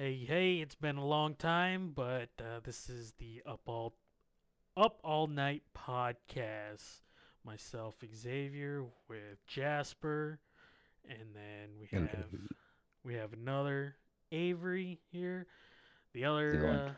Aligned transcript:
Hey, 0.00 0.24
hey, 0.26 0.54
it's 0.54 0.76
been 0.76 0.96
a 0.96 1.04
long 1.04 1.34
time, 1.34 1.92
but 1.94 2.30
uh, 2.38 2.60
this 2.64 2.88
is 2.88 3.12
the 3.18 3.42
Up 3.44 3.60
All 3.66 3.92
Up 4.74 4.98
All 5.04 5.26
Night 5.26 5.62
podcast. 5.76 7.02
Myself, 7.44 7.96
Xavier, 8.16 8.86
with 9.10 9.46
Jasper, 9.46 10.40
and 11.06 11.34
then 11.34 11.68
we 11.78 11.86
have 11.98 12.28
we 13.04 13.12
have 13.12 13.34
another 13.34 13.96
Avery 14.32 15.00
here. 15.12 15.46
The 16.14 16.24
other 16.24 16.66
uh, 16.66 16.92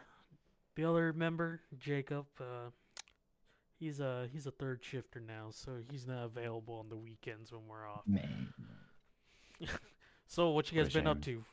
the 0.76 0.84
other 0.84 1.12
member, 1.12 1.60
Jacob. 1.80 2.26
Uh, 2.38 2.70
he's 3.80 3.98
a 3.98 4.28
he's 4.32 4.46
a 4.46 4.52
third 4.52 4.78
shifter 4.84 5.18
now, 5.18 5.48
so 5.50 5.72
he's 5.90 6.06
not 6.06 6.26
available 6.26 6.74
on 6.74 6.88
the 6.88 6.96
weekends 6.96 7.50
when 7.50 7.62
we're 7.66 7.84
off. 7.84 8.06
Man, 8.06 8.54
So, 10.28 10.50
what 10.50 10.70
you 10.70 10.80
guys 10.80 10.92
been 10.94 11.08
up 11.08 11.20
to? 11.22 11.44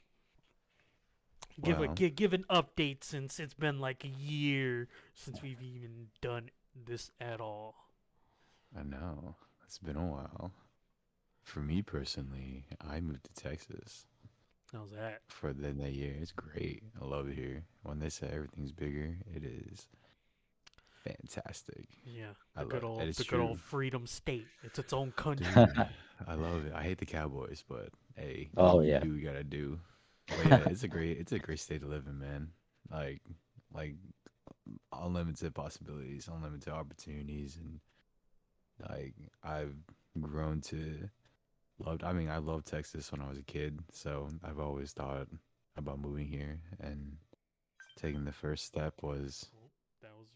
Give 1.64 1.80
a 1.82 1.88
give, 1.88 2.16
give 2.16 2.34
an 2.34 2.46
update 2.50 3.04
since 3.04 3.40
it's 3.40 3.54
been 3.54 3.80
like 3.80 4.04
a 4.06 4.10
year 4.10 4.88
since 5.14 5.42
we've 5.42 5.62
even 5.62 6.08
done 6.22 6.50
this 6.86 7.12
at 7.20 7.42
all. 7.42 7.76
I 8.78 8.84
know. 8.84 9.36
It's 9.66 9.80
been 9.80 9.98
a 9.98 10.06
while. 10.06 10.52
For 11.44 11.60
me 11.60 11.82
personally, 11.82 12.66
I 12.82 13.00
moved 13.00 13.24
to 13.26 13.34
Texas 13.44 14.06
How's 14.72 14.92
that? 14.92 15.22
for 15.28 15.54
the 15.54 15.72
that 15.72 15.94
year. 15.94 16.16
It's 16.22 16.32
great. 16.32 16.84
I 17.02 17.06
love 17.06 17.28
it 17.30 17.36
here. 17.36 17.64
When 17.84 18.00
they 18.00 18.10
say 18.10 18.30
everything's 18.32 18.72
bigger, 18.72 19.18
it 19.34 19.44
is 19.44 19.88
fantastic. 21.04 21.88
Yeah, 22.06 22.34
I 22.56 22.64
the 22.64 22.70
good 22.70 22.84
love 22.84 22.92
old 22.92 23.00
that 23.02 23.08
is 23.08 23.18
the 23.18 23.24
good 23.24 23.40
old 23.40 23.60
freedom 23.60 24.06
state. 24.06 24.48
It's 24.64 24.80
its 24.80 24.94
own 24.94 25.12
country. 25.12 25.48
Dude, 25.54 25.88
I 26.28 26.34
love 26.36 26.66
it. 26.66 26.74
I 26.74 26.84
hate 26.84 26.98
the 27.00 27.06
Cowboys, 27.06 27.64
but 27.68 27.90
hey, 28.16 28.50
Oh 28.58 28.82
you 28.82 28.90
yeah. 28.92 29.00
do 29.00 29.10
what 29.10 29.20
you 29.20 29.26
gotta 29.26 29.44
do. 29.44 29.80
But 30.30 30.46
yeah, 30.50 30.64
it's 30.70 30.84
a 30.84 30.88
great 30.88 31.18
it's 31.18 31.32
a 31.32 31.40
great 31.40 31.60
state 31.60 31.82
to 31.82 31.88
live 31.88 32.06
in, 32.08 32.20
man. 32.20 32.50
Like 32.92 33.22
like 33.74 33.96
unlimited 34.94 35.54
possibilities, 35.54 36.30
unlimited 36.34 36.74
opportunities, 36.74 37.58
and 37.58 37.80
like 38.90 39.16
I've 39.44 39.76
grown 40.20 40.62
to 40.62 41.10
loved. 41.80 42.04
I 42.04 42.14
mean, 42.14 42.30
I 42.30 42.38
loved 42.38 42.68
Texas 42.68 43.12
when 43.12 43.22
I 43.22 43.30
was 43.30 43.38
a 43.38 43.44
kid, 43.44 43.80
so 43.92 44.30
I've 44.44 44.60
always 44.60 44.92
thought 44.92 45.28
about 45.78 46.00
moving 46.00 46.28
here, 46.28 46.60
and 46.80 47.18
taking 47.98 48.26
the 48.26 48.32
first 48.32 48.66
step 48.66 48.94
was 49.02 49.48
Oh, 49.56 49.70
that 50.02 50.12
was 50.18 50.28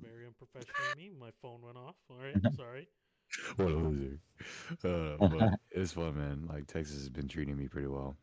very 0.00 0.26
unprofessional 0.26 0.90
of 0.90 0.98
me. 0.98 1.10
My 1.18 1.30
phone 1.40 1.60
went 1.62 1.76
off. 1.76 1.96
All 2.10 2.16
right, 2.18 2.36
sorry. 2.56 2.88
what 3.56 3.68
a 3.68 3.74
loser. 3.76 4.18
Uh, 4.84 5.16
but 5.18 5.58
it 5.70 5.78
was 5.78 5.92
fun, 5.92 6.16
man. 6.16 6.48
Like 6.48 6.66
Texas 6.66 6.96
has 6.96 7.08
been 7.08 7.28
treating 7.28 7.56
me 7.56 7.68
pretty 7.68 7.88
well. 7.88 8.16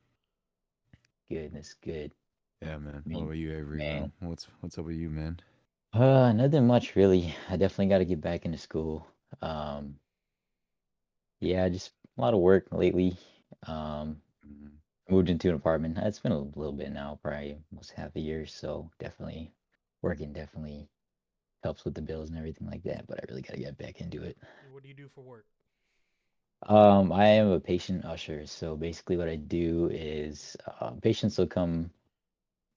Goodness, 1.30 1.76
good. 1.76 2.14
Yeah, 2.62 2.78
man. 2.78 3.06
What 3.12 3.22
mean, 3.22 3.24
about 3.24 3.38
you, 3.38 3.52
Avery? 3.54 3.86
man. 3.90 4.12
What's 4.20 4.48
what's 4.62 4.78
up 4.78 4.86
with 4.86 4.96
you, 4.96 5.10
man? 5.10 5.40
Uh, 5.94 6.32
nothing 6.34 6.66
much 6.66 6.96
really. 6.96 7.36
I 7.48 7.56
definitely 7.56 7.88
got 7.88 8.00
to 8.00 8.06
get 8.06 8.22
back 8.22 8.44
into 8.46 8.58
school. 8.58 9.08
Um, 9.42 10.00
yeah, 11.40 11.68
just 11.70 11.92
a 12.18 12.22
lot 12.22 12.34
of 12.34 12.40
work 12.40 12.68
lately. 12.72 13.18
Um, 13.68 14.18
Mhm. 14.44 14.80
moved 15.10 15.30
into 15.30 15.50
an 15.50 15.56
apartment. 15.56 15.98
It's 16.00 16.20
been 16.20 16.32
a 16.32 16.40
little 16.40 16.74
bit 16.74 16.92
now, 16.92 17.20
probably 17.22 17.58
almost 17.72 17.92
half 17.92 18.16
a 18.16 18.20
year. 18.20 18.46
So 18.46 18.90
definitely 19.00 19.54
working 20.02 20.34
definitely 20.34 20.90
helps 21.64 21.86
with 21.86 21.96
the 21.96 22.02
bills 22.02 22.30
and 22.30 22.38
everything 22.40 22.68
like 22.68 22.84
that. 22.84 23.08
But 23.08 23.20
I 23.20 23.26
really 23.30 23.42
got 23.44 23.54
to 23.56 23.60
get 23.62 23.78
back 23.78 24.02
into 24.02 24.24
it. 24.24 24.38
What 24.62 24.84
do 24.84 24.90
you 24.90 24.96
do 24.96 25.10
for 25.10 25.22
work? 25.22 25.46
Um, 26.68 27.12
I 27.12 27.26
am 27.28 27.50
a 27.52 27.60
patient 27.60 28.06
usher. 28.06 28.46
So 28.46 28.76
basically, 28.76 29.18
what 29.18 29.28
I 29.30 29.36
do 29.36 29.90
is 29.92 30.56
uh, 30.80 30.92
patients 31.02 31.38
will 31.38 31.48
come 31.48 31.92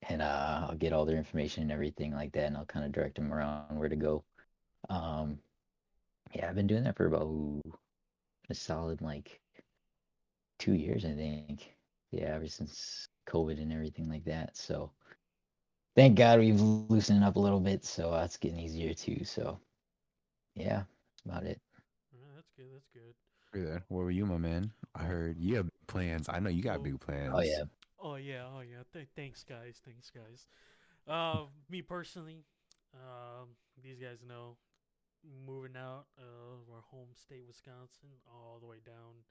and 0.09 0.21
uh, 0.21 0.67
I'll 0.69 0.75
get 0.75 0.93
all 0.93 1.05
their 1.05 1.17
information 1.17 1.63
and 1.63 1.71
everything 1.71 2.13
like 2.13 2.31
that, 2.33 2.45
and 2.47 2.57
I'll 2.57 2.65
kind 2.65 2.85
of 2.85 2.91
direct 2.91 3.15
them 3.15 3.33
around 3.33 3.59
where 3.59 3.71
to 3.71 3.79
go. 3.79 4.05
Um, 4.71 5.21
yeah, 6.33 6.49
I've 6.49 6.55
been 6.55 6.67
doing 6.67 6.83
that 6.83 6.95
for 6.95 7.05
about 7.05 7.23
ooh, 7.23 7.61
a 8.49 8.53
solid 8.53 9.01
like 9.01 9.39
two 10.59 10.73
years, 10.73 11.05
I 11.05 11.13
think. 11.13 11.75
Yeah, 12.11 12.35
ever 12.35 12.47
since 12.47 13.07
COVID 13.27 13.61
and 13.61 13.71
everything 13.73 14.09
like 14.09 14.25
that. 14.25 14.55
So 14.57 14.91
thank 15.95 16.17
God 16.17 16.39
we've 16.39 16.61
loosened 16.61 16.99
up 16.99 17.11
a 17.11 17.39
little 17.39 17.59
bit, 17.59 17.83
so 17.85 18.13
uh, 18.13 18.23
it's 18.25 18.37
getting 18.37 18.59
easier 18.59 18.71
too. 18.71 19.03
So 19.09 19.41
yeah, 20.55 20.83
that's 20.83 21.25
about 21.25 21.43
it. 21.43 21.59
That's 22.35 22.49
good. 22.55 22.71
That's 22.73 22.87
good. 22.93 23.15
Hey 23.53 23.61
there. 23.61 23.83
Where 23.89 24.03
were 24.05 24.11
you, 24.11 24.25
my 24.25 24.37
man? 24.37 24.71
I 24.95 25.03
heard 25.03 25.37
you 25.37 25.57
have 25.57 25.69
plans. 25.87 26.27
I 26.29 26.39
know 26.39 26.49
you 26.49 26.63
got 26.63 26.79
Oh. 26.79 26.83
big 26.83 26.99
plans. 26.99 27.33
Oh 27.35 27.41
yeah, 27.41 27.63
Oh 27.99 28.15
yeah, 28.15 28.45
oh 28.47 28.59
yeah. 28.61 28.83
Th- 28.91 29.07
thanks, 29.15 29.43
guys. 29.43 29.79
Thanks, 29.85 30.09
guys. 30.09 30.47
Uh, 31.07 31.45
me 31.69 31.81
personally, 31.81 32.43
um, 32.93 33.55
these 33.81 33.99
guys 33.99 34.23
know, 34.27 34.57
moving 35.45 35.77
out 35.77 36.05
of 36.17 36.69
our 36.73 36.81
home 36.81 37.09
state, 37.13 37.45
Wisconsin, 37.47 38.09
all 38.27 38.59
the 38.59 38.65
way 38.67 38.79
down 38.85 39.23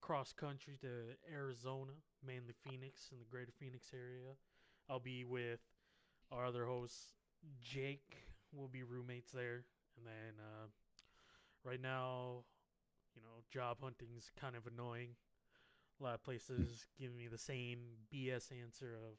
cross 0.00 0.32
country 0.32 0.76
to 0.80 1.16
Arizona, 1.32 1.92
mainly 2.24 2.52
Phoenix 2.52 3.08
and 3.12 3.20
the 3.20 3.24
greater 3.24 3.52
Phoenix 3.52 3.92
area. 3.94 4.34
I'll 4.88 5.00
be 5.00 5.24
with 5.24 5.60
our 6.30 6.44
other 6.46 6.66
host, 6.66 7.14
Jake. 7.60 8.16
We'll 8.52 8.68
be 8.68 8.82
roommates 8.82 9.30
there, 9.32 9.64
and 9.96 10.06
then 10.06 10.34
uh, 10.38 10.66
right 11.64 11.80
now, 11.80 12.44
you 13.14 13.22
know, 13.22 13.42
job 13.52 13.78
hunting's 13.82 14.30
kind 14.40 14.56
of 14.56 14.66
annoying. 14.66 15.10
A 16.00 16.04
lot 16.04 16.14
of 16.14 16.22
places 16.24 16.86
give 16.98 17.14
me 17.14 17.28
the 17.28 17.38
same 17.38 17.78
BS 18.10 18.50
answer 18.52 18.94
of, 18.96 19.18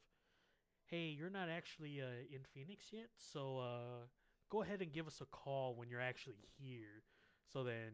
"Hey, 0.86 1.08
you're 1.09 1.30
not 1.30 1.50
actually 1.50 2.02
uh, 2.02 2.26
in 2.31 2.42
Phoenix 2.54 2.92
yet, 2.94 3.09
so 3.18 3.59
uh, 3.59 4.06
go 4.50 4.62
ahead 4.64 4.81
and 4.81 4.92
give 4.94 5.08
us 5.08 5.22
a 5.22 5.26
call 5.26 5.76
when 5.76 5.90
you're 5.90 6.02
actually 6.02 6.38
here." 6.59 7.04
So 7.48 7.64
then, 7.64 7.92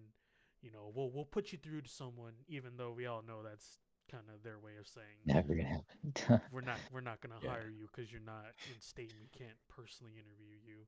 you 0.62 0.72
know, 0.72 0.92
we'll 0.94 1.12
we'll 1.12 1.26
put 1.26 1.52
you 1.52 1.58
through 1.60 1.82
to 1.82 1.90
someone, 1.90 2.34
even 2.48 2.78
though 2.78 2.92
we 2.94 3.06
all 3.08 3.24
know 3.24 3.44
that's 3.44 3.80
kind 4.12 4.24
of 4.34 4.44
their 4.44 4.60
way 4.60 4.78
of 4.80 4.88
saying 4.88 5.26
never 5.26 5.56
gonna 5.56 5.68
happen. 5.68 6.14
we're 6.52 6.62
not 6.62 6.82
we're 6.92 7.02
not 7.02 7.22
gonna 7.22 7.40
Yeah. 7.42 7.52
hire 7.52 7.70
you 7.70 7.88
because 7.92 8.12
you're 8.12 8.22
not 8.26 8.54
in 8.66 8.80
state 8.80 9.12
and 9.12 9.22
we 9.22 9.30
can't 9.38 9.58
personally 9.68 10.14
interview 10.14 10.56
you. 10.66 10.88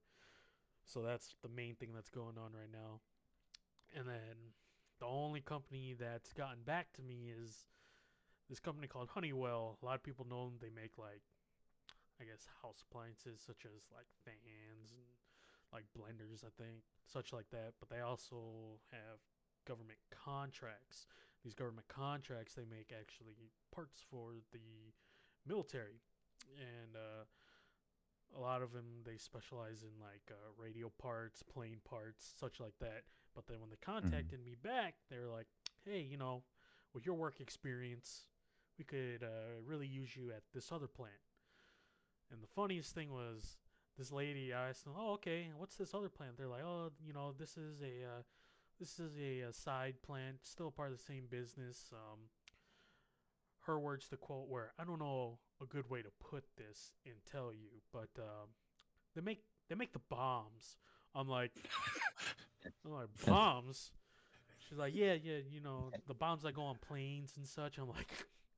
So 0.85 1.01
that's 1.01 1.35
the 1.43 1.49
main 1.49 1.75
thing 1.75 1.91
that's 1.93 2.09
going 2.09 2.38
on 2.38 2.53
right 2.53 2.72
now. 2.72 3.01
And 3.95 4.07
then 4.07 4.53
the 5.01 5.07
only 5.09 5.41
company 5.41 5.95
that's 6.00 6.31
gotten 6.31 6.62
back 6.63 6.94
to 6.94 7.01
me 7.01 7.34
is 7.34 7.66
this 8.50 8.59
company 8.59 8.88
called 8.88 9.09
Honeywell. 9.09 9.79
A 9.81 9.85
lot 9.85 9.95
of 9.95 10.03
people 10.03 10.28
know 10.29 10.45
them. 10.45 10.62
They 10.62 10.69
make 10.69 10.97
like 10.97 11.25
I 12.22 12.23
guess 12.23 12.45
house 12.62 12.85
appliances 12.85 13.41
such 13.41 13.66
as 13.66 13.90
like 13.90 14.06
fans 14.23 14.94
and 14.94 15.09
like 15.73 15.90
blenders, 15.97 16.45
I 16.45 16.53
think, 16.61 16.85
such 17.09 17.34
like 17.34 17.50
that. 17.50 17.73
But 17.79 17.90
they 17.90 18.01
also 18.01 18.78
have 18.94 19.17
government 19.66 19.97
contracts. 20.13 21.07
These 21.44 21.56
government 21.56 21.88
contracts 21.90 22.53
they 22.53 22.69
make 22.69 22.94
actually 22.94 23.50
parts 23.73 24.06
for 24.06 24.38
the 24.53 24.94
military, 25.47 25.97
and 26.61 26.94
uh, 26.95 27.25
a 28.38 28.40
lot 28.40 28.61
of 28.61 28.72
them 28.72 29.01
they 29.03 29.17
specialize 29.17 29.81
in 29.81 29.97
like 29.97 30.29
uh, 30.29 30.53
radio 30.61 30.91
parts, 31.01 31.41
plane 31.41 31.81
parts, 31.90 32.29
such 32.40 32.59
like 32.59 32.78
that. 32.79 33.01
But 33.35 33.47
then 33.47 33.59
when 33.61 33.69
they 33.69 33.77
contacted 33.77 34.43
me 34.43 34.55
back, 34.61 34.95
they 35.09 35.17
were 35.19 35.27
like, 35.27 35.47
"Hey, 35.85 36.01
you 36.01 36.17
know, 36.17 36.43
with 36.93 37.05
your 37.05 37.15
work 37.15 37.39
experience, 37.39 38.25
we 38.77 38.83
could 38.83 39.23
uh, 39.23 39.61
really 39.65 39.87
use 39.87 40.15
you 40.15 40.31
at 40.31 40.43
this 40.53 40.71
other 40.71 40.87
plant." 40.87 41.13
And 42.31 42.41
the 42.41 42.47
funniest 42.47 42.93
thing 42.93 43.11
was 43.11 43.57
this 43.97 44.11
lady. 44.11 44.53
I 44.53 44.69
asked 44.69 44.83
them, 44.85 44.93
"Oh, 44.97 45.13
okay. 45.13 45.51
What's 45.57 45.75
this 45.75 45.93
other 45.93 46.09
plant?" 46.09 46.37
They're 46.37 46.47
like, 46.47 46.63
"Oh, 46.63 46.91
you 47.05 47.13
know, 47.13 47.33
this 47.37 47.57
is 47.57 47.81
a 47.81 48.05
uh, 48.05 48.21
this 48.79 48.99
is 48.99 49.11
a, 49.17 49.43
uh 49.49 49.51
side 49.51 50.01
plant, 50.01 50.37
still 50.43 50.67
a 50.67 50.71
part 50.71 50.91
of 50.91 50.97
the 50.97 51.03
same 51.03 51.27
business." 51.29 51.91
Um, 51.93 52.19
her 53.65 53.79
words 53.79 54.07
to 54.09 54.17
quote 54.17 54.47
were, 54.47 54.73
"I 54.79 54.83
don't 54.83 54.99
know 54.99 55.39
a 55.61 55.65
good 55.65 55.89
way 55.89 56.01
to 56.01 56.09
put 56.19 56.43
this 56.57 56.93
and 57.05 57.16
tell 57.31 57.53
you, 57.53 57.81
but 57.93 58.09
um, 58.17 58.49
they 59.16 59.22
make 59.22 59.43
they 59.69 59.75
make 59.75 59.93
the 59.93 59.99
bombs." 60.09 60.77
I'm 61.13 61.27
like, 61.27 61.51
I'm 62.85 62.91
like 62.91 63.08
bombs. 63.25 63.91
She's 64.67 64.78
like, 64.78 64.93
yeah, 64.96 65.13
yeah, 65.22 65.37
you 65.49 65.59
know, 65.61 65.91
the 66.08 66.13
bombs 66.13 66.43
that 66.43 66.55
go 66.55 66.63
on 66.63 66.78
planes 66.87 67.34
and 67.37 67.47
such. 67.47 67.78
I'm 67.78 67.90
like, 67.90 68.11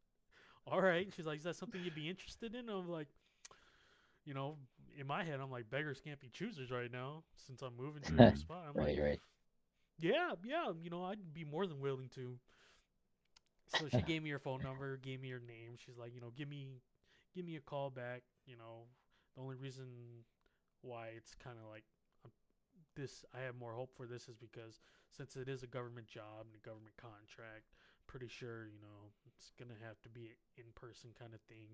all 0.67 0.81
right. 0.81 1.11
She's 1.15 1.25
like, 1.25 1.37
is 1.39 1.43
that 1.45 1.55
something 1.55 1.81
you'd 1.81 1.95
be 1.95 2.09
interested 2.09 2.53
in? 2.55 2.69
I'm 2.69 2.89
like, 2.89 3.07
you 4.25 4.33
know, 4.33 4.57
in 4.97 5.07
my 5.07 5.23
head, 5.23 5.39
I'm 5.41 5.51
like, 5.51 5.69
beggars 5.69 5.99
can't 6.03 6.19
be 6.19 6.29
choosers 6.29 6.71
right 6.71 6.91
now 6.91 7.23
since 7.47 7.61
I'm 7.61 7.75
moving 7.77 8.03
to 8.03 8.13
a 8.13 8.31
new 8.31 8.35
spot. 8.37 8.65
I'm 8.69 8.75
right, 8.75 8.95
like, 8.95 9.05
right. 9.05 9.19
yeah, 9.99 10.31
yeah, 10.43 10.71
you 10.81 10.89
know, 10.89 11.03
I'd 11.05 11.33
be 11.33 11.43
more 11.45 11.65
than 11.65 11.79
willing 11.79 12.09
to. 12.15 12.37
So 13.67 13.89
she 13.89 14.01
gave 14.01 14.21
me 14.21 14.29
her 14.29 14.39
phone 14.39 14.61
number, 14.61 14.97
gave 14.97 15.19
me 15.19 15.29
her 15.31 15.39
name. 15.39 15.77
She's 15.83 15.97
like, 15.97 16.13
you 16.13 16.21
know, 16.21 16.31
give 16.35 16.47
me, 16.47 16.81
give 17.33 17.43
me 17.43 17.55
a 17.55 17.61
call 17.61 17.89
back. 17.89 18.21
You 18.45 18.55
know, 18.57 18.85
the 19.35 19.41
only 19.41 19.55
reason 19.55 19.85
why 20.81 21.07
it's 21.17 21.33
kind 21.43 21.57
of 21.57 21.69
like 21.71 21.83
this, 22.95 23.25
I 23.33 23.41
have 23.45 23.55
more 23.55 23.73
hope 23.73 23.93
for 23.95 24.05
this 24.05 24.27
is 24.27 24.37
because 24.37 24.81
since 25.09 25.35
it 25.35 25.49
is 25.49 25.63
a 25.63 25.69
government 25.69 26.07
job 26.07 26.47
and 26.47 26.55
a 26.55 26.63
government 26.65 26.95
contract, 26.97 27.73
pretty 28.07 28.27
sure 28.27 28.67
you 28.67 28.79
know 28.81 29.13
it's 29.25 29.51
gonna 29.57 29.79
have 29.85 29.99
to 30.03 30.09
be 30.09 30.29
an 30.29 30.65
in-person 30.65 31.11
kind 31.17 31.33
of 31.33 31.41
thing, 31.49 31.67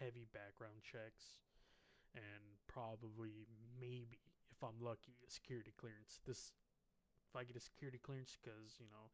heavy 0.00 0.26
background 0.32 0.82
checks, 0.84 1.40
and 2.14 2.42
probably 2.68 3.46
maybe 3.80 4.20
if 4.50 4.60
I'm 4.62 4.80
lucky 4.80 5.16
a 5.26 5.30
security 5.30 5.72
clearance. 5.76 6.20
This 6.26 6.52
if 7.28 7.36
I 7.36 7.44
get 7.44 7.56
a 7.56 7.64
security 7.64 7.98
clearance 7.98 8.36
because 8.36 8.76
you 8.80 8.86
know 8.88 9.12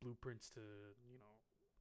blueprints 0.00 0.50
to 0.56 0.64
you 1.08 1.18
know 1.18 1.36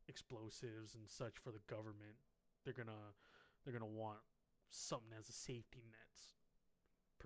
explosives 0.07 0.95
and 0.95 1.07
such 1.07 1.37
for 1.39 1.51
the 1.51 1.63
government, 1.67 2.19
they're 2.63 2.77
gonna 2.77 3.15
they're 3.63 3.73
gonna 3.73 3.85
want 3.85 4.21
something 4.69 5.11
as 5.17 5.29
a 5.29 5.35
safety 5.35 5.83
net. 5.87 6.11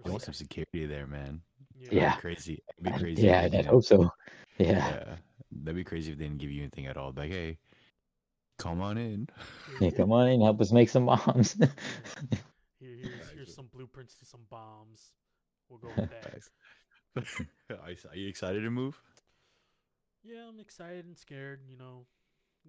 Per 0.03 0.09
I 0.09 0.11
want 0.11 0.23
some 0.23 0.33
security 0.33 0.85
there, 0.85 1.07
man. 1.07 1.41
Yeah. 1.77 1.89
That'd 1.89 2.15
be 2.17 2.21
crazy. 2.21 2.63
It'd 2.79 2.93
be 2.93 2.99
crazy. 3.03 3.21
Yeah, 3.23 3.41
they 3.41 3.45
I'd 3.45 3.51
didn't- 3.51 3.67
hope 3.67 3.83
so. 3.83 4.09
Yeah. 4.57 4.67
Yeah, 4.67 5.15
that'd 5.63 5.75
be 5.75 5.83
crazy 5.83 6.11
if 6.13 6.17
they 6.17 6.25
didn't 6.25 6.39
give 6.39 6.51
you 6.51 6.61
anything 6.61 6.87
at 6.87 6.95
all. 6.97 7.11
Like, 7.15 7.31
hey, 7.31 7.57
come 8.57 8.81
on 8.81 8.97
in. 8.97 9.27
Yeah, 9.81 9.89
come 9.91 10.11
on 10.13 10.29
in, 10.29 10.41
help 10.41 10.61
us 10.61 10.71
make 10.71 10.89
some 10.89 11.05
bombs. 11.07 11.53
Here, 12.79 12.95
here's, 13.01 13.29
here's 13.33 13.55
some 13.55 13.67
blueprints 13.73 14.15
to 14.19 14.25
some 14.25 14.41
bombs. 14.49 15.11
We'll 15.69 15.79
go 15.79 15.89
with 15.95 16.09
that. 16.09 16.33
Nice. 17.15 17.41
are 18.11 18.15
you- 18.15 18.27
excited 18.29 18.61
to 18.61 18.69
move? 18.69 18.99
yeah, 20.23 20.47
I'm 20.47 20.59
excited 20.59 21.05
and 21.05 21.17
scared. 21.17 21.61
You 21.69 21.77
know, 21.77 22.05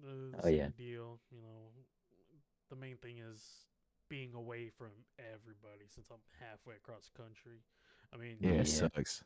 the, 0.01 0.31
the 0.31 0.37
Oh, 0.39 0.43
same 0.43 0.55
yeah. 0.57 0.67
deal. 0.77 1.19
You 1.31 1.41
know, 1.41 1.71
the 2.69 2.75
main 2.75 2.97
thing 2.97 3.17
is 3.19 3.41
being 4.09 4.33
away 4.33 4.69
from 4.69 4.91
everybody 5.19 5.85
since 5.93 6.07
I'm 6.11 6.17
halfway 6.39 6.75
across 6.75 7.09
the 7.13 7.21
country. 7.21 7.59
I 8.13 8.17
mean, 8.17 8.37
Yeah, 8.39 8.53
Yeah. 8.53 8.61
it 8.61 8.67
sucks. 8.67 9.23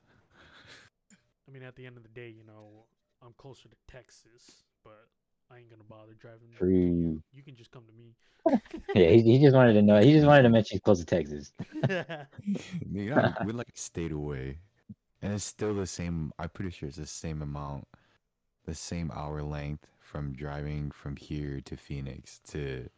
I 1.48 1.52
mean, 1.52 1.64
at 1.64 1.76
the 1.76 1.86
end 1.86 1.98
of 1.98 2.04
the 2.04 2.10
day, 2.10 2.30
you 2.30 2.44
know, 2.44 2.86
I'm 3.22 3.34
closer 3.38 3.70
to 3.70 3.76
Texas, 3.88 4.64
but 4.84 5.08
I 5.50 5.60
ain't 5.60 5.70
gonna 5.70 5.84
bother 5.84 6.14
driving. 6.14 6.50
True. 6.58 6.70
You 6.70 7.24
you 7.34 7.44
can 7.44 7.56
just 7.56 7.72
come 7.72 7.84
to 7.86 7.94
me. 7.94 8.16
Yeah, 8.96 9.10
he, 9.10 9.22
he 9.22 9.40
just 9.40 9.56
wanted 9.56 9.74
to 9.74 9.82
know. 9.82 10.02
He 10.02 10.14
just 10.14 10.26
wanted 10.26 10.44
to 10.44 10.50
mention 10.50 10.76
he's 10.76 10.82
close 10.82 11.00
to 11.00 11.06
Texas. 11.06 11.54
you 12.92 13.10
know, 13.10 13.34
we're 13.46 13.54
like 13.54 13.68
stayed 13.76 14.12
away, 14.12 14.58
and 15.22 15.34
it's 15.34 15.44
still 15.44 15.74
the 15.76 15.86
same. 15.86 16.34
I'm 16.40 16.50
pretty 16.50 16.72
sure 16.72 16.88
it's 16.90 16.98
the 16.98 17.06
same 17.06 17.42
amount, 17.42 17.88
the 18.66 18.74
same 18.76 19.12
hour 19.14 19.44
length 19.44 19.88
from 20.00 20.34
driving 20.34 20.92
from 20.92 21.16
here 21.16 21.62
to 21.62 21.78
Phoenix 21.78 22.40
to 22.50 22.90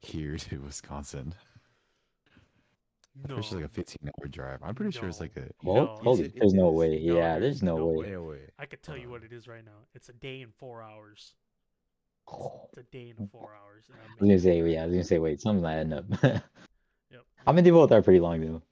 here 0.00 0.36
to 0.36 0.60
Wisconsin. 0.60 1.34
I'm 3.24 3.34
no, 3.34 3.38
it's 3.38 3.52
like 3.52 3.64
a 3.64 3.68
15 3.68 3.96
hour 4.08 4.28
drive. 4.28 4.60
I'm 4.62 4.74
pretty 4.74 4.96
sure 4.96 5.08
it's 5.08 5.20
like 5.20 5.36
a. 5.36 5.48
Well, 5.62 5.76
No, 5.76 5.96
holy, 6.02 6.24
it- 6.26 6.34
there's 6.38 6.52
it 6.52 6.56
no 6.56 6.70
way. 6.70 7.02
No, 7.04 7.16
yeah, 7.16 7.32
there's 7.38 7.60
there's 7.60 7.62
no, 7.62 7.76
no 7.78 7.86
way. 7.86 8.16
Way. 8.16 8.38
I 8.58 8.66
could 8.66 8.82
tell 8.82 8.96
you 8.96 9.10
what 9.10 9.22
it 9.24 9.32
is 9.32 9.46
right 9.48 9.64
now. 9.64 9.72
It's 9.94 10.08
a 10.08 10.12
day 10.14 10.42
and 10.42 10.54
four 10.54 10.82
hours. 10.82 11.34
It's 12.68 12.78
a 12.78 12.82
day 12.84 13.12
and 13.18 13.30
four 13.30 13.50
hours. 13.60 13.84
And 13.88 13.98
I'm 14.04 14.10
I 14.10 14.14
was 14.20 14.28
gonna 14.28 14.38
say, 14.38 14.72
yeah, 14.72 14.82
I 14.82 14.86
was 14.86 14.92
gonna 14.94 15.04
say, 15.04 15.18
wait, 15.18 15.40
something's 15.40 15.62
not 15.64 15.72
adding 15.74 15.92
up. 15.92 16.04
Yep. 17.10 17.22
I 17.44 17.50
mean, 17.52 17.64
they 17.64 17.70
both 17.72 17.90
are 17.90 18.02
pretty 18.02 18.20
long 18.20 18.40
though. 18.40 18.62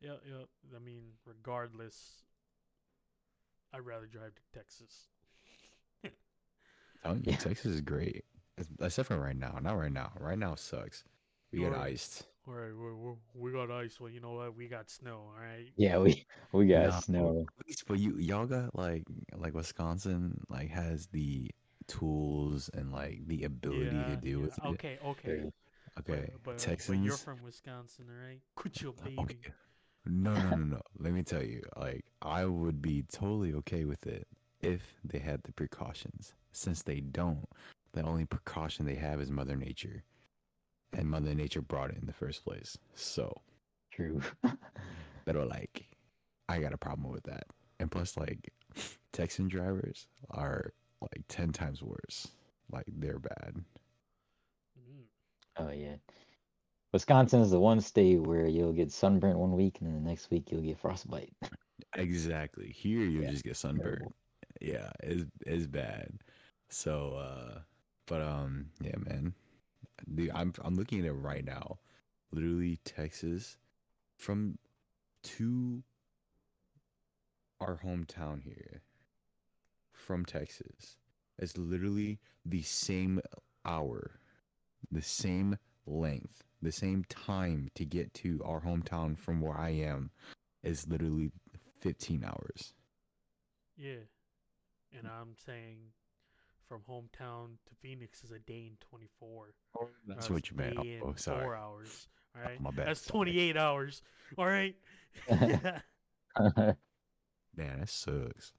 Yeah, 0.00 0.14
yeah. 0.28 0.44
I 0.74 0.80
mean, 0.80 1.02
regardless, 1.24 2.22
I'd 3.72 3.86
rather 3.86 4.06
drive 4.06 4.32
to 4.34 4.42
Texas. 4.58 5.06
Telling 7.04 7.18
you, 7.24 7.30
Yeah. 7.32 7.36
Texas 7.36 7.66
is 7.66 7.80
great. 7.80 8.24
It's- 8.58 8.86
Except 8.86 9.08
for 9.08 9.18
right 9.18 9.36
now. 9.36 9.58
Not 9.60 9.78
right 9.78 9.92
now. 9.92 10.12
Right 10.18 10.38
now 10.38 10.54
sucks. 10.54 11.04
We 11.52 11.60
get 11.60 11.72
Alright. 11.72 11.92
iced. 11.92 12.24
All 12.46 12.52
right, 12.54 12.72
we 12.76 12.92
we 12.92 13.14
we 13.34 13.52
got 13.52 13.70
ice. 13.70 13.98
Well, 13.98 14.10
you 14.10 14.20
know 14.20 14.32
what? 14.32 14.54
We 14.54 14.68
got 14.68 14.90
snow. 14.90 15.30
All 15.34 15.40
right. 15.40 15.72
Yeah, 15.76 15.98
we 15.98 16.26
we 16.52 16.66
got 16.66 16.88
Nah, 16.90 17.00
snow. 17.00 17.46
At 17.60 17.66
least, 17.66 17.84
but 17.88 17.98
you 17.98 18.16
y'all 18.18 18.46
got 18.46 18.74
like 18.76 19.04
like 19.34 19.54
Wisconsin 19.54 20.40
like 20.50 20.68
has 20.68 21.06
the 21.06 21.50
tools 21.86 22.68
and 22.74 22.92
like 22.92 23.26
the 23.26 23.44
ability 23.44 23.96
yeah, 23.96 24.06
to 24.08 24.16
deal 24.16 24.38
yeah. 24.40 24.44
with 24.44 24.58
it. 24.58 24.64
Okay, 24.64 24.98
okay. 25.06 25.50
Okay, 25.96 26.28
But, 26.32 26.42
but, 26.42 26.58
Texans. 26.58 26.98
but 26.98 27.04
you're 27.04 27.16
from 27.16 27.40
Wisconsin, 27.44 28.06
all 28.10 28.26
right? 28.28 28.40
Quit 28.56 28.82
your 28.82 28.94
uh, 29.00 29.04
baby. 29.04 29.16
Okay. 29.20 29.38
No, 30.06 30.34
no, 30.34 30.50
no, 30.50 30.56
no. 30.56 30.80
Let 30.98 31.12
me 31.12 31.22
tell 31.22 31.42
you, 31.42 31.62
like 31.76 32.04
I 32.20 32.44
would 32.44 32.82
be 32.82 33.04
totally 33.10 33.54
okay 33.54 33.84
with 33.84 34.06
it 34.06 34.26
if 34.60 34.82
they 35.04 35.18
had 35.20 35.42
the 35.44 35.52
precautions. 35.52 36.34
Since 36.52 36.82
they 36.82 37.00
don't, 37.00 37.48
the 37.94 38.02
only 38.02 38.26
precaution 38.26 38.86
they 38.86 38.96
have 38.96 39.20
is 39.20 39.30
Mother 39.30 39.56
Nature, 39.56 40.04
and 40.92 41.10
Mother 41.10 41.34
Nature 41.34 41.62
brought 41.62 41.90
it 41.90 41.98
in 41.98 42.06
the 42.06 42.12
first 42.12 42.44
place. 42.44 42.78
So, 42.94 43.42
True. 43.92 44.22
but 45.24 45.36
like, 45.36 45.86
I 46.48 46.60
got 46.60 46.74
a 46.74 46.78
problem 46.78 47.10
with 47.12 47.24
that. 47.24 47.46
And 47.80 47.90
plus, 47.90 48.16
like, 48.16 48.52
Texan 49.12 49.48
drivers 49.48 50.08
are 50.30 50.72
like 51.02 51.24
ten 51.28 51.52
times 51.52 51.82
worse. 51.82 52.28
Like 52.70 52.86
they're 52.88 53.20
bad. 53.20 53.64
Oh 55.56 55.70
yeah. 55.70 55.96
Wisconsin 56.92 57.40
is 57.42 57.50
the 57.50 57.60
one 57.60 57.80
state 57.80 58.22
where 58.22 58.46
you'll 58.46 58.72
get 58.72 58.92
sunburnt 58.92 59.38
one 59.38 59.52
week 59.52 59.80
and 59.80 59.88
then 59.88 60.02
the 60.02 60.08
next 60.08 60.30
week 60.30 60.50
you'll 60.50 60.62
get 60.62 60.78
frostbite. 60.78 61.34
Exactly. 61.96 62.72
Here 62.72 63.00
you 63.04 63.22
Yeah, 63.22 63.30
just 63.30 63.44
get 63.44 63.56
sunburned. 63.56 64.12
Yeah, 64.60 64.90
it's 65.02 65.24
it's 65.46 65.66
bad. 65.66 66.10
So 66.68 67.14
uh 67.14 67.60
but 68.06 68.20
um 68.20 68.66
yeah, 68.80 68.96
man. 68.98 69.34
The 70.06 70.30
I'm 70.32 70.52
I'm 70.62 70.74
looking 70.74 71.00
at 71.00 71.06
it 71.06 71.12
right 71.12 71.44
now. 71.44 71.78
Literally 72.32 72.78
Texas 72.84 73.56
from 74.16 74.58
to 75.22 75.82
our 77.60 77.80
hometown 77.84 78.42
here 78.42 78.82
from 79.92 80.24
Texas. 80.24 80.96
It's 81.38 81.56
literally 81.56 82.18
the 82.44 82.62
same 82.62 83.20
hour, 83.64 84.20
the 84.90 85.02
same 85.02 85.56
length, 85.86 86.44
the 86.62 86.72
same 86.72 87.04
time 87.08 87.70
to 87.74 87.84
get 87.84 88.12
to 88.14 88.40
our 88.44 88.60
hometown 88.60 89.16
from 89.18 89.40
where 89.40 89.56
I 89.56 89.70
am 89.70 90.10
is 90.62 90.86
literally 90.88 91.30
15 91.80 92.24
hours. 92.24 92.74
Yeah. 93.76 94.04
And 94.96 95.08
I'm 95.08 95.34
saying 95.44 95.78
from 96.68 96.80
hometown 96.88 97.56
to 97.68 97.74
Phoenix 97.82 98.22
is 98.24 98.30
a 98.30 98.38
day 98.38 98.66
and 98.68 98.80
24. 98.80 99.52
That's 100.06 100.30
what 100.30 100.50
you 100.50 100.56
meant. 100.56 100.80
day 100.82 101.00
Oh, 101.02 101.14
sorry. 101.16 101.42
Four 101.42 101.56
hours. 101.56 102.08
Oh, 102.36 102.40
All 102.40 102.46
right. 102.48 102.60
my 102.60 102.70
bad, 102.70 102.88
That's 102.88 103.00
sorry. 103.00 103.30
28 103.32 103.56
hours. 103.56 104.02
All 104.38 104.46
right. 104.46 104.74
Man, 107.56 107.78
that 107.78 107.88
sucks. 107.88 108.52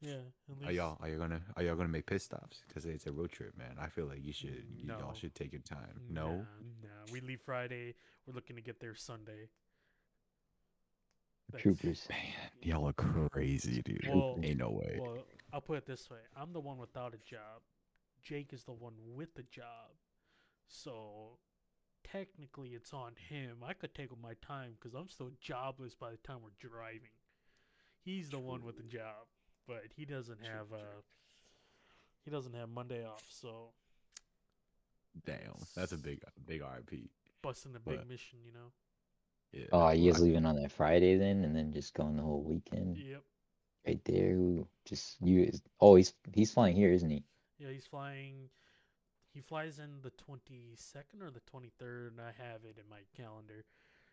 yeah. 0.00 0.14
At 0.62 0.68
Are 0.68 0.72
y'all 0.72 0.96
are 1.00 1.08
you 1.08 1.18
gonna 1.18 1.40
are 1.56 1.62
y'all 1.64 1.74
gonna 1.74 1.88
make 1.88 2.06
pit 2.06 2.22
stops? 2.22 2.62
Because 2.68 2.84
it's 2.86 3.06
a 3.06 3.12
road 3.12 3.32
trip, 3.32 3.56
man. 3.58 3.74
I 3.80 3.88
feel 3.88 4.06
like 4.06 4.24
you 4.24 4.32
should 4.32 4.64
you, 4.76 4.86
No. 4.86 4.98
y'all 4.98 5.14
should 5.14 5.34
take 5.34 5.52
your 5.52 5.62
time. 5.62 6.00
Nah, 6.08 6.22
No, 6.28 6.36
nah. 6.82 6.88
We 7.12 7.20
leave 7.20 7.40
Friday. 7.44 7.94
We're 8.26 8.34
looking 8.34 8.56
to 8.56 8.62
get 8.62 8.78
there 8.80 8.94
Sunday. 8.94 9.48
That's- 11.50 11.62
Troopers. 11.62 12.06
man, 12.08 12.18
y'all 12.62 12.86
are 12.88 12.92
crazy, 12.92 13.82
dude. 13.82 14.06
Well- 14.08 14.38
Ain't 14.42 14.58
no 14.58 14.70
way. 14.70 14.98
Well, 15.00 15.24
I'll 15.52 15.60
put 15.60 15.78
it 15.78 15.86
this 15.86 16.08
way: 16.10 16.18
I'm 16.36 16.52
the 16.52 16.60
one 16.60 16.78
without 16.78 17.14
a 17.14 17.18
job. 17.18 17.62
Jake 18.22 18.52
is 18.52 18.64
the 18.64 18.72
one 18.72 18.94
with 19.14 19.34
the 19.34 19.42
job. 19.44 19.90
So 20.68 21.38
technically, 22.04 22.70
it's 22.70 22.92
on 22.92 23.12
him. 23.28 23.58
I 23.66 23.72
could 23.72 23.94
take 23.94 24.12
up 24.12 24.18
my 24.22 24.34
time 24.46 24.72
because 24.78 24.94
I'm 24.94 25.08
still 25.08 25.30
jobless 25.40 25.94
by 25.94 26.10
the 26.12 26.16
time 26.18 26.38
we're 26.42 26.68
driving. 26.68 27.10
He's 28.02 28.30
the 28.30 28.38
one 28.38 28.64
with 28.64 28.76
the 28.76 28.82
job, 28.84 29.26
but 29.66 29.82
he 29.96 30.04
doesn't 30.04 30.38
True, 30.38 30.48
have 30.48 30.68
true. 30.68 30.78
uh 30.78 31.00
he 32.24 32.30
doesn't 32.30 32.54
have 32.54 32.68
Monday 32.68 33.04
off. 33.06 33.24
So 33.28 33.70
Damn, 35.26 35.54
that's 35.74 35.92
a 35.92 35.98
big 35.98 36.20
big 36.46 36.60
RP. 36.62 37.08
busting 37.42 37.74
a 37.74 37.80
big 37.80 37.98
But- 37.98 38.08
mission, 38.08 38.38
you 38.44 38.52
know. 38.52 38.72
Yeah. 39.52 39.66
Oh, 39.72 39.90
you 39.90 40.04
well, 40.04 40.12
guys 40.12 40.20
I- 40.20 40.24
leaving 40.24 40.46
on 40.46 40.56
that 40.62 40.70
Friday 40.70 41.16
then, 41.16 41.42
and 41.44 41.56
then 41.56 41.72
just 41.72 41.92
going 41.94 42.16
the 42.16 42.22
whole 42.22 42.42
weekend 42.42 42.96
Yep. 42.98 43.24
Right 43.86 44.00
there. 44.04 44.32
Ooh, 44.34 44.66
Just 44.84 45.16
you. 45.20 45.42
is- 45.44 45.62
Oh, 45.80 45.94
he's 45.96 46.12
he's 46.34 46.52
flying 46.52 46.76
here, 46.76 46.92
isn't 46.92 47.10
he? 47.10 47.24
Yeah, 47.58 47.70
he's 47.70 47.86
flying. 47.86 48.50
He 49.32 49.40
flies 49.40 49.78
in 49.78 50.02
the 50.02 50.10
22nd 50.10 51.22
or 51.22 51.30
the 51.30 51.40
23rd, 51.40 52.08
and 52.12 52.20
I 52.20 52.32
have 52.32 52.64
it 52.64 52.78
in 52.78 52.88
my 52.88 53.00
calendar. 53.16 53.64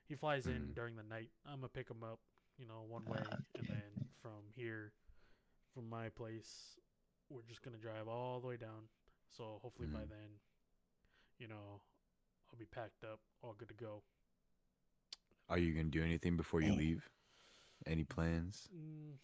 He 0.08 0.16
flies 0.16 0.46
in 0.46 0.70
Mhm. 0.70 0.76
during 0.76 0.96
the 0.96 1.04
night. 1.04 1.32
I'm 1.46 1.60
gonna 1.60 1.70
pick 1.70 1.90
him 1.90 2.04
up, 2.04 2.20
you 2.58 2.66
know, 2.68 2.84
one 2.84 3.04
way, 3.06 3.20
Ah, 3.32 3.38
and 3.56 3.68
then 3.68 4.10
from 4.22 4.50
here, 4.56 4.94
from 5.74 5.90
my 5.90 6.10
place, 6.10 6.78
we're 7.30 7.42
just 7.44 7.62
gonna 7.64 7.78
drive 7.78 8.08
all 8.08 8.40
the 8.40 8.48
way 8.48 8.58
down. 8.58 8.88
So 9.30 9.60
hopefully 9.60 9.88
by 9.88 10.06
Mhm. 10.06 10.10
then, 10.10 10.40
you 11.40 11.48
know, 11.48 11.82
I'll 12.52 12.60
be 12.60 12.66
packed 12.66 13.04
up, 13.04 13.20
all 13.42 13.54
good 13.54 13.70
to 13.70 13.74
go. 13.76 14.04
Are 15.50 15.58
you 15.58 15.74
gonna 15.74 15.90
do 15.90 16.04
anything 16.04 16.38
before 16.38 16.62
you 16.62 16.74
leave? 16.74 17.10
Any 17.86 18.04
plans? 18.04 18.70
Mm, 18.74 19.18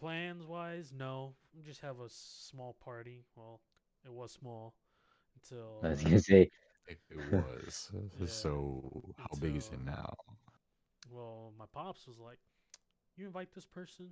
plans 0.00 0.44
wise, 0.46 0.92
no. 0.96 1.34
Just 1.64 1.80
have 1.82 2.00
a 2.00 2.08
small 2.08 2.76
party. 2.84 3.24
Well, 3.36 3.60
it 4.04 4.12
was 4.12 4.32
small 4.32 4.74
until. 5.36 5.80
I 5.84 5.90
was 5.90 6.02
gonna 6.02 6.20
say. 6.20 6.50
It, 6.88 6.98
it 7.10 7.32
was. 7.32 7.90
Yeah. 8.20 8.26
So 8.26 9.14
how 9.16 9.38
big 9.40 9.56
is 9.56 9.70
it 9.72 9.84
now? 9.84 10.14
Well, 11.10 11.52
my 11.58 11.66
pops 11.72 12.06
was 12.06 12.18
like, 12.18 12.38
"You 13.16 13.26
invite 13.26 13.52
this 13.54 13.66
person? 13.66 14.10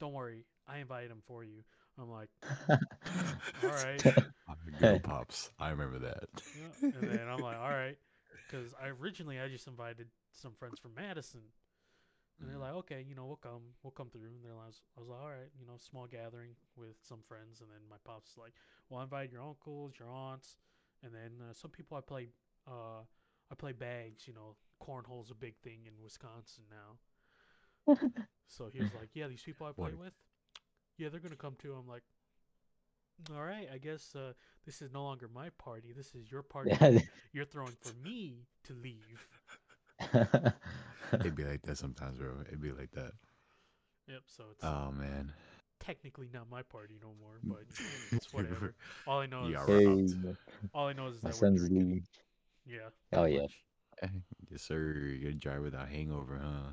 Don't 0.00 0.12
worry, 0.14 0.44
I 0.66 0.78
invited 0.78 1.10
him 1.10 1.22
for 1.26 1.44
you." 1.44 1.62
I'm 1.98 2.10
like, 2.10 2.30
"All 2.70 3.70
right." 3.70 4.02
Good 4.02 4.92
old 4.92 5.02
pops. 5.04 5.50
I 5.58 5.70
remember 5.70 5.98
that. 6.00 6.28
Yeah. 6.56 6.90
And 6.94 7.10
then 7.10 7.28
I'm 7.28 7.40
like, 7.40 7.58
"All 7.58 7.70
right." 7.70 7.98
because 8.46 8.74
I 8.82 8.88
originally 8.88 9.40
I 9.40 9.48
just 9.48 9.66
invited 9.66 10.08
some 10.32 10.52
friends 10.58 10.78
from 10.78 10.94
Madison, 10.94 11.40
and 12.40 12.48
they're 12.48 12.56
Mhm. 12.56 12.60
like, 12.60 12.74
okay, 12.74 13.02
you 13.02 13.14
know, 13.14 13.26
we'll 13.26 13.36
come, 13.36 13.74
we'll 13.82 13.90
come 13.92 14.10
through. 14.10 14.26
And 14.26 14.44
they're 14.44 14.54
like, 14.54 14.74
I 14.96 15.00
was 15.00 15.08
like, 15.08 15.20
all 15.20 15.30
right, 15.30 15.50
you 15.58 15.66
know, 15.66 15.76
small 15.78 16.06
gathering 16.06 16.56
with 16.76 16.96
some 17.02 17.22
friends, 17.22 17.60
and 17.60 17.70
then 17.70 17.80
my 17.88 17.96
pops 18.04 18.36
like, 18.36 18.54
well, 18.88 19.00
I 19.00 19.04
invite 19.04 19.30
your 19.32 19.42
uncles, 19.42 19.94
your 19.98 20.10
aunts, 20.10 20.56
and 21.02 21.14
then 21.14 21.40
uh, 21.48 21.52
some 21.52 21.70
people 21.70 21.96
I 21.96 22.00
play, 22.00 22.28
uh, 22.66 23.02
I 23.50 23.54
play 23.56 23.72
bags. 23.72 24.26
You 24.28 24.34
know, 24.34 24.56
cornhole's 24.80 25.30
a 25.30 25.34
big 25.34 25.56
thing 25.58 25.86
in 25.86 25.94
Wisconsin 26.02 26.64
now. 26.70 26.98
So 28.46 28.68
he 28.68 28.80
was 28.80 28.94
like, 28.94 29.10
"Yeah, 29.14 29.28
these 29.28 29.42
people 29.42 29.66
I 29.66 29.72
play 29.72 29.92
What- 29.92 29.98
with, 29.98 30.14
yeah, 30.96 31.08
they're 31.10 31.20
gonna 31.20 31.36
come 31.36 31.56
too." 31.56 31.74
I'm 31.74 31.86
like, 31.86 32.02
"All 33.30 33.42
right, 33.44 33.68
I 33.72 33.78
guess 33.78 34.14
uh, 34.16 34.32
this 34.64 34.80
is 34.82 34.90
no 34.92 35.02
longer 35.04 35.28
my 35.28 35.50
party. 35.50 35.92
This 35.92 36.14
is 36.14 36.30
your 36.30 36.42
party. 36.42 36.70
You're 37.32 37.44
throwing 37.44 37.76
for 37.80 37.92
me 37.94 38.46
to 38.64 38.74
leave." 38.74 39.26
It'd 41.20 41.34
be 41.34 41.44
like 41.44 41.62
that 41.62 41.78
sometimes, 41.78 42.18
bro. 42.18 42.40
It'd 42.46 42.60
be 42.60 42.72
like 42.72 42.90
that. 42.92 43.12
Yep. 44.06 44.22
So 44.26 44.44
it's 44.52 44.64
Oh 44.64 44.90
man. 44.92 45.32
technically 45.80 46.28
not 46.32 46.48
my 46.50 46.62
party 46.62 46.98
no 47.02 47.14
more, 47.20 47.40
but 47.48 47.64
it's 48.12 48.32
whatever. 48.32 48.74
All 49.06 49.20
I 49.20 49.26
know 49.26 49.46
is 49.48 49.62
got 49.62 49.66
hey, 49.66 50.14
all 50.74 50.86
I 50.88 50.92
know 50.92 51.08
is 51.08 51.22
my 51.22 51.30
that 51.30 51.36
we're 51.36 51.46
son's 51.46 51.62
leaving. 51.70 52.04
Yeah. 52.66 52.90
Oh, 53.12 53.24
pretty 53.24 53.36
yeah. 53.36 53.46
Yes, 54.50 54.62
sir. 54.62 54.94
You 54.94 55.24
gotta 55.26 55.34
drive 55.34 55.62
without 55.62 55.88
hangover, 55.88 56.38
huh? 56.42 56.72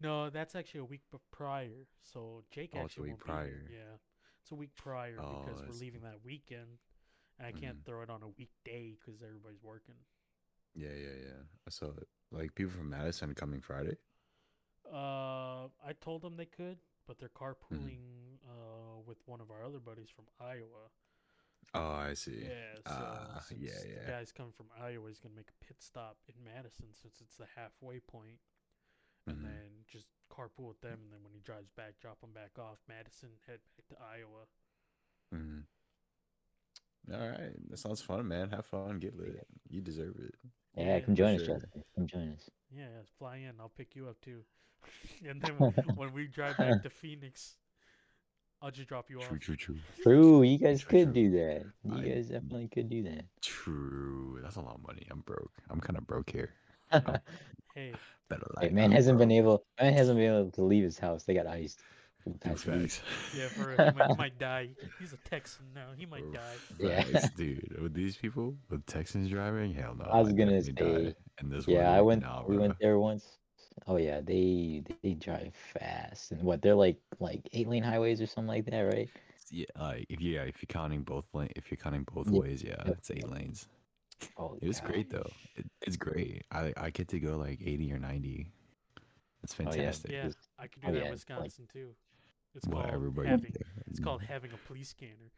No, 0.00 0.30
that's 0.30 0.54
actually 0.54 0.80
a 0.80 0.84
week 0.84 1.02
prior. 1.32 1.86
So 2.02 2.44
Jake 2.50 2.74
Oh, 2.74 2.84
it's 2.84 2.96
a 2.98 3.00
actually 3.00 3.02
week 3.02 3.12
won't 3.12 3.24
be 3.24 3.32
here. 3.32 3.44
prior. 3.44 3.70
Yeah, 3.70 3.96
it's 4.42 4.50
a 4.52 4.54
week 4.54 4.74
prior 4.76 5.18
Oh, 5.18 5.24
because 5.28 5.62
we're 5.66 5.74
leaving 5.74 6.02
that 6.02 6.24
weekend, 6.24 6.78
and 7.38 7.46
I 7.46 7.52
can't 7.52 7.76
Mhm. 7.76 7.84
throw 7.84 8.02
it 8.02 8.10
on 8.10 8.22
a 8.22 8.28
weekday 8.28 8.96
because 8.98 9.22
everybody's 9.22 9.62
working. 9.62 9.96
Yeah, 10.74 10.90
yeah, 10.94 11.16
yeah. 11.24 11.42
I 11.66 11.70
saw 11.70 11.86
it. 11.90 12.08
Like 12.30 12.54
people 12.54 12.72
from 12.72 12.90
Madison 12.90 13.34
coming 13.34 13.60
Friday. 13.60 13.96
Uh, 14.90 15.68
I 15.84 15.92
told 16.00 16.22
them 16.22 16.36
they 16.36 16.46
could, 16.46 16.78
but 17.06 17.18
they're 17.18 17.28
Mm-hmm. 17.72 17.88
carpooling 17.88 18.38
uh 18.44 19.00
with 19.06 19.18
one 19.26 19.40
of 19.40 19.50
our 19.50 19.62
other 19.64 19.78
buddies 19.80 20.08
from 20.10 20.24
Iowa. 20.40 20.90
Oh, 21.74 21.92
I 21.92 22.14
see. 22.14 22.50
Yeah, 22.50 22.80
so 22.84 23.04
Ah, 23.34 23.40
since 23.40 23.58
yeah, 23.58 23.82
the 23.94 24.00
guy's 24.00 24.32
coming 24.32 24.52
from 24.52 24.66
Iowa, 24.80 25.08
he's 25.08 25.18
gonna 25.18 25.34
make 25.34 25.50
a 25.50 25.64
pit 25.64 25.76
stop 25.80 26.16
in 26.28 26.34
Madison 26.44 26.88
since 26.94 27.20
it's 27.20 27.36
the 27.36 27.46
halfway 27.56 28.00
point, 28.00 28.38
and 29.28 29.36
Mhm. 29.36 29.44
then 29.44 29.84
just 29.88 30.08
carpool 30.30 30.68
with 30.68 30.80
them, 30.80 31.00
and 31.04 31.12
then 31.12 31.24
when 31.24 31.34
he 31.34 31.40
drives 31.40 31.70
back, 31.70 31.98
drop 32.00 32.22
him 32.22 32.32
back 32.32 32.58
off 32.58 32.78
Madison, 32.88 33.30
head 33.46 33.60
back 33.76 33.88
to 33.88 33.96
Iowa. 34.04 34.46
Mhm. 35.32 35.66
All 37.12 37.28
right, 37.28 37.52
that 37.70 37.78
sounds 37.78 38.02
fun, 38.02 38.28
man. 38.28 38.50
Have 38.50 38.66
fun, 38.66 38.98
get 38.98 39.16
lit. 39.18 39.46
You 39.70 39.80
deserve 39.80 40.14
it. 40.18 40.34
Yeah, 40.76 40.84
Yeah, 40.84 41.00
come 41.00 41.14
for 41.14 41.18
join 41.18 41.34
us, 41.36 41.44
sure. 41.44 41.54
Justin. 41.54 41.84
Come 41.94 42.06
join 42.06 42.32
us. 42.36 42.50
Yeah, 42.70 42.82
yeah, 42.82 43.02
fly 43.18 43.36
in. 43.38 43.52
I'll 43.60 43.70
pick 43.76 43.96
you 43.96 44.08
up 44.08 44.20
too. 44.20 44.42
and 45.28 45.40
then 45.40 45.54
when, 45.58 45.72
when 45.96 46.12
we 46.12 46.26
drive 46.26 46.56
back 46.58 46.82
to 46.82 46.90
Phoenix, 46.90 47.56
I'll 48.60 48.70
just 48.70 48.88
drop 48.88 49.08
you 49.08 49.18
off. 49.18 49.28
True, 49.28 49.38
true, 49.38 49.56
true. 49.56 49.76
True, 50.02 50.42
you 50.42 50.58
guys 50.58 50.82
True, 50.82 50.90
could 50.90 51.14
true. 51.14 51.30
do 51.30 51.30
that. 51.32 51.64
You 51.84 51.96
I- 51.98 52.14
guys 52.14 52.26
definitely 52.28 52.68
could 52.68 52.90
do 52.90 53.02
that. 53.04 53.24
True. 53.40 54.40
That's 54.42 54.56
a 54.56 54.60
lot 54.60 54.74
of 54.74 54.86
money. 54.86 55.06
I'm 55.10 55.20
broke. 55.20 55.52
I'm 55.70 55.80
kind 55.80 55.96
of 55.96 56.06
broke 56.06 56.30
here. 56.30 56.54
Hey, 57.74 57.92
Better 58.28 58.46
Hey, 58.60 58.70
man 58.70 58.86
I'm 58.86 58.90
hasn't 58.92 59.18
been 59.18 59.30
able. 59.30 59.62
Man 59.80 59.92
hasn't 59.92 60.18
been 60.18 60.34
able 60.34 60.50
to 60.52 60.64
leave 60.64 60.82
his 60.82 60.98
house. 60.98 61.22
They 61.22 61.34
got 61.34 61.46
iced. 61.46 61.80
For 62.32 62.38
the 62.38 62.38
Dude, 62.38 62.52
past 62.52 62.66
week. 62.66 62.80
facts. 62.82 63.02
yeah, 63.36 63.48
for 63.48 63.68
real, 63.68 63.76
he 63.92 63.98
might, 63.98 64.10
he 64.10 64.16
might 64.16 64.38
die. 64.38 64.68
He's 64.98 65.12
a 65.12 65.16
Texan 65.28 65.66
now. 65.74 65.86
He 65.96 66.06
might 66.06 66.30
die. 66.32 66.40
Yeah. 66.78 67.02
facts, 67.04 67.30
dude. 67.36 67.76
With 67.80 67.94
these 67.94 68.16
people, 68.16 68.54
with 68.70 68.84
Texans 68.86 69.28
driving, 69.28 69.72
hell 69.74 69.94
no. 69.96 70.04
I 70.04 70.20
was 70.20 70.28
I'd 70.30 70.38
gonna 70.38 70.60
definitely 70.60 71.04
die 71.04 71.10
say, 71.10 71.16
in 71.42 71.48
this 71.50 71.66
Yeah, 71.68 71.90
I 71.92 72.00
went. 72.00 72.22
Nah, 72.22 72.42
we 72.46 72.56
bro. 72.56 72.62
went 72.66 72.78
there 72.80 72.98
once. 72.98 73.24
Oh 73.86 73.96
yeah, 73.96 74.20
they 74.20 74.82
they 75.02 75.14
drive 75.14 75.54
fast 75.54 76.32
and 76.32 76.42
what 76.42 76.60
they're 76.62 76.74
like 76.74 76.96
like 77.20 77.48
eight 77.52 77.68
lane 77.68 77.82
highways 77.84 78.20
or 78.20 78.26
something 78.26 78.48
like 78.48 78.64
that, 78.66 78.80
right? 78.80 79.08
Yeah, 79.50 79.66
like 79.78 80.06
if 80.08 80.20
you 80.20 80.34
yeah, 80.34 80.42
if 80.42 80.56
you're 80.60 80.66
counting 80.68 81.02
both 81.02 81.26
lane, 81.32 81.50
if 81.56 81.70
you're 81.70 81.78
counting 81.78 82.04
both 82.12 82.28
Yeah, 82.28 82.40
ways, 82.40 82.62
yeah, 82.62 82.74
yeah. 82.84 82.90
it's 82.92 83.10
eight 83.10 83.28
lanes. 83.30 83.68
Oh, 84.36 84.58
It 84.60 84.66
was 84.66 84.80
great 84.80 85.10
though. 85.10 85.30
It, 85.54 85.64
it's 85.86 85.96
great. 85.96 86.42
I 86.50 86.72
I 86.76 86.90
get 86.90 87.06
to 87.08 87.20
go 87.20 87.36
like 87.36 87.60
80 87.64 87.92
or 87.92 87.98
90. 88.00 88.50
It's 89.44 89.54
Oh, 89.58 89.62
yeah. 89.62 89.70
fantastic. 89.70 90.10
Yeah, 90.10 90.28
I 90.58 90.66
could 90.66 90.82
do 90.82 90.88
oh, 90.88 90.92
that 90.92 90.96
yeah, 90.96 90.98
in 90.98 91.02
like- 91.04 91.12
Wisconsin 91.12 91.68
too. 91.72 91.90
It's 92.54 92.66
What 92.66 92.86
called 92.86 92.90
everybody 92.90 93.26
having. 93.26 93.54
It's 93.86 94.00
called 94.00 94.22
having 94.22 94.52
a 94.52 94.58
police 94.58 94.90
scanner. 94.90 95.32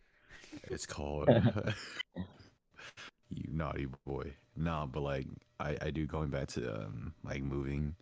It's 0.64 0.86
called 0.86 1.30
you 3.30 3.44
naughty 3.52 3.86
boy. 4.06 4.34
No, 4.56 4.88
but 4.90 5.00
like 5.00 5.26
I 5.58 5.76
I 5.80 5.90
do 5.90 6.06
going 6.06 6.30
back 6.30 6.48
to 6.48 6.74
um 6.84 7.14
like 7.24 7.42
moving 7.42 7.94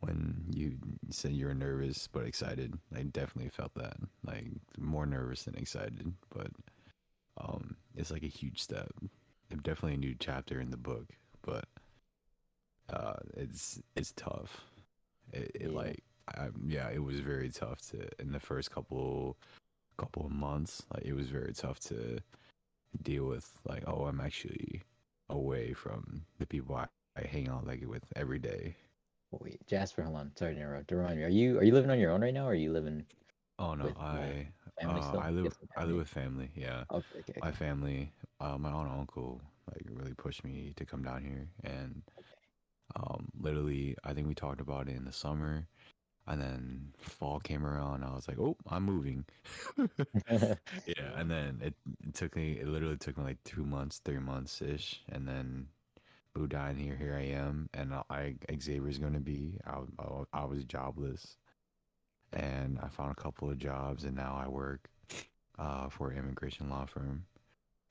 when 0.00 0.44
you 0.52 0.78
said 1.10 1.32
you 1.32 1.46
were 1.46 1.54
nervous 1.54 2.08
but 2.08 2.26
excited. 2.26 2.78
I 2.96 3.02
definitely 3.04 3.50
felt 3.50 3.74
that. 3.76 3.96
Like 4.26 4.46
more 4.78 5.06
nervous 5.06 5.44
than 5.44 5.56
excited, 5.56 6.14
but 6.34 6.48
um 7.40 7.76
it's 7.96 8.10
like 8.10 8.24
a 8.24 8.28
huge 8.28 8.60
step. 8.62 8.92
It's 9.50 9.62
Definitely 9.62 9.94
a 9.94 9.98
new 9.98 10.16
chapter 10.18 10.60
in 10.60 10.70
the 10.70 10.76
book, 10.76 11.06
but 11.42 11.66
uh 12.92 13.14
it's 13.36 13.80
it's 13.96 14.12
tough. 14.16 14.64
It, 15.32 15.50
it 15.54 15.72
Yeah. 15.72 15.74
like 15.74 16.02
I, 16.28 16.48
yeah, 16.66 16.88
it 16.90 17.02
was 17.02 17.20
very 17.20 17.50
tough 17.50 17.80
to 17.90 18.08
in 18.20 18.32
the 18.32 18.40
first 18.40 18.70
couple 18.70 19.36
couple 19.96 20.26
of 20.26 20.32
months. 20.32 20.82
Like 20.92 21.04
it 21.04 21.14
was 21.14 21.28
very 21.28 21.52
tough 21.52 21.80
to 21.80 22.18
deal 23.02 23.26
with. 23.26 23.50
Like, 23.66 23.84
oh, 23.86 24.06
I'm 24.06 24.20
actually 24.20 24.82
away 25.28 25.72
from 25.72 26.22
the 26.38 26.46
people 26.46 26.76
I, 26.76 26.86
I 27.16 27.26
hang 27.26 27.48
out 27.48 27.66
like 27.66 27.84
with 27.86 28.04
every 28.16 28.38
day. 28.38 28.76
Wait, 29.30 29.66
Jasper, 29.66 30.02
hold 30.02 30.16
on. 30.16 30.32
Sorry 30.36 30.54
to 30.54 30.60
interrupt. 30.60 30.88
To 30.88 30.96
remind 30.96 31.18
me, 31.18 31.24
are 31.24 31.28
you 31.28 31.58
are 31.58 31.64
you 31.64 31.74
living 31.74 31.90
on 31.90 31.98
your 31.98 32.12
own 32.12 32.22
right 32.22 32.34
now, 32.34 32.46
or 32.46 32.52
are 32.52 32.54
you 32.54 32.72
living 32.72 33.04
Oh 33.58 33.74
no, 33.74 33.92
I 33.98 34.48
uh. 34.82 35.18
I 35.18 35.30
live 35.30 35.56
I 35.76 35.84
live 35.84 35.96
with 35.96 36.08
family. 36.08 36.50
Yeah, 36.56 36.84
Okay, 36.90 37.06
okay. 37.20 37.38
my 37.40 37.48
okay. 37.48 37.56
family. 37.56 38.12
Uh, 38.40 38.58
my 38.58 38.70
aunt 38.70 38.90
and 38.90 38.98
uncle 39.00 39.40
like 39.68 39.86
really 39.88 40.12
pushed 40.14 40.44
me 40.44 40.72
to 40.76 40.84
come 40.84 41.02
down 41.02 41.22
here, 41.22 41.48
and 41.62 42.02
um, 42.96 43.28
literally, 43.38 43.96
I 44.04 44.12
think 44.12 44.26
we 44.26 44.34
talked 44.34 44.60
about 44.60 44.88
it 44.88 44.96
in 44.96 45.04
the 45.04 45.12
summer. 45.12 45.68
And 46.26 46.40
then 46.40 46.92
fall 46.98 47.38
came 47.40 47.66
around. 47.66 48.02
I 48.04 48.14
was 48.14 48.28
like, 48.28 48.38
"Oh, 48.38 48.56
I'm 48.68 48.84
moving." 48.84 49.24
Yeah, 50.86 51.12
and 51.16 51.30
then 51.30 51.60
it, 51.62 51.74
it 52.06 52.14
took 52.14 52.36
me. 52.36 52.58
It 52.60 52.66
literally 52.68 52.96
took 52.96 53.18
me 53.18 53.24
like 53.24 53.42
two 53.44 53.64
months, 53.64 54.00
three 54.04 54.18
months 54.18 54.62
ish, 54.62 55.02
and 55.10 55.26
then 55.28 55.68
Boo 56.34 56.46
died. 56.46 56.76
Here, 56.76 56.96
here 56.96 57.14
I 57.16 57.24
am, 57.36 57.68
and 57.74 57.94
I 58.10 58.36
Xavier's 58.60 58.98
gonna 58.98 59.20
be. 59.20 59.58
I 59.66 60.44
was 60.44 60.64
jobless, 60.64 61.36
and 62.32 62.78
I 62.82 62.88
found 62.88 63.12
a 63.12 63.22
couple 63.22 63.50
of 63.50 63.58
jobs, 63.58 64.04
and 64.04 64.16
now 64.16 64.40
I 64.42 64.48
work 64.48 64.88
uh, 65.58 65.88
for 65.90 66.10
an 66.10 66.18
immigration 66.18 66.70
law 66.70 66.86
firm. 66.86 67.26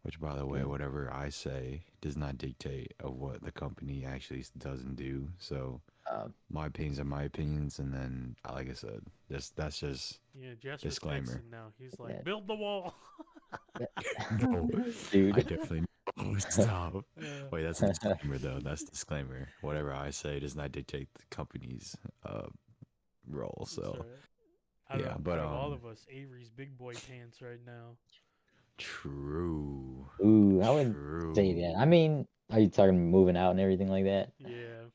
Which, 0.04 0.20
by 0.20 0.36
the 0.36 0.46
way, 0.46 0.60
Okay. 0.60 0.70
whatever 0.70 1.12
I 1.14 1.30
say 1.30 1.84
does 2.02 2.18
not 2.18 2.38
dictate 2.38 2.94
of 3.00 3.16
what 3.16 3.42
the 3.42 3.52
company 3.52 4.06
actually 4.06 4.44
does 4.58 4.82
and 4.82 4.98
do. 4.98 5.30
So 5.40 5.82
um, 6.12 6.34
my 6.50 6.68
opinions 6.68 7.00
are 7.00 7.06
my 7.06 7.24
opinions, 7.24 7.80
and 7.80 7.94
then, 7.94 8.36
like 8.50 8.70
I 8.70 8.74
said, 8.74 9.02
that's 9.30 9.52
that's 9.52 9.80
just 9.80 10.20
Yeah, 10.36 10.56
Jasper's 10.60 10.92
Disclaimer. 10.92 11.26
Texan 11.26 11.50
now. 11.50 11.72
He's 11.80 11.98
like, 12.00 12.16
Yeah. 12.16 12.22
build 12.24 12.48
the 12.48 12.56
wall. 12.56 12.96
No, 14.42 14.68
dude. 15.12 15.38
I 15.38 15.42
definitely 15.42 15.86
oh, 16.18 16.36
stop. 16.50 17.06
Yeah. 17.22 17.28
Wait, 17.52 17.64
that's 17.64 17.82
a 17.82 17.88
disclaimer 17.88 18.38
though. 18.38 18.60
That's 18.60 18.84
disclaimer. 18.84 19.48
Whatever 19.62 19.94
I 19.94 20.10
say 20.10 20.40
does 20.40 20.56
not 20.56 20.72
dictate 20.72 21.08
the 21.14 21.24
company's 21.30 21.96
uh 22.26 22.48
role. 23.28 23.66
So 23.70 23.96
right. 24.00 25.00
Yeah, 25.00 25.16
of, 25.16 25.24
but, 25.24 25.40
out 25.40 25.46
of 25.46 25.52
all 25.52 25.68
um, 25.68 25.74
of 25.74 25.86
us, 25.86 26.06
Avery's 26.12 26.50
big 26.50 26.78
boy 26.78 26.94
pants 27.08 27.42
right 27.42 27.60
now. 27.66 27.96
True. 28.78 30.10
Ooh, 30.24 30.62
I 30.62 30.70
would 30.72 30.98
true. 30.98 31.36
say 31.36 31.54
that. 31.62 31.76
I 31.78 31.86
mean, 31.86 32.28
are 32.52 32.60
you 32.60 32.70
talking 32.70 33.12
moving 33.12 33.38
out 33.38 33.52
and 33.52 33.60
everything 33.60 33.90
like 33.90 34.06
that? 34.06 34.34
Yeah. 34.40 34.90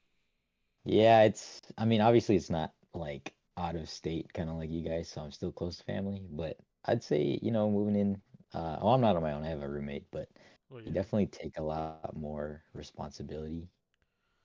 Yeah, 0.85 1.23
it's. 1.23 1.61
I 1.76 1.85
mean, 1.85 2.00
obviously, 2.00 2.37
it's 2.37 2.50
not 2.50 2.73
like 2.94 3.35
out 3.56 3.76
of 3.76 3.88
state, 3.88 4.32
kind 4.32 4.49
of 4.50 4.56
like 4.56 4.70
you 4.70 4.82
guys. 4.82 5.08
So 5.08 5.23
I'm 5.23 5.30
still 5.32 5.52
close 5.52 5.78
to 5.78 5.85
family, 5.85 6.26
but 6.30 6.58
I'd 6.85 7.02
say 7.02 7.38
you 7.42 7.50
know 7.50 7.70
moving 7.70 7.97
in. 7.97 8.20
Uh, 8.54 8.78
oh, 8.80 8.88
I'm 8.90 9.00
not 9.00 9.16
on 9.16 9.23
my 9.23 9.32
own. 9.32 9.44
I 9.44 9.49
have 9.49 9.62
a 9.62 9.68
roommate, 9.68 10.11
but 10.11 10.28
Well, 10.70 10.80
you 10.85 10.92
definitely 10.92 11.26
take 11.26 11.58
a 11.58 11.62
lot 11.62 11.94
more 11.94 12.42
responsibility. 12.52 13.47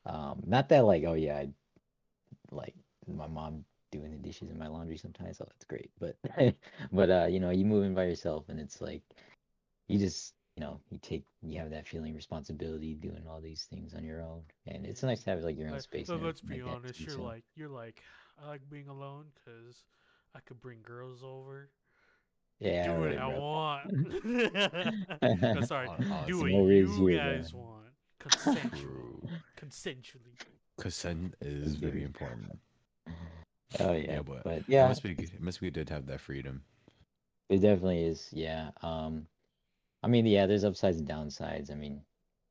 Um, 0.05 0.41
not 0.45 0.69
that 0.69 0.85
like, 0.85 1.03
oh 1.05 1.13
yeah, 1.13 1.37
I 1.37 1.49
like 2.51 2.75
my 3.07 3.27
mom 3.27 3.65
doing 3.93 4.11
the 4.11 4.17
dishes 4.17 4.49
and 4.49 4.59
my 4.59 4.67
laundry 4.67 4.97
sometimes. 4.97 5.39
Oh, 5.39 5.45
that's 5.47 5.63
great. 5.65 5.89
But 5.99 6.17
but 6.91 7.09
uh, 7.09 7.27
you 7.29 7.39
know, 7.39 7.51
you 7.51 7.63
move 7.65 7.83
in 7.85 7.93
by 7.93 8.03
yourself, 8.05 8.49
and 8.49 8.59
it's 8.59 8.81
like 8.81 9.01
you 9.87 9.97
just 9.99 10.33
you 10.57 10.61
know 10.61 10.79
you 10.89 10.97
take 11.01 11.23
you 11.41 11.57
have 11.59 11.69
that 11.71 11.87
feeling 11.87 12.11
of 12.11 12.15
responsibility 12.17 12.95
doing 12.95 13.23
all 13.29 13.39
these 13.39 13.63
things 13.69 13.93
on 13.93 14.03
your 14.03 14.21
own, 14.21 14.41
and 14.67 14.85
it's 14.85 15.03
nice 15.03 15.23
to 15.23 15.29
have 15.29 15.39
like 15.41 15.57
your 15.57 15.67
own 15.67 15.73
Like, 15.73 15.81
space. 15.83 16.09
let- 16.09 16.15
and 16.17 16.25
let's 16.25 16.41
be 16.41 16.61
like 16.61 16.75
honest. 16.75 16.99
You're 16.99 17.09
yourself. 17.09 17.27
like 17.27 17.43
you're 17.55 17.69
like 17.69 18.01
I 18.43 18.47
like 18.49 18.67
being 18.69 18.89
alone 18.89 19.25
because 19.35 19.83
I 20.35 20.39
could 20.45 20.59
bring 20.61 20.79
girls 20.83 21.21
over. 21.23 21.69
yeah, 22.59 22.87
do 22.87 22.91
right, 22.93 22.99
what 22.99 23.17
I 23.17 23.29
bro. 23.31 23.39
want. 23.39 23.91
no, 25.59 25.65
sorry, 25.65 25.87
Hon- 25.87 25.97
do 25.99 26.11
honestly, 26.11 26.33
what 26.35 26.51
no 26.51 26.57
you 26.57 26.67
rigs 26.67 26.97
here, 26.97 27.17
guys 27.17 27.53
want. 27.53 27.83
consensual, 28.19 29.29
consensually. 29.59 30.35
Consent 30.79 31.35
is 31.41 31.75
very 31.75 31.91
Very- 31.91 32.03
important. 32.03 32.57
Oh 33.79 33.93
yeah, 33.93 34.13
Yeah, 34.13 34.21
but, 34.23 34.43
but 34.43 34.57
It 34.59 34.65
yeah, 34.67 34.87
must 34.87 35.03
be 35.03 35.13
good- 35.15 35.33
it 35.33 35.41
must 35.41 35.61
be 35.61 35.71
good 35.71 35.87
to 35.87 35.93
have 35.93 36.05
that 36.07 36.21
freedom. 36.21 36.63
it 37.49 37.57
definitely 37.61 38.03
is. 38.03 38.29
Yeah. 38.33 38.71
Um, 38.81 39.27
I 40.03 40.07
mean, 40.07 40.25
yeah, 40.25 40.45
there's 40.47 40.63
upsides 40.63 40.97
and 40.99 41.07
downsides. 41.07 41.71
I 41.71 41.75
mean, 41.75 42.01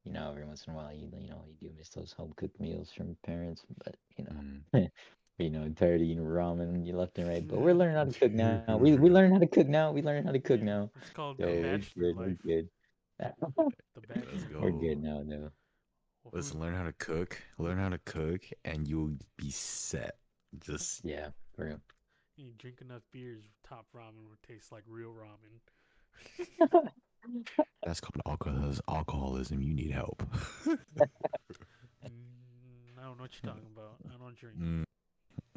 you 0.05 0.13
know, 0.13 0.31
every 0.31 0.45
once 0.45 0.67
in 0.67 0.73
a 0.75 0.77
while, 0.77 0.93
you 0.93 1.11
you 1.19 1.31
know, 1.31 1.45
you 1.49 1.69
do 1.69 1.75
miss 1.79 1.91
those 1.91 2.13
home 2.13 2.33
cooked 2.37 2.61
meals 2.61 2.93
from 2.93 3.17
parents, 3.25 3.65
but 3.85 3.97
you 4.17 4.25
know, 4.25 4.33
Mm. 4.75 4.91
you 5.39 5.51
know, 5.51 5.69
tired 5.71 6.01
of 6.01 6.07
eating 6.07 6.25
ramen 6.25 6.87
you 6.87 6.97
left 6.97 7.19
and 7.19 7.29
right. 7.29 7.47
But 7.47 7.61
we're 7.61 7.75
learning 7.75 7.97
how 7.97 8.05
to 8.05 8.13
cook 8.19 8.33
now. 8.33 8.77
We 8.79 8.95
we 8.97 9.11
learn 9.19 9.33
how 9.33 9.39
to 9.39 9.47
cook 9.47 9.69
now. 9.69 9.93
We 9.93 10.03
learn 10.03 10.25
how 10.25 10.33
to 10.33 10.41
cook 10.41 10.61
Yeah, 10.61 10.67
now. 10.67 10.91
It's 10.97 11.11
called 11.11 11.39
So 11.39 11.47
the 11.47 11.47
we're 11.47 11.63
bachelor 11.63 12.13
good. 12.13 12.17
We're 12.17 12.29
life. 12.29 12.39
good. 12.45 12.69
The 13.95 14.01
bachelor. 14.03 14.33
Let's 14.33 14.45
life. 14.45 14.53
go. 14.53 14.61
We're 14.61 14.71
good 14.73 15.03
now. 15.03 15.23
No. 15.25 15.51
Well, 16.25 16.33
Listen, 16.33 16.61
learn 16.61 16.75
how 16.75 16.85
to 16.85 16.93
cook. 16.93 17.41
Learn 17.59 17.79
how 17.79 17.89
to 17.91 17.99
cook, 17.99 18.43
and 18.65 18.87
you'll 18.89 19.17
be 19.37 19.51
set. 19.51 20.17
Just 20.61 21.05
Yeah. 21.05 21.29
For 21.55 21.67
real. 21.67 21.81
You 22.37 22.53
drink 22.59 22.81
enough 22.81 23.03
beers, 23.13 23.45
top 23.63 23.87
ramen 23.95 24.29
would 24.29 24.43
taste 24.43 24.73
like 24.73 24.85
real 24.87 25.13
ramen. 25.13 25.61
that's 27.83 28.01
called 28.01 28.21
alcoholism. 28.27 28.83
Alcoholism. 28.89 29.61
You 29.61 29.75
need 29.75 29.91
help. 29.91 30.23
Mm, 32.05 32.99
I 32.99 33.05
don't 33.05 33.17
know 33.17 33.23
what 33.23 33.31
you're 33.41 33.53
talking 33.53 33.69
about. 33.73 33.95
I 34.11 34.19
don't 34.19 34.37
drink. 34.37 34.59
Mm, 34.59 34.85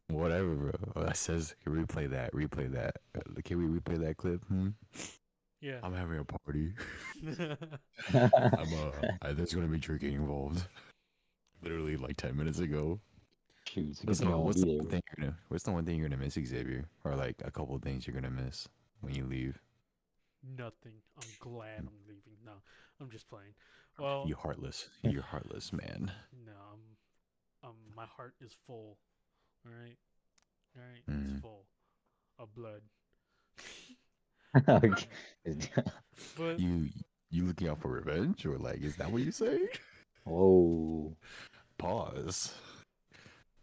whatever, 0.10 0.54
bro. 0.54 1.04
That 1.04 1.18
says 1.18 1.56
replay 1.68 2.10
that. 2.12 2.32
Replay 2.34 2.72
that. 2.72 2.98
Uh, 3.16 3.42
Can 3.44 3.58
we 3.58 3.80
replay 3.80 3.98
that 4.00 4.18
clip? 4.18 4.44
Hmm? 4.46 4.70
Yeah. 5.62 5.80
I'm 5.82 5.94
having 5.96 6.20
a 6.20 6.24
party. 6.24 6.74
I'm 8.14 8.74
uh, 8.74 9.08
I, 9.24 9.32
there's 9.32 9.54
gonna 9.54 9.68
be 9.68 9.80
drinking 9.80 10.14
involved. 10.14 10.68
Literally 11.64 11.98
like 11.98 12.18
ten 12.18 12.38
minutes 12.38 12.60
ago. 12.60 13.00
Shoot, 13.68 13.90
it's 13.90 14.02
a 14.02 14.06
good 14.06 14.08
What's 14.08 14.20
the, 14.20 14.26
thing 14.26 14.32
I 14.34 14.36
won't 14.36 14.46
what's 14.46 14.62
the 14.62 14.68
one 14.78 14.88
thing 14.90 15.02
you're 15.18 15.26
gonna 15.26 15.38
What's 15.50 15.64
the 15.64 15.72
one 15.72 15.86
thing 15.86 15.98
you're 15.98 16.10
gonna 16.10 16.22
miss, 16.22 16.34
Xavier? 16.36 16.86
Or 17.04 17.16
like 17.16 17.36
a 17.44 17.52
couple 17.52 17.76
of 17.76 17.82
things 17.82 18.06
you're 18.08 18.14
gonna 18.20 18.30
miss 18.32 18.68
when 19.02 19.14
you 19.16 19.26
leave? 19.26 19.60
Nothing. 20.58 20.94
I'm 21.18 21.28
glad 21.40 21.80
I'm 21.80 21.90
leaving. 22.08 22.38
No, 22.46 22.52
I'm 23.02 23.10
just 23.10 23.28
playing. 23.28 23.54
Well, 24.00 24.26
You 24.28 24.36
heartless. 24.36 24.90
You're 25.02 25.24
heartless, 25.24 25.74
man. 25.74 26.12
no, 26.46 26.52
I'm, 27.64 27.70
um, 27.70 27.76
my 27.96 28.06
heart 28.06 28.36
is 28.42 28.52
full. 28.68 28.98
All 29.66 29.72
right, 29.72 29.98
all 30.78 30.84
right, 30.84 31.04
Mm. 31.10 31.32
it's 31.34 31.42
full 31.42 31.66
of 32.38 32.54
blood. 32.54 32.82
But 36.38 36.60
You 36.60 36.88
you 37.32 37.46
looking 37.46 37.68
out 37.68 37.80
for 37.80 37.90
revenge, 37.90 38.46
or 38.46 38.58
like 38.58 38.82
is 38.82 38.96
that 38.98 39.12
what 39.12 39.22
you 39.24 39.32
say? 39.32 39.68
Whoa. 40.24 41.16
Pause. 41.78 42.54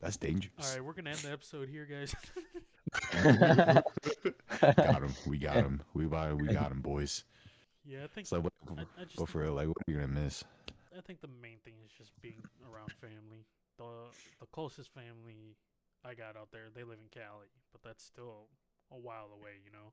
That's 0.02 0.16
dangerous. 0.16 0.52
All 0.59 0.68
right, 0.68 0.85
we're 0.85 0.92
gonna 0.94 1.11
end 1.11 1.21
the 1.23 1.32
episode 1.32 1.68
here, 1.68 1.87
guys. 1.87 2.14
got 4.76 5.02
him. 5.02 5.14
We 5.26 5.38
got 5.38 5.56
him. 5.64 5.82
We 5.94 6.06
got 6.06 6.37
we 6.38 6.49
got 6.49 6.73
him, 6.73 6.80
boys. 6.80 7.25
yeah, 7.85 8.04
I 8.04 8.09
think 8.09 8.26
So 8.28 8.40
what, 8.40 8.52
I, 8.78 8.82
I 9.00 9.04
just 9.04 9.16
go 9.16 9.26
for 9.26 9.44
it. 9.44 9.52
Like, 9.52 9.68
what 9.68 9.76
are 9.78 9.92
you 9.92 9.94
gonna 10.00 10.09
miss? 10.09 10.44
I 10.97 11.00
think 11.00 11.21
the 11.21 11.28
main 11.42 11.59
thing 11.64 11.75
is 11.85 11.92
just 11.92 12.12
being 12.23 12.42
around 12.64 12.92
family. 13.00 13.47
The 13.78 14.12
the 14.40 14.47
closest 14.52 14.92
family 14.94 15.56
I 16.04 16.14
got 16.14 16.37
out 16.37 16.50
there, 16.52 16.68
they 16.75 16.85
live 16.85 16.99
in 16.99 17.09
Cali, 17.11 17.49
but 17.73 17.82
that's 17.82 18.04
still 18.04 18.49
a 18.90 18.99
while 18.99 19.30
away, 19.32 19.61
you 19.64 19.71
know. 19.73 19.92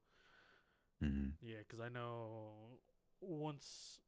hmm 1.02 1.34
Yeah, 1.42 1.64
'cause 1.68 1.80
I 1.80 1.90
know 1.90 2.80
once, 3.22 4.00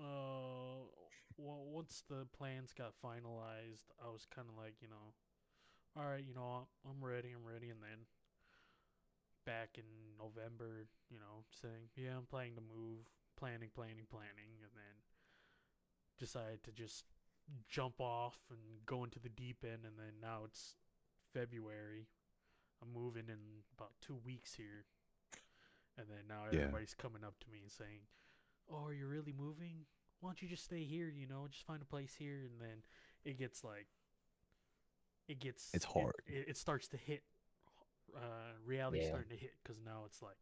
Uh, 0.00 0.88
well, 1.36 1.64
once 1.68 2.02
the 2.08 2.26
plans 2.36 2.72
got 2.72 2.94
finalized, 3.04 3.92
I 4.02 4.10
was 4.10 4.26
kind 4.34 4.48
of 4.48 4.56
like, 4.56 4.74
you 4.80 4.88
know, 4.88 5.12
all 5.96 6.08
right, 6.08 6.24
you 6.26 6.34
know, 6.34 6.68
I'm 6.88 7.04
ready, 7.04 7.32
I'm 7.36 7.44
ready, 7.44 7.68
and 7.68 7.82
then 7.82 8.06
back 9.44 9.76
in 9.76 9.84
November, 10.18 10.86
you 11.10 11.18
know, 11.18 11.44
saying, 11.50 11.90
yeah, 11.96 12.16
I'm 12.16 12.26
planning 12.26 12.54
to 12.56 12.62
move, 12.62 13.04
planning, 13.36 13.70
planning, 13.74 14.06
planning, 14.10 14.56
and 14.62 14.72
then 14.74 14.96
decided 16.18 16.62
to 16.64 16.72
just 16.72 17.04
jump 17.68 18.00
off 18.00 18.38
and 18.50 18.58
go 18.86 19.04
into 19.04 19.18
the 19.18 19.28
deep 19.28 19.64
end, 19.64 19.84
and 19.84 19.98
then 19.98 20.20
now 20.22 20.42
it's 20.44 20.76
February. 21.34 22.08
I'm 22.82 22.92
moving 22.92 23.28
in 23.28 23.64
about 23.76 23.92
two 24.00 24.18
weeks 24.24 24.54
here. 24.54 24.86
And 25.98 26.06
then 26.08 26.24
now 26.28 26.44
Yeah. 26.52 26.64
everybody's 26.64 26.94
coming 26.94 27.24
up 27.24 27.34
to 27.40 27.50
me 27.50 27.60
and 27.62 27.70
saying, 27.70 28.08
"Oh, 28.70 28.84
are 28.86 28.92
you 28.94 29.06
really 29.06 29.32
moving? 29.32 29.86
Why 30.20 30.30
don't 30.30 30.42
you 30.42 30.48
just 30.48 30.64
stay 30.64 30.84
here? 30.84 31.08
You 31.08 31.26
know, 31.26 31.46
just 31.48 31.66
find 31.66 31.82
a 31.82 31.86
place 31.86 32.14
here." 32.18 32.42
And 32.44 32.60
then 32.60 32.82
it 33.24 33.38
gets 33.38 33.64
like, 33.64 33.86
it 35.28 35.38
gets 35.40 35.74
It's 35.74 35.84
hard. 35.84 36.14
It, 36.26 36.48
it, 36.48 36.56
starts 36.56 36.88
to 36.88 36.96
hit. 36.96 37.22
Uh, 38.16 38.54
reality 38.66 38.98
Yeah. 38.98 39.06
starting 39.06 39.30
to 39.30 39.36
hit 39.36 39.54
because 39.62 39.80
now 39.84 40.02
it's 40.06 40.22
like, 40.22 40.36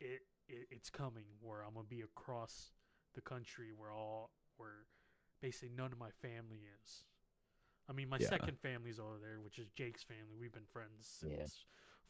it, 0.00 0.22
it 0.48 0.66
it's 0.70 0.90
coming 0.90 1.24
where 1.40 1.62
I'm 1.62 1.74
gonna 1.74 1.86
be 1.86 2.02
across 2.02 2.72
the 3.14 3.20
country 3.20 3.72
where 3.76 3.92
all 3.92 4.30
where 4.56 4.86
basically 5.40 5.70
none 5.76 5.92
of 5.92 5.98
my 5.98 6.10
family 6.22 6.60
is. 6.82 7.04
I 7.88 7.92
mean, 7.92 8.08
my 8.08 8.18
Yeah. 8.18 8.28
second 8.28 8.58
family's 8.60 8.98
over 8.98 9.18
there, 9.20 9.40
which 9.42 9.58
is 9.58 9.68
Jake's 9.70 10.04
family. 10.04 10.36
We've 10.40 10.52
been 10.52 10.66
friends 10.72 11.06
since 11.20 11.30
Yeah. 11.30 11.46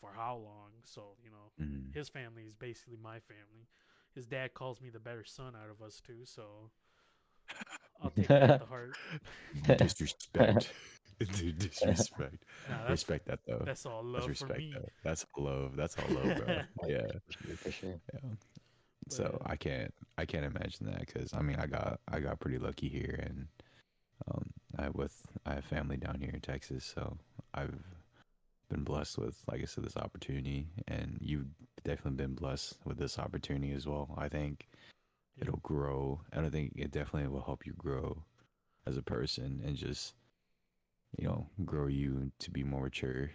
for 0.01 0.11
how 0.14 0.37
long? 0.37 0.73
So 0.85 1.16
you 1.25 1.31
know, 1.31 1.53
hmm 1.59 1.92
his 1.92 2.09
family 2.09 2.45
is 2.45 2.55
basically 2.55 2.99
my 3.03 3.21
family. 3.21 3.69
His 4.16 4.26
dad 4.26 4.55
calls 4.55 4.81
me 4.81 4.88
the 4.88 4.98
better 4.98 5.24
son 5.24 5.52
out 5.55 5.70
of 5.70 5.87
us 5.87 6.00
two, 6.05 6.24
so 6.24 6.70
I'll 8.02 8.11
take 8.11 8.29
that 8.29 8.61
to 8.61 8.66
heart. 8.66 8.96
Disrespect. 9.76 10.72
Disrespect. 11.18 12.44
Nah, 12.68 12.88
respect 12.90 13.26
that 13.26 13.40
though. 13.46 13.62
that's 13.64 13.85
all 13.87 14.02
That's 14.02 14.26
love 14.26 14.37
for 14.38 14.46
respect 14.46 14.59
me. 14.59 14.72
though. 14.74 14.88
That's 15.05 15.26
all 15.37 15.44
love. 15.44 15.76
That's 15.76 15.96
all 15.98 16.14
love, 16.14 16.37
bro. 16.38 16.57
yeah. 16.88 17.02
For 17.26 17.33
sure. 17.33 17.57
For 17.57 17.70
sure. 17.70 18.00
Yeah. 18.14 18.31
So 19.09 19.40
I 19.46 19.57
can't 19.57 19.94
I 20.18 20.24
can't 20.24 20.44
imagine 20.46 20.87
that 20.87 21.00
because 21.00 21.33
I 21.35 21.42
mean 21.42 21.57
I 21.57 21.66
got 21.66 22.00
I 22.09 22.20
got 22.20 22.40
pretty 22.40 22.59
lucky 22.59 22.88
here 22.88 23.20
and 23.22 23.46
um 24.29 24.50
I 24.79 24.88
with 24.90 25.14
I 25.44 25.55
have 25.55 25.64
family 25.64 25.96
down 25.98 26.18
here 26.20 26.31
in 26.33 26.40
Texas 26.40 26.85
so 26.85 27.16
I've 27.55 27.74
been 28.68 28.85
blessed 28.85 29.18
with 29.18 29.42
like 29.50 29.62
I 29.62 29.64
said 29.66 29.85
this 29.85 29.96
opportunity 29.96 30.68
and 30.88 31.18
you've 31.20 31.46
definitely 31.85 32.16
been 32.16 32.35
blessed 32.35 32.79
with 32.85 32.98
this 32.98 33.18
opportunity 33.18 33.72
as 33.72 33.87
well. 33.87 34.14
I 34.18 34.29
think 34.29 34.68
Yeah. 35.37 35.48
it'll 35.48 35.59
grow 35.59 36.20
and 36.33 36.46
I 36.46 36.50
think 36.50 36.72
it 36.76 36.90
definitely 36.90 37.29
will 37.29 37.42
help 37.42 37.66
you 37.66 37.74
grow 37.76 38.24
as 38.87 38.96
a 38.96 39.02
person 39.02 39.62
and 39.64 39.76
just 39.76 40.14
you 41.18 41.26
know 41.26 41.46
grow 41.64 41.87
you 41.87 42.31
to 42.40 42.50
be 42.50 42.62
more 42.64 42.85
mature. 42.85 43.31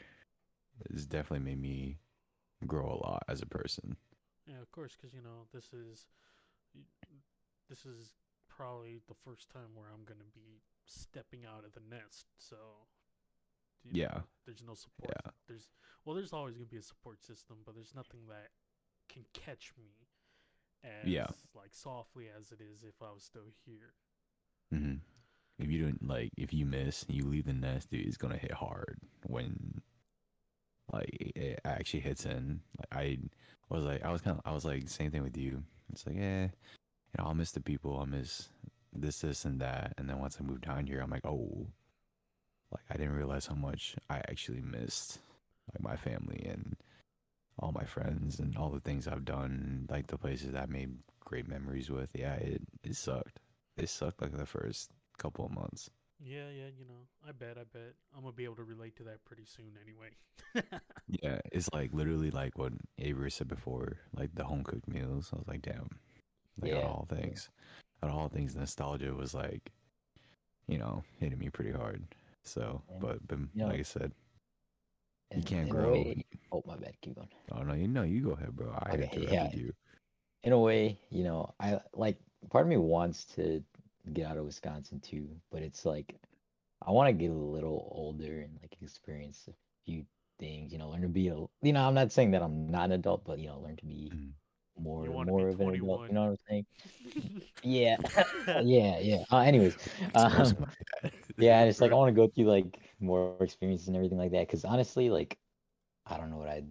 It's 0.89 1.05
definitely 1.05 1.45
made 1.45 1.61
me 1.61 1.99
grow 2.67 2.85
a 2.87 3.01
lot 3.05 3.23
as 3.27 3.41
a 3.41 3.45
person. 3.45 3.97
Yeah, 4.45 4.61
of 4.61 4.71
course, 4.71 4.95
because 4.95 5.13
you 5.13 5.21
know 5.21 5.47
this 5.53 5.71
is 5.73 6.07
this 7.69 7.85
is 7.85 8.15
probably 8.49 9.01
the 9.07 9.15
first 9.23 9.49
time 9.49 9.75
where 9.75 9.87
I'm 9.93 10.03
gonna 10.03 10.29
be 10.33 10.61
stepping 10.85 11.45
out 11.45 11.63
of 11.65 11.73
the 11.73 11.81
nest. 11.89 12.27
So 12.37 12.55
Yeah. 13.91 14.07
know, 14.07 14.23
there's 14.45 14.63
no 14.65 14.73
support. 14.75 15.13
Yeah. 15.25 15.31
There's 15.47 15.69
well, 16.05 16.15
there's 16.15 16.33
always 16.33 16.55
gonna 16.55 16.65
be 16.67 16.77
a 16.77 16.81
support 16.83 17.21
system, 17.23 17.57
but 17.65 17.75
there's 17.75 17.93
nothing 17.95 18.21
that 18.29 18.49
can 19.09 19.25
catch 19.33 19.73
me 19.77 20.07
as 20.83 21.07
Yeah. 21.09 21.27
like 21.53 21.73
softly 21.73 22.27
as 22.29 22.51
it 22.51 22.59
is 22.61 22.83
if 22.83 23.01
I 23.01 23.11
was 23.11 23.23
still 23.23 23.47
here. 23.65 23.93
hmm 24.71 24.95
If 25.59 25.69
you 25.69 25.83
don't 25.83 26.07
like, 26.07 26.31
if 26.37 26.53
you 26.53 26.65
miss, 26.65 27.03
and 27.03 27.15
you 27.15 27.23
leave 27.25 27.45
the 27.45 27.53
nest, 27.53 27.89
dude, 27.91 28.07
it's 28.07 28.17
gonna 28.17 28.37
hit 28.37 28.51
hard 28.51 28.97
when, 29.27 29.81
like, 30.91 31.09
it 31.35 31.59
actually 31.65 31.99
hits 31.99 32.25
in. 32.25 32.61
Like, 32.79 32.89
I 32.91 33.19
was 33.69 33.85
like, 33.85 34.03
I 34.03 34.11
was 34.11 34.21
kind 34.21 34.37
of, 34.37 34.43
I 34.45 34.53
was 34.53 34.65
like, 34.65 34.89
same 34.89 35.11
thing 35.11 35.23
with 35.23 35.37
you. 35.37 35.63
It's 35.91 36.05
like, 36.07 36.15
yeah, 36.15 36.43
you 36.45 36.49
know, 37.17 37.25
I'll 37.25 37.35
miss 37.35 37.51
the 37.51 37.61
people, 37.61 37.97
I'll 37.99 38.05
miss 38.05 38.49
this, 38.93 39.19
this, 39.21 39.45
and 39.45 39.59
that. 39.61 39.93
And 39.97 40.09
then 40.09 40.19
once 40.19 40.37
I 40.39 40.43
moved 40.43 40.65
down 40.65 40.87
here, 40.87 41.01
I'm 41.01 41.11
like, 41.11 41.25
oh, 41.25 41.67
like 42.71 42.85
I 42.89 42.95
didn't 42.97 43.15
realize 43.17 43.45
how 43.47 43.55
much 43.55 43.95
I 44.09 44.17
actually 44.29 44.61
missed, 44.61 45.19
like 45.73 45.81
my 45.83 45.95
family 45.97 46.45
and 46.49 46.75
all 47.59 47.71
my 47.71 47.85
friends 47.85 48.39
and 48.39 48.57
all 48.57 48.69
the 48.69 48.79
things 48.81 49.07
I've 49.07 49.25
done, 49.25 49.87
like 49.89 50.07
the 50.07 50.17
places 50.17 50.55
I 50.55 50.65
made 50.67 50.97
great 51.21 51.47
memories 51.47 51.89
with. 51.89 52.09
Yeah, 52.13 52.35
it 52.35 52.61
it 52.83 52.95
sucked. 52.95 53.39
It 53.77 53.89
sucked 53.89 54.21
like 54.21 54.37
the 54.37 54.45
first 54.45 54.91
couple 55.17 55.45
of 55.45 55.51
months. 55.51 55.89
Yeah, 56.19 56.49
yeah, 56.49 56.67
you 56.77 56.85
know, 56.85 57.07
I 57.27 57.31
bet, 57.31 57.57
I 57.57 57.63
bet 57.63 57.95
I'm 58.15 58.21
gonna 58.21 58.33
be 58.33 58.43
able 58.43 58.55
to 58.57 58.63
relate 58.63 58.95
to 58.97 59.03
that 59.05 59.23
pretty 59.25 59.45
soon 59.45 59.77
anyway. 59.81 60.11
Yeah, 61.07 61.39
it's 61.51 61.69
like 61.73 61.93
literally 61.93 62.31
like 62.31 62.57
what 62.57 62.73
Avery 62.97 63.31
said 63.31 63.47
before, 63.47 63.97
like 64.15 64.33
the 64.35 64.43
home 64.43 64.63
cooked 64.63 64.87
meals. 64.87 65.29
I 65.33 65.37
was 65.37 65.47
like, 65.47 65.61
damn, 65.61 65.89
like 66.61 66.73
Yeah, 66.73 66.75
all 66.75 67.07
things, 67.09 67.49
out 68.03 68.09
of 68.11 68.15
all 68.17 68.29
things, 68.29 68.55
nostalgia 68.55 69.13
was 69.13 69.33
like, 69.33 69.71
you 70.67 70.77
know, 70.77 71.03
hitting 71.19 71.39
me 71.39 71.49
pretty 71.49 71.71
hard. 71.71 72.03
So, 72.43 72.81
And, 72.89 73.01
but 73.01 73.25
but 73.27 73.39
you 73.53 73.63
know, 73.63 73.67
like 73.67 73.79
I 73.79 73.83
said, 73.83 74.11
you 75.35 75.43
can't 75.43 75.69
grow. 75.69 75.93
way- 76.03 76.25
oh, 76.51 76.63
my 76.65 76.75
bad. 76.77 76.95
Keep 77.01 77.15
going. 77.15 77.29
Oh 77.51 77.61
no, 77.63 77.73
you 77.73 77.87
know, 77.87 78.03
you 78.03 78.21
go 78.21 78.31
ahead, 78.31 78.55
bro. 78.55 78.71
I 78.83 78.93
Okay, 78.93 79.09
interrupted 79.15 79.53
yeah. 79.53 79.55
you. 79.55 79.73
in 80.43 80.53
a 80.53 80.59
way, 80.59 80.99
you 81.09 81.23
know, 81.23 81.53
I 81.59 81.79
like 81.93 82.17
part 82.49 82.65
of 82.65 82.69
me 82.69 82.77
wants 82.77 83.25
to 83.35 83.63
get 84.13 84.25
out 84.27 84.37
of 84.37 84.45
Wisconsin 84.45 84.99
too, 84.99 85.29
but 85.51 85.61
it's 85.61 85.85
like 85.85 86.15
I 86.85 86.91
want 86.91 87.07
to 87.09 87.13
get 87.13 87.31
a 87.31 87.33
little 87.33 87.89
older 87.91 88.41
and 88.41 88.57
like 88.61 88.75
experience 88.81 89.47
a 89.49 89.53
few 89.85 90.05
things, 90.39 90.71
you 90.71 90.79
know, 90.79 90.89
learn 90.89 91.01
to 91.01 91.07
be 91.07 91.27
a, 91.29 91.35
you 91.61 91.73
know, 91.73 91.87
I'm 91.87 91.93
not 91.93 92.11
saying 92.11 92.31
that 92.31 92.41
I'm 92.41 92.67
not 92.67 92.85
an 92.85 92.93
adult, 92.93 93.23
but 93.25 93.39
you 93.39 93.47
know, 93.47 93.59
learn 93.59 93.77
to 93.77 93.85
be 93.85 94.13
Mhm. 94.13 94.33
More 94.81 95.07
more 95.19 95.49
of 95.49 95.61
an 95.61 95.69
adult, 95.71 96.03
you 96.07 96.13
know 96.13 96.23
what 96.23 96.31
I'm 96.31 96.37
saying? 96.49 96.65
Yeah. 97.63 97.97
yeah, 98.61 98.99
yeah. 98.99 99.23
Uh, 99.31 99.39
anyways, 99.39 99.77
um, 100.15 100.45
something 100.45 100.65
like 100.67 100.87
that. 101.03 101.13
yeah, 101.37 101.59
and 101.61 101.69
it's 101.69 101.81
like 101.81 101.91
I 101.91 101.95
want 101.95 102.09
to 102.09 102.15
go 102.21 102.27
through 102.27 102.45
like 102.49 102.79
more 102.99 103.37
experiences 103.41 103.87
and 103.87 103.95
everything 103.97 104.17
like 104.17 104.31
that. 104.31 104.47
Because 104.47 104.65
honestly, 104.65 105.09
like 105.09 105.37
I 106.05 106.17
don't 106.17 106.29
know 106.31 106.37
what 106.37 106.49
I'd, 106.49 106.67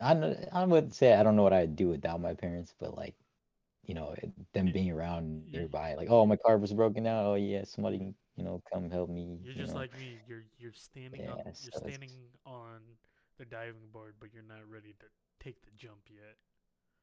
I 0.00 0.36
I 0.52 0.64
would 0.64 0.92
say 0.94 1.14
I 1.14 1.22
don't 1.22 1.36
know 1.36 1.42
what 1.42 1.52
I'd 1.52 1.76
do 1.76 1.88
without 1.88 2.20
my 2.20 2.34
parents, 2.34 2.74
but 2.78 2.96
like, 2.96 3.14
you 3.84 3.94
know, 3.94 4.14
them 4.54 4.72
being 4.72 4.90
around 4.90 5.46
nearby, 5.50 5.94
like, 5.94 6.08
oh, 6.10 6.26
my 6.26 6.36
car 6.36 6.58
was 6.58 6.72
broken 6.72 7.04
down. 7.04 7.24
Oh 7.26 7.34
yeah, 7.34 7.64
somebody, 7.64 7.98
can, 7.98 8.14
you 8.36 8.44
know, 8.44 8.62
come 8.72 8.90
help 8.90 9.10
me. 9.10 9.38
You're 9.42 9.54
you 9.54 9.62
just 9.62 9.74
know. 9.74 9.80
like 9.80 9.94
me. 9.98 10.20
You're 10.26 10.44
you're 10.58 10.72
standing 10.72 11.26
on 11.28 11.38
Yeah, 11.38 11.42
you're 11.44 11.54
so 11.54 11.78
it's- 11.78 11.82
standing 11.82 12.10
on 12.46 12.80
the 13.38 13.44
diving 13.46 13.88
board, 13.92 14.14
but 14.20 14.32
you're 14.34 14.42
not 14.42 14.68
ready 14.68 14.94
to 15.00 15.06
take 15.38 15.62
the 15.64 15.72
jump 15.76 16.08
yet. 16.10 16.36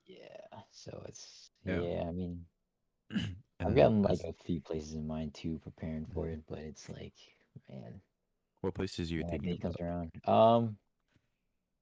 Yeah. 0.06 0.62
So 0.72 1.04
it's 1.08 1.52
Yeah. 1.66 1.84
yeah. 1.84 2.06
I 2.08 2.12
mean, 2.12 2.46
I've 3.64 3.76
then 3.76 3.76
gotten 3.76 4.02
like 4.04 4.24
a 4.24 4.34
few 4.34 4.62
places 4.62 4.94
in 4.96 5.08
mind 5.08 5.34
too, 5.34 5.60
preparing 5.60 6.06
for 6.06 6.28
it, 6.30 6.42
but 6.48 6.60
it's 6.60 6.90
like, 6.90 7.16
man, 7.70 8.02
what 8.62 8.74
places 8.74 9.12
you're 9.12 9.24
when 9.24 9.40
thinking 9.40 9.58
comes 9.60 9.76
about? 9.76 9.80
around. 9.80 10.12
Um, 10.26 10.78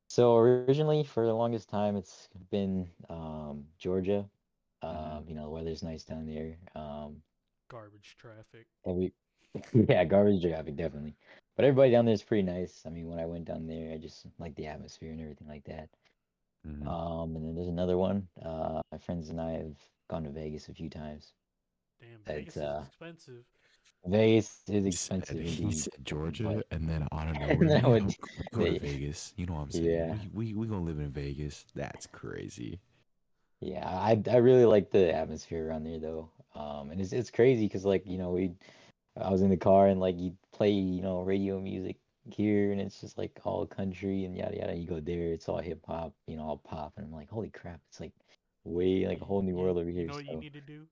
so 0.07 0.37
originally 0.37 0.85
for 0.85 1.07
the 1.07 1.15
longest 1.15 1.49
time, 1.49 1.77
it's 1.77 2.09
been 2.31 2.73
um 2.91 3.55
Georgia. 3.65 4.19
Um, 4.81 5.13
Mhm. 5.13 5.23
you 5.27 5.33
know, 5.33 5.43
the 5.43 5.49
weather's 5.49 5.81
nice 5.83 6.03
down 6.03 6.25
there. 6.25 6.57
Um, 6.75 7.21
Garbage 7.67 8.15
traffic. 8.17 8.67
every 8.85 9.13
yeah, 9.73 10.03
garbage 10.05 10.41
traffic 10.41 10.75
definitely. 10.75 11.15
But 11.55 11.65
everybody 11.65 11.91
down 11.91 12.05
there 12.05 12.13
is 12.13 12.23
pretty 12.23 12.43
nice. 12.43 12.85
I 12.85 12.89
mean, 12.89 13.07
when 13.09 13.19
I 13.19 13.25
went 13.25 13.45
down 13.45 13.67
there, 13.67 13.93
I 13.93 13.97
just 13.97 14.25
like 14.39 14.55
the 14.55 14.67
atmosphere 14.67 15.11
and 15.11 15.21
everything 15.21 15.47
like 15.47 15.65
that. 15.65 15.89
Mhm. 16.67 16.87
Um, 16.87 17.35
and 17.35 17.45
then 17.45 17.55
there's 17.55 17.67
another 17.67 17.97
one. 17.97 18.27
Uh, 18.43 18.81
my 18.91 18.97
friends 18.97 19.29
and 19.29 19.39
I 19.41 19.51
have 19.53 19.75
gone 20.09 20.23
to 20.23 20.29
Vegas 20.29 20.69
a 20.69 20.73
few 20.73 20.89
times. 20.89 21.33
Damn, 21.99 22.09
It's, 22.19 22.25
Vegas 22.27 22.55
is 22.57 22.61
uh, 22.63 22.83
expensive. 22.87 23.43
Vegas 24.05 24.61
is 24.67 24.83
He 24.85 24.91
said, 24.91 25.17
expensive 25.19 25.39
he 25.45 25.63
indeed. 25.63 25.77
said 25.77 25.93
Georgia, 26.05 26.43
but- 26.43 26.67
and 26.71 26.89
then 26.89 27.07
out 27.11 27.27
of 27.29 27.35
And 27.41 27.59
nowhere, 27.59 27.67
then 27.69 27.77
I 27.85 27.87
yeah, 27.87 27.87
went- 27.93 28.07
we 28.07 28.15
go 28.53 28.65
to 28.65 28.71
they- 28.71 28.77
Vegas. 28.79 29.33
You 29.37 29.45
know 29.45 29.53
what 29.53 29.61
I'm 29.61 29.71
saying? 29.71 29.85
Yeah. 29.85 30.15
We, 30.33 30.53
we 30.53 30.53
we 30.53 30.67
gonna 30.67 30.83
live 30.85 30.99
in 30.99 31.09
Vegas. 31.11 31.65
That's 31.75 32.07
crazy. 32.07 32.79
Yeah, 33.61 33.87
I 33.87 34.21
I 34.29 34.37
really 34.37 34.65
like 34.65 34.91
the 34.91 35.13
atmosphere 35.13 35.67
around 35.69 35.85
there 35.85 35.99
though. 35.99 36.29
Um, 36.55 36.91
and 36.91 36.99
it's 36.99 37.13
it's 37.13 37.31
crazy 37.31 37.65
because 37.65 37.85
like 37.85 38.05
you 38.05 38.17
know 38.17 38.31
we, 38.31 38.51
I 39.19 39.29
was 39.31 39.41
in 39.41 39.49
the 39.49 39.57
car 39.57 39.87
and 39.87 39.99
like 40.01 40.19
you 40.19 40.35
play 40.51 40.71
you 40.71 41.01
know 41.01 41.21
radio 41.21 41.59
music 41.61 41.95
here 42.29 42.71
and 42.71 42.79
it's 42.81 43.01
just 43.01 43.17
like 43.17 43.31
all 43.43 43.65
country 43.65 44.23
and 44.25 44.35
yada 44.35 44.55
yada. 44.57 44.75
You 44.75 44.87
go 44.87 44.99
there, 44.99 45.33
it's 45.33 45.49
all 45.49 45.57
hip 45.59 45.81
hop, 45.85 46.13
you 46.27 46.37
know, 46.37 46.43
all 46.43 46.57
pop, 46.57 46.93
and 46.97 47.05
I'm 47.05 47.11
like, 47.13 47.29
holy 47.29 47.49
crap, 47.49 47.79
it's 47.89 47.99
like 47.99 48.13
way 48.63 49.05
like 49.07 49.21
a 49.21 49.25
whole 49.25 49.41
new 49.41 49.51
you- 49.51 49.57
world 49.57 49.77
over 49.77 49.89
You 49.89 49.95
here. 49.99 50.07
know 50.07 50.15
what 50.15 50.25
you 50.25 50.37
need 50.37 50.53
to 50.53 50.61
do? 50.61 50.83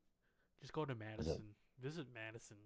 Just 0.61 0.73
go 0.73 0.85
to 0.85 0.93
Madison. 0.95 1.41
Visit 1.81 2.05
Madison. 2.13 2.57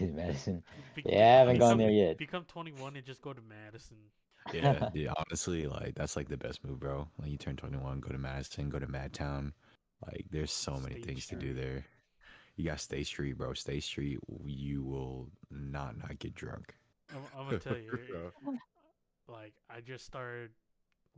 Madison, 0.00 0.62
Be- 0.94 1.02
yeah, 1.06 1.18
I 1.18 1.38
haven't 1.40 1.58
gone 1.58 1.78
there 1.78 1.90
yet. 1.90 2.18
Become 2.18 2.44
21 2.44 2.96
and 2.96 3.04
just 3.06 3.22
go 3.22 3.32
to 3.32 3.40
Madison. 3.42 3.98
Yeah, 4.52 4.88
yeah, 4.94 5.12
honestly, 5.16 5.66
like 5.66 5.94
that's 5.94 6.16
like 6.16 6.28
the 6.28 6.36
best 6.36 6.64
move, 6.64 6.80
bro. 6.80 7.06
Like 7.20 7.30
you 7.30 7.36
turn 7.36 7.56
21, 7.56 8.00
go 8.00 8.08
to 8.08 8.18
Madison, 8.18 8.68
go 8.68 8.78
to 8.78 8.86
Madtown. 8.86 9.52
Like 10.06 10.26
there's 10.30 10.50
so 10.50 10.76
many 10.76 10.94
State 10.94 11.06
things 11.06 11.26
to 11.26 11.36
do 11.36 11.52
there. 11.54 11.84
You 12.56 12.64
got 12.64 12.80
State 12.80 13.06
Street, 13.06 13.36
bro. 13.38 13.52
State 13.52 13.84
Street, 13.84 14.18
you 14.44 14.82
will 14.82 15.28
not 15.50 15.96
not 15.98 16.18
get 16.18 16.34
drunk. 16.34 16.74
I'm, 17.14 17.22
I'm 17.36 17.44
gonna 17.46 17.56
tell 17.56 17.76
you, 17.78 17.98
like 19.28 19.54
I 19.70 19.80
just 19.80 20.04
started 20.04 20.50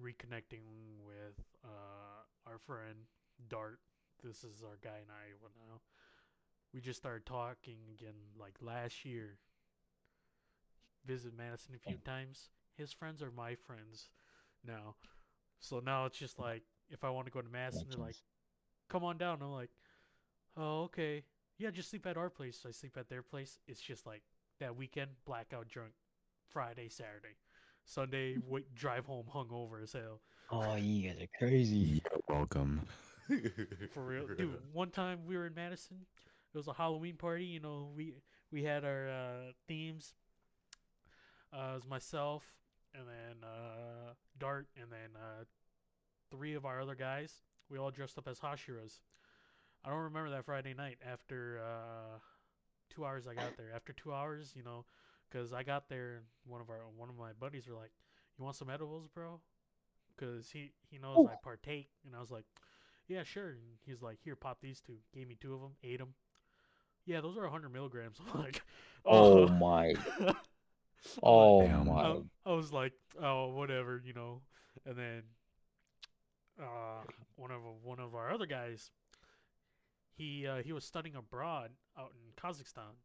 reconnecting 0.00 0.64
with 1.05 1.38
uh, 1.64 2.50
our 2.50 2.59
friend 2.59 2.96
Dart. 3.48 3.81
This 4.22 4.44
is 4.44 4.62
our 4.62 4.78
guy 4.83 4.98
in 5.02 5.11
Iowa 5.11 5.50
now. 5.68 5.81
We 6.74 6.81
just 6.81 6.98
started 7.00 7.26
talking 7.26 7.78
again 7.94 8.14
like 8.38 8.55
last 8.61 9.05
year. 9.05 9.38
Visit 11.05 11.35
Madison 11.37 11.74
a 11.74 11.78
few 11.78 11.98
times. 11.98 12.50
His 12.76 12.92
friends 12.92 13.22
are 13.22 13.31
my 13.31 13.55
friends 13.55 14.09
now. 14.64 14.96
So 15.61 15.81
now 15.81 16.07
it's 16.07 16.18
just 16.18 16.38
like 16.38 16.62
if 16.90 17.05
I 17.05 17.11
want 17.11 17.26
to 17.26 17.33
go 17.33 17.42
to 17.42 17.48
Madison, 17.48 17.88
they're 17.88 17.98
like, 17.98 18.16
"Come 18.88 19.05
on 19.05 19.18
down." 19.18 19.42
I'm 19.42 19.52
like, 19.52 19.70
"Oh, 20.57 20.85
okay. 20.85 21.24
Yeah, 21.59 21.70
just 21.70 21.90
sleep 21.90 22.07
at 22.07 22.16
our 22.16 22.31
place." 22.31 22.64
I 22.66 22.70
sleep 22.72 22.96
at 22.96 23.09
their 23.09 23.22
place. 23.22 23.59
It's 23.66 23.81
just 23.81 24.07
like 24.07 24.22
that 24.62 24.77
weekend, 24.77 25.11
blackout 25.27 25.68
drunk. 25.68 25.92
Friday, 26.53 26.88
Saturday, 26.88 27.37
Sunday, 27.85 28.37
wait, 28.48 28.75
drive 28.75 29.07
home 29.07 29.27
hungover 29.33 29.83
as 29.83 29.92
hell. 29.92 30.20
Oh, 30.51 30.77
you 30.77 31.09
guys 31.09 31.22
are 31.22 31.38
crazy. 31.38 32.03
You're 32.05 32.20
welcome. 32.29 32.83
For 33.92 34.03
real, 34.03 34.27
dude. 34.37 34.55
One 34.72 34.90
time 34.90 35.20
we 35.27 35.37
were 35.37 35.46
in 35.46 35.55
Madison. 35.55 35.96
It 36.55 36.59
was 36.59 36.68
a 36.68 36.75
Halloween 36.75 37.16
party. 37.16 37.44
You 37.44 37.61
know, 37.61 37.90
we 37.96 38.12
we 38.51 38.62
had 38.62 38.85
our 38.85 39.09
uh, 39.09 39.53
themes. 39.66 40.14
Uh, 41.53 41.70
it 41.72 41.75
was 41.75 41.88
myself, 41.88 42.44
and 42.94 43.05
then 43.07 43.48
uh, 43.48 44.12
Dart, 44.38 44.68
and 44.81 44.90
then 44.92 45.16
uh, 45.16 45.44
three 46.31 46.55
of 46.55 46.64
our 46.66 46.81
other 46.81 46.94
guys. 46.94 47.33
We 47.70 47.79
all 47.79 47.90
dressed 47.90 48.18
up 48.18 48.29
as 48.29 48.38
Hashiras. 48.38 49.01
I 49.85 49.88
don't 49.88 49.98
remember 49.98 50.31
that 50.31 50.44
Friday 50.44 50.75
night. 50.75 50.98
After 51.11 51.61
uh, 51.64 52.18
two 52.92 53.05
hours, 53.07 53.26
I 53.26 53.35
got 53.35 53.57
there. 53.57 53.72
After 53.74 53.92
two 53.92 54.12
hours, 54.12 54.52
you 54.57 54.62
know, 54.62 54.85
because 55.31 55.52
I 55.52 55.62
got 55.62 55.88
there, 55.88 56.16
and 56.16 56.24
one 56.46 56.61
of 56.61 56.70
our 56.70 56.81
one 56.96 57.09
of 57.09 57.16
my 57.16 57.33
buddies 57.38 57.66
were 57.68 57.76
like, 57.76 57.92
"You 58.38 58.44
want 58.44 58.57
some 58.57 58.70
edibles, 58.70 59.09
bro?" 59.14 59.40
Because 60.16 60.50
he 60.50 60.72
he 60.90 60.98
knows 60.98 61.24
I 61.24 61.37
partake, 61.37 61.88
and 62.07 62.14
I 62.16 62.20
was 62.20 62.31
like, 62.31 62.44
"Yeah, 63.09 63.24
sure." 63.24 63.50
And 63.50 63.61
he's 63.87 64.02
like, 64.02 64.18
"Here, 64.22 64.37
pop 64.37 64.61
these 64.61 64.81
two. 64.81 64.98
Gave 65.14 65.28
me 65.28 65.37
two 65.40 65.55
of 65.55 65.61
them. 65.61 65.72
Ate 65.85 65.98
them. 65.98 66.14
Yeah, 67.07 67.20
those 67.20 67.37
are 67.38 67.42
100 67.42 67.70
milligrams. 67.72 68.18
I'm 68.35 68.40
like, 68.42 68.62
Oh 69.05 69.48
my. 69.48 69.94
Oh 71.22 71.68
Damn. 71.68 71.87
my. 71.87 72.14
I, 72.14 72.18
I 72.46 72.52
was 72.52 72.72
like, 72.72 72.92
oh, 73.20 73.48
whatever, 73.48 74.00
you 74.05 74.12
know. 74.12 74.42
And 74.87 74.96
then 74.96 75.22
uh, 76.61 77.02
one 77.37 77.50
of 77.50 77.61
one 77.83 77.98
of 78.00 78.14
our 78.14 78.31
other 78.33 78.46
guys, 78.46 78.90
he 80.14 80.46
uh, 80.46 80.62
he 80.62 80.72
was 80.72 80.85
studying 80.85 81.16
abroad 81.16 81.72
out 81.98 82.12
in 82.14 82.33
Kazakhstan, 82.42 82.96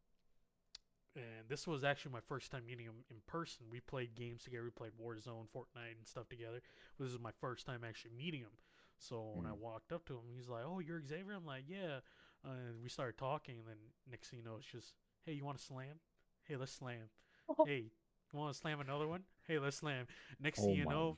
and 1.15 1.47
this 1.49 1.65
was 1.67 1.83
actually 1.83 2.11
my 2.11 2.19
first 2.27 2.51
time 2.51 2.65
meeting 2.65 2.85
him 2.85 3.03
in 3.09 3.17
person. 3.27 3.65
We 3.71 3.79
played 3.79 4.15
games 4.15 4.43
together. 4.43 4.63
We 4.65 4.69
played 4.71 4.91
Warzone, 5.01 5.47
Fortnite, 5.55 5.97
and 5.97 6.05
stuff 6.07 6.29
together. 6.29 6.61
This 6.99 7.11
is 7.11 7.19
my 7.19 7.31
first 7.41 7.65
time 7.65 7.81
actually 7.87 8.11
meeting 8.17 8.41
him. 8.41 8.55
So 8.99 9.33
when 9.35 9.45
I 9.45 9.51
Mm. 9.51 9.59
walked 9.59 9.91
up 9.91 10.05
to 10.07 10.13
him, 10.13 10.23
he's 10.35 10.47
like, 10.47 10.63
"Oh, 10.65 10.79
you're 10.79 11.01
Xavier." 11.05 11.33
I'm 11.33 11.45
like, 11.45 11.65
"Yeah." 11.67 11.99
Uh, 12.45 12.51
and 12.69 12.81
we 12.83 12.89
started 12.89 13.17
talking, 13.17 13.57
and 13.59 13.67
then 13.67 13.77
next 14.09 14.29
thing 14.29 14.39
you 14.39 14.45
know, 14.45 14.57
it's 14.57 14.65
just, 14.67 14.93
"Hey, 15.25 15.33
you 15.33 15.43
want 15.45 15.57
to 15.57 15.63
slam? 15.63 15.99
Hey, 16.43 16.55
let's 16.55 16.71
slam." 16.71 17.09
hey, 17.63 17.91
you 18.31 18.39
want 18.39 18.53
to 18.53 18.59
slam 18.59 18.79
another 18.79 19.07
one? 19.07 19.23
Hey, 19.47 19.59
let's 19.59 19.77
slam. 19.77 20.07
Next 20.39 20.65
Oh 20.65 20.65
thing 20.65 20.75
you 20.75 20.85
my. 20.85 20.97
know, 20.97 21.17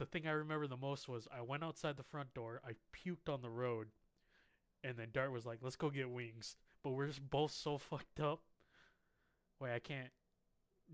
the 0.00 0.06
thing 0.06 0.26
I 0.26 0.32
remember 0.32 0.66
the 0.66 0.78
most 0.78 1.08
was 1.08 1.28
I 1.30 1.42
went 1.42 1.62
outside 1.62 1.96
the 1.96 2.02
front 2.02 2.32
door, 2.32 2.60
I 2.66 2.72
puked 2.96 3.32
on 3.32 3.42
the 3.42 3.50
road, 3.50 3.88
and 4.82 4.96
then 4.96 5.08
Dart 5.12 5.30
was 5.30 5.44
like, 5.44 5.58
"Let's 5.60 5.76
go 5.76 5.90
get 5.90 6.10
wings." 6.10 6.56
But 6.82 6.90
we're 6.90 7.06
just 7.06 7.28
both 7.30 7.52
so 7.52 7.76
fucked 7.90 8.18
up. 8.18 8.40
Wait, 9.60 9.74
I 9.74 9.78
can't. 9.78 10.10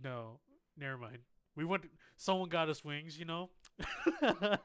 No, 0.03 0.41
never 0.77 0.99
mind. 0.99 1.19
We 1.55 1.65
went. 1.65 1.85
Someone 2.17 2.49
got 2.49 2.69
us 2.69 2.85
wings, 2.85 3.17
you 3.17 3.25
know. 3.25 3.51
and 4.23 4.59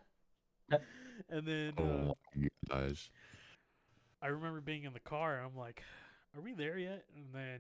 then 1.45 1.73
uh, 1.77 1.81
Oh 1.81 2.17
my 2.35 2.47
gosh. 2.67 3.11
I 4.23 4.27
remember 4.27 4.59
being 4.59 4.85
in 4.85 4.93
the 4.93 4.99
car. 4.99 5.39
I'm 5.39 5.55
like, 5.55 5.83
"Are 6.35 6.41
we 6.41 6.53
there 6.53 6.79
yet?" 6.79 7.05
And 7.15 7.25
then 7.31 7.59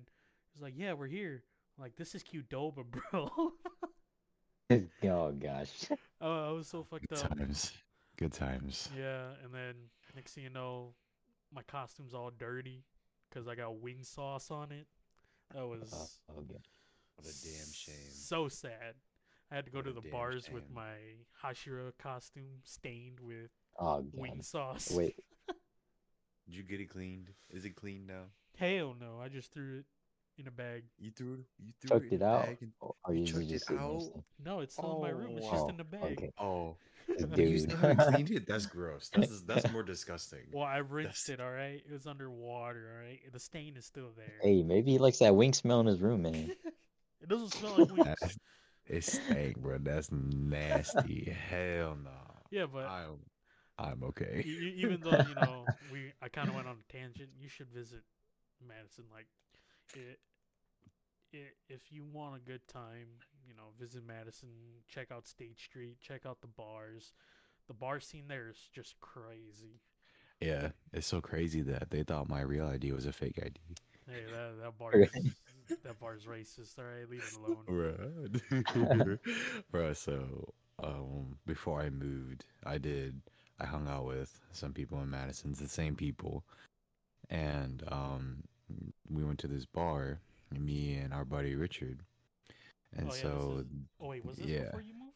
he's 0.53 0.63
like, 0.63 0.73
"Yeah, 0.75 0.93
we're 0.93 1.07
here." 1.07 1.43
I'm 1.77 1.83
like, 1.83 1.95
this 1.95 2.15
is 2.15 2.23
Qdoba, 2.23 2.83
bro. 3.11 3.53
oh 5.03 5.31
gosh. 5.31 5.87
oh, 6.21 6.49
I 6.49 6.51
was 6.51 6.67
so 6.67 6.83
fucked 6.83 7.09
Good 7.09 7.19
up. 7.19 7.37
times. 7.37 7.71
Good 8.17 8.33
times. 8.33 8.89
Yeah, 8.97 9.29
and 9.43 9.53
then 9.53 9.75
next 10.15 10.33
thing 10.33 10.43
you 10.43 10.49
know, 10.49 10.93
my 11.53 11.61
costume's 11.63 12.13
all 12.13 12.31
dirty 12.37 12.83
because 13.29 13.47
I 13.47 13.55
got 13.55 13.79
wing 13.79 14.03
sauce 14.03 14.51
on 14.51 14.71
it. 14.71 14.87
That 15.53 15.61
oh, 15.61 15.67
was 15.69 16.19
Oh, 16.29 16.33
oh, 16.37 16.43
What 17.15 17.27
a 17.27 17.43
damn 17.43 17.71
shame. 17.73 17.95
So 18.11 18.47
sad. 18.47 18.95
I 19.51 19.55
had 19.55 19.65
to 19.65 19.71
go 19.71 19.79
What 19.79 19.85
to 19.85 19.91
the 19.93 20.01
damn 20.01 20.11
bars 20.11 20.49
with 20.53 20.63
my 20.73 20.93
Hashira 21.43 21.91
costume 22.01 22.61
stained 22.63 23.19
with 23.19 23.49
Oh 23.79 24.05
wing 24.13 24.41
sauce. 24.41 24.91
Wait. 24.95 25.15
Did 25.47 26.55
you 26.55 26.63
get 26.63 26.79
it 26.79 26.89
cleaned? 26.89 27.31
Is 27.49 27.65
it 27.65 27.75
clean 27.75 28.05
now? 28.07 28.23
Hell 28.57 28.95
no, 28.99 29.19
I 29.21 29.29
just 29.29 29.51
threw 29.53 29.79
it. 29.79 29.85
In 30.37 30.47
a 30.47 30.51
bag. 30.51 30.83
You 30.99 31.11
threw 31.11 31.33
it. 31.33 31.39
You 31.59 31.73
threw 31.81 31.89
Chucked 31.89 32.05
it, 32.05 32.15
in 32.15 32.21
it 32.21 32.25
a 32.25 32.27
out, 32.27 32.45
bag 32.45 32.57
and- 32.61 32.71
oh, 32.81 32.85
or 32.87 32.95
or 33.05 33.13
you 33.13 33.23
is 33.23 33.29
it 33.29 33.33
chucked 33.33 33.49
just 33.49 33.63
it 33.63 33.67
sitting 33.67 33.83
out? 33.83 34.23
No, 34.43 34.59
it's 34.61 34.73
still 34.73 34.95
in 34.95 35.01
my 35.01 35.09
room. 35.09 35.37
It's 35.37 35.47
just 35.49 35.63
Oh, 35.63 35.69
in 35.69 35.77
the 35.77 35.83
bag. 35.83 36.03
okay. 36.17 36.31
Oh, 36.39 36.75
Dude. 37.35 37.59
you 37.61 37.67
cleaned 37.67 38.31
it? 38.31 38.47
That's 38.47 38.65
gross. 38.77 39.09
That's 39.13 39.41
that's 39.41 39.71
more 39.71 39.83
disgusting. 39.83 40.39
Well, 40.53 40.63
I 40.63 40.77
rinsed 40.77 41.27
That's- 41.27 41.39
it. 41.39 41.43
All 41.43 41.51
right, 41.51 41.81
it 41.85 41.91
was 41.91 42.07
underwater. 42.07 42.91
All 42.95 43.05
right, 43.05 43.19
the 43.31 43.39
stain 43.39 43.75
is 43.77 43.85
still 43.85 44.11
there. 44.15 44.33
Hey, 44.41 44.63
maybe 44.63 44.91
he 44.91 44.97
likes 44.97 45.19
that 45.19 45.35
wing 45.35 45.53
smell 45.53 45.79
in 45.81 45.87
his 45.87 45.99
room, 45.99 46.21
man. 46.23 46.51
it 47.21 47.27
doesn't 47.27 47.53
smell 47.53 47.71
like 47.77 47.91
wings. 47.91 48.05
That's- 48.05 48.37
It 48.87 49.03
stank, 49.03 49.57
bro. 49.57 49.77
That's 49.79 50.09
nasty. 50.11 51.35
Hell 51.49 51.97
no. 52.03 52.09
yeah, 52.49 52.65
but 52.71 52.85
I'm 52.85 53.19
I'm 53.77 54.03
okay. 54.03 54.43
even 54.45 54.99
though 55.01 55.11
you 55.11 55.35
know 55.35 55.65
we, 55.91 56.11
I 56.21 56.29
kind 56.29 56.49
of 56.49 56.55
went 56.55 56.67
on 56.67 56.77
a 56.87 56.91
tangent. 56.93 57.29
You 57.39 57.47
should 57.49 57.67
visit 57.69 58.01
Madison. 58.65 59.05
Like, 59.11 59.27
it, 59.95 60.19
it, 61.33 61.55
if 61.69 61.91
you 61.91 62.03
want 62.03 62.35
a 62.35 62.39
good 62.39 62.67
time, 62.67 63.07
you 63.47 63.53
know, 63.55 63.71
visit 63.79 64.05
Madison. 64.05 64.49
Check 64.87 65.11
out 65.11 65.27
State 65.27 65.59
Street. 65.59 65.97
Check 66.01 66.25
out 66.25 66.41
the 66.41 66.47
bars. 66.47 67.13
The 67.67 67.73
bar 67.73 67.99
scene 67.99 68.25
there 68.27 68.49
is 68.49 68.57
just 68.73 68.99
crazy. 68.99 69.79
Yeah, 70.39 70.69
it's 70.91 71.07
so 71.07 71.21
crazy 71.21 71.61
that 71.61 71.91
they 71.91 72.03
thought 72.03 72.27
my 72.27 72.41
real 72.41 72.67
ID 72.67 72.91
was 72.93 73.05
a 73.05 73.13
fake 73.13 73.39
ID. 73.41 73.59
Hey, 74.07 74.23
that 74.31 74.63
that 74.63 74.77
bar, 74.77 74.93
is, 74.95 75.09
that 75.83 75.99
bar's 75.99 76.25
racist. 76.25 76.79
All 76.79 76.85
right, 76.85 77.09
leave 77.09 77.23
it 77.23 77.37
alone. 77.37 77.65
Bruh. 78.89 79.19
Bruh, 79.73 79.95
so 79.95 80.53
um 80.83 81.37
before 81.45 81.81
I 81.81 81.89
moved, 81.89 82.45
I 82.65 82.77
did 82.79 83.21
I 83.59 83.67
hung 83.67 83.87
out 83.87 84.05
with 84.05 84.39
some 84.51 84.73
people 84.73 84.99
in 85.01 85.09
Madison, 85.11 85.53
the 85.53 85.67
same 85.67 85.95
people. 85.95 86.43
And 87.29 87.83
um 87.87 88.43
we 89.09 89.23
went 89.23 89.39
to 89.39 89.47
this 89.47 89.65
bar, 89.65 90.19
me 90.51 90.95
and 90.95 91.13
our 91.13 91.25
buddy 91.25 91.55
Richard. 91.55 91.99
And 92.95 93.09
Oh, 93.09 93.13
yeah, 93.15 93.21
so 93.21 93.57
is- 93.59 93.65
Oh 93.99 94.07
wait, 94.07 94.25
was 94.25 94.37
this 94.37 94.45
yeah. 94.47 94.65
before 94.65 94.81
you 94.81 94.93
moved? 94.93 95.15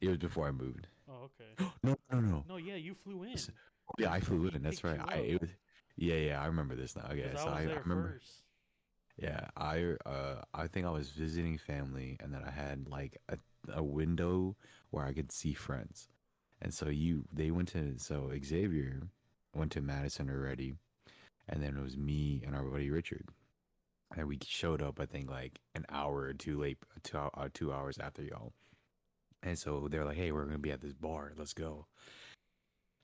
it 0.00 0.08
was 0.08 0.18
before 0.18 0.48
I 0.48 0.50
moved. 0.52 0.86
Oh 1.08 1.28
okay. 1.30 1.70
no, 1.82 1.96
no, 2.10 2.20
no. 2.20 2.44
No, 2.48 2.56
yeah, 2.56 2.76
you 2.76 2.94
flew 2.94 3.22
in. 3.24 3.36
Yeah, 3.98 4.10
I 4.12 4.20
flew 4.20 4.46
in. 4.48 4.62
That's 4.62 4.82
right. 4.84 5.00
I 5.06 5.16
it 5.18 5.40
was 5.40 5.50
Yeah, 5.96 6.16
yeah, 6.16 6.42
I 6.42 6.46
remember 6.46 6.74
this 6.74 6.96
now. 6.96 7.04
Okay, 7.10 7.30
so 7.36 7.48
I 7.48 7.60
I, 7.60 7.60
I 7.62 7.78
remember 7.78 8.14
first. 8.14 8.42
Yeah, 9.18 9.48
I 9.56 9.94
uh 10.06 10.42
I 10.54 10.66
think 10.66 10.86
I 10.86 10.90
was 10.90 11.10
visiting 11.10 11.58
family 11.58 12.16
and 12.20 12.32
then 12.32 12.42
I 12.44 12.50
had 12.50 12.88
like 12.88 13.18
a 13.28 13.36
a 13.72 13.82
window 13.82 14.56
where 14.90 15.04
I 15.04 15.12
could 15.12 15.30
see 15.30 15.52
friends. 15.52 16.08
And 16.62 16.72
so 16.72 16.88
you 16.88 17.24
they 17.32 17.50
went 17.50 17.68
to 17.68 17.98
so 17.98 18.30
Xavier 18.42 19.02
went 19.54 19.72
to 19.72 19.80
Madison 19.82 20.30
already 20.30 20.74
and 21.48 21.62
then 21.62 21.76
it 21.76 21.82
was 21.82 21.96
me 21.96 22.42
and 22.46 22.54
our 22.54 22.62
buddy 22.62 22.90
Richard. 22.90 23.28
And 24.16 24.28
we 24.28 24.38
showed 24.44 24.82
up 24.82 25.00
I 25.00 25.06
think 25.06 25.30
like 25.30 25.60
an 25.74 25.86
hour 25.88 26.20
or 26.22 26.34
two 26.34 26.60
late 26.60 26.78
two 27.02 27.16
uh, 27.18 27.48
2 27.54 27.72
hours 27.72 27.98
after 27.98 28.22
y'all. 28.22 28.52
And 29.42 29.58
so 29.58 29.88
they're 29.90 30.04
like, 30.04 30.16
"Hey, 30.16 30.30
we're 30.32 30.42
going 30.44 30.52
to 30.52 30.58
be 30.58 30.70
at 30.70 30.80
this 30.80 30.92
bar. 30.92 31.32
Let's 31.36 31.52
go." 31.54 31.86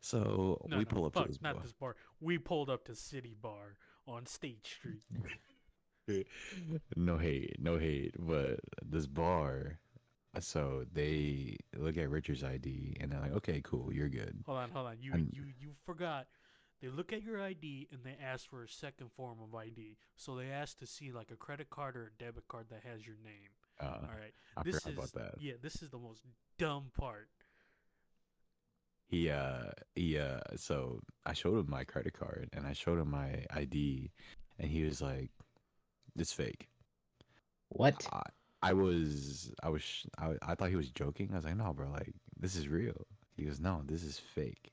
So 0.00 0.60
No, 0.68 0.76
we 0.78 0.84
no, 0.84 0.88
pull 0.90 1.06
up 1.06 1.14
fuck, 1.14 1.24
to 1.24 1.28
this 1.32 1.42
not 1.42 1.54
bar. 1.54 1.62
this 1.62 1.72
bar. 1.72 1.96
We 2.20 2.38
pulled 2.38 2.70
up 2.70 2.84
to 2.84 2.94
City 2.94 3.34
Bar 3.40 3.76
on 4.06 4.26
State 4.26 4.64
Street. 4.66 5.02
no 6.96 7.18
hate, 7.18 7.56
no 7.58 7.76
hate, 7.78 8.14
but 8.18 8.60
this 8.84 9.06
bar. 9.06 9.78
So 10.40 10.84
they 10.92 11.56
look 11.76 11.96
at 11.96 12.08
Richard's 12.10 12.44
ID 12.44 12.98
and 13.00 13.10
they're 13.10 13.20
like, 13.20 13.32
"Okay, 13.32 13.60
cool, 13.64 13.92
you're 13.92 14.08
good." 14.08 14.44
Hold 14.46 14.58
on, 14.58 14.70
hold 14.70 14.86
on. 14.86 14.96
You 15.00 15.12
And- 15.14 15.30
you 15.32 15.44
you 15.58 15.72
forgot. 15.84 16.26
They 16.80 16.88
look 16.88 17.12
at 17.12 17.22
your 17.22 17.42
ID 17.42 17.88
and 17.92 18.02
they 18.04 18.16
ask 18.22 18.48
for 18.48 18.62
a 18.62 18.68
second 18.68 19.10
form 19.16 19.38
of 19.42 19.54
ID. 19.54 19.96
So 20.16 20.36
they 20.36 20.50
ask 20.50 20.78
to 20.78 20.86
see 20.86 21.10
like 21.10 21.30
a 21.32 21.36
credit 21.36 21.70
card 21.70 21.96
or 21.96 22.12
a 22.14 22.22
debit 22.22 22.46
card 22.48 22.66
that 22.70 22.82
has 22.84 23.06
your 23.06 23.16
name. 23.24 23.50
Uh, 23.80 24.06
All 24.06 24.14
right. 24.16 24.32
I 24.56 24.62
this 24.62 24.80
forgot 24.80 24.92
is 24.92 24.98
about 24.98 25.12
that. 25.14 25.42
yeah. 25.42 25.54
This 25.60 25.82
is 25.82 25.90
the 25.90 25.98
most 25.98 26.22
dumb 26.56 26.90
part. 26.96 27.28
He 29.08 29.30
uh 29.30 29.70
he 29.94 30.18
uh 30.18 30.40
so 30.56 31.00
I 31.24 31.32
showed 31.32 31.58
him 31.58 31.70
my 31.70 31.84
credit 31.84 32.12
card 32.12 32.50
and 32.52 32.66
I 32.66 32.74
showed 32.74 32.98
him 32.98 33.10
my 33.10 33.44
ID 33.50 34.10
and 34.58 34.70
he 34.70 34.84
was 34.84 35.00
like, 35.00 35.30
"It's 36.16 36.32
fake." 36.32 36.68
What? 37.70 38.06
I, 38.12 38.22
I 38.62 38.72
was 38.74 39.50
I 39.62 39.68
was 39.70 39.82
I, 40.18 40.34
I 40.42 40.54
thought 40.54 40.68
he 40.68 40.76
was 40.76 40.90
joking. 40.90 41.30
I 41.32 41.36
was 41.36 41.44
like, 41.44 41.56
"No, 41.56 41.72
bro, 41.72 41.90
like 41.90 42.12
this 42.38 42.54
is 42.54 42.68
real." 42.68 43.06
He 43.36 43.44
goes, 43.44 43.60
"No, 43.60 43.82
this 43.86 44.02
is 44.02 44.18
fake." 44.18 44.72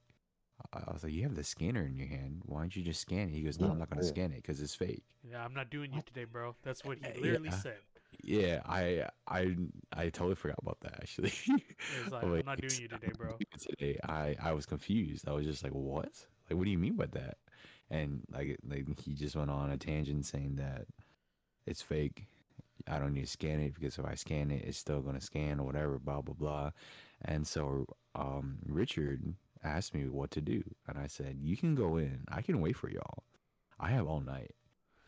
I 0.75 0.89
I 0.89 0.93
was 0.93 1.03
like, 1.03 1.13
"You 1.13 1.23
have 1.23 1.35
the 1.35 1.43
scanner 1.43 1.83
in 1.85 1.95
your 1.97 2.07
hand. 2.07 2.41
Why 2.45 2.61
don't 2.61 2.75
you 2.75 2.83
just 2.83 3.01
scan 3.01 3.29
it?" 3.29 3.33
He 3.33 3.41
goes, 3.43 3.59
"No, 3.59 3.69
I'm 3.69 3.79
not 3.79 3.89
gonna 3.89 4.03
scan 4.03 4.31
it 4.31 4.37
because 4.37 4.61
it's 4.61 4.75
fake." 4.75 5.03
Yeah, 5.23 5.43
I'm 5.43 5.53
not 5.53 5.69
doing 5.69 5.91
you 5.93 6.01
today, 6.01 6.25
bro. 6.25 6.55
That's 6.63 6.85
what 6.85 6.97
he 6.99 7.05
Uh, 7.05 7.09
literally 7.19 7.51
yeah. 7.51 7.61
said. 7.63 7.79
Yeah, 8.23 8.61
I 8.65 9.07
I 9.27 9.55
I 9.93 10.09
totally 10.09 10.35
forgot 10.35 10.59
about 10.61 10.79
that 10.81 10.95
actually. 11.01 11.33
It's 11.87 12.11
like, 12.11 12.29
Oh, 12.29 12.35
I'm 12.37 12.45
not 12.45 12.61
doing 12.61 12.79
you 12.79 12.87
today, 12.87 13.11
bro. 13.13 13.41
Today, 13.59 13.99
I 14.07 14.35
I 14.41 14.53
was 14.53 14.65
confused. 14.65 15.27
I 15.27 15.33
was 15.33 15.45
just 15.45 15.63
like, 15.63 15.73
"What? 15.73 16.11
Like, 16.49 16.57
what 16.57 16.65
do 16.65 16.71
you 16.71 16.77
mean 16.77 16.95
by 16.95 17.07
that?" 17.07 17.37
And 17.89 18.23
like, 18.31 18.57
like 18.67 18.99
he 18.99 19.13
just 19.13 19.35
went 19.35 19.51
on 19.51 19.69
a 19.71 19.77
tangent 19.77 20.25
saying 20.25 20.55
that 20.57 20.87
it's 21.65 21.81
fake. 21.81 22.27
I 22.87 22.99
don't 22.99 23.13
need 23.13 23.21
to 23.25 23.27
scan 23.27 23.59
it 23.61 23.73
because 23.75 23.97
if 23.97 24.05
I 24.05 24.15
scan 24.15 24.51
it, 24.51 24.63
it's 24.65 24.77
still 24.77 25.01
gonna 25.01 25.21
scan 25.21 25.59
or 25.59 25.65
whatever. 25.65 25.99
Blah 25.99 26.21
blah 26.21 26.35
blah. 26.35 26.71
And 27.23 27.47
so, 27.47 27.85
um, 28.15 28.59
Richard 28.67 29.35
asked 29.67 29.93
me 29.93 30.07
what 30.07 30.31
to 30.31 30.41
do, 30.41 30.63
and 30.87 30.97
I 30.97 31.07
said, 31.07 31.37
"You 31.41 31.57
can 31.57 31.75
go 31.75 31.97
in. 31.97 32.25
I 32.29 32.41
can 32.41 32.61
wait 32.61 32.75
for 32.75 32.89
y'all. 32.89 33.23
I 33.79 33.89
have 33.89 34.07
all 34.07 34.21
night." 34.21 34.51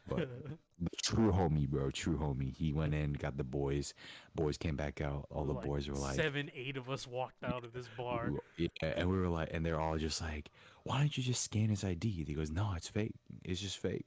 But 0.07 0.29
true 1.03 1.31
homie, 1.31 1.67
bro, 1.67 1.91
true 1.91 2.17
homie. 2.17 2.55
He 2.55 2.73
went 2.73 2.93
in, 2.93 3.13
got 3.13 3.37
the 3.37 3.43
boys. 3.43 3.93
Boys 4.35 4.57
came 4.57 4.75
back 4.75 5.01
out. 5.01 5.27
All 5.29 5.45
the 5.45 5.53
Like, 5.53 5.65
boys 5.65 5.87
were 5.89 5.95
like, 5.95 6.15
seven, 6.15 6.49
eight 6.55 6.77
of 6.77 6.89
us 6.89 7.07
walked 7.07 7.43
out 7.43 7.63
of 7.63 7.73
this 7.73 7.87
bar. 7.97 8.31
Yeah, 8.57 8.67
and 8.81 9.09
we 9.09 9.17
were 9.17 9.27
like, 9.27 9.49
and 9.51 9.65
they're 9.65 9.79
all 9.79 9.97
just 9.97 10.21
like, 10.21 10.49
why 10.83 10.99
don't 10.99 11.15
you 11.17 11.23
just 11.23 11.43
scan 11.43 11.69
his 11.69 11.83
ID? 11.83 12.09
He 12.09 12.33
goes, 12.33 12.51
no, 12.51 12.73
it's 12.75 12.87
fake. 12.87 13.15
It's 13.43 13.59
just 13.59 13.77
fake. 13.79 14.05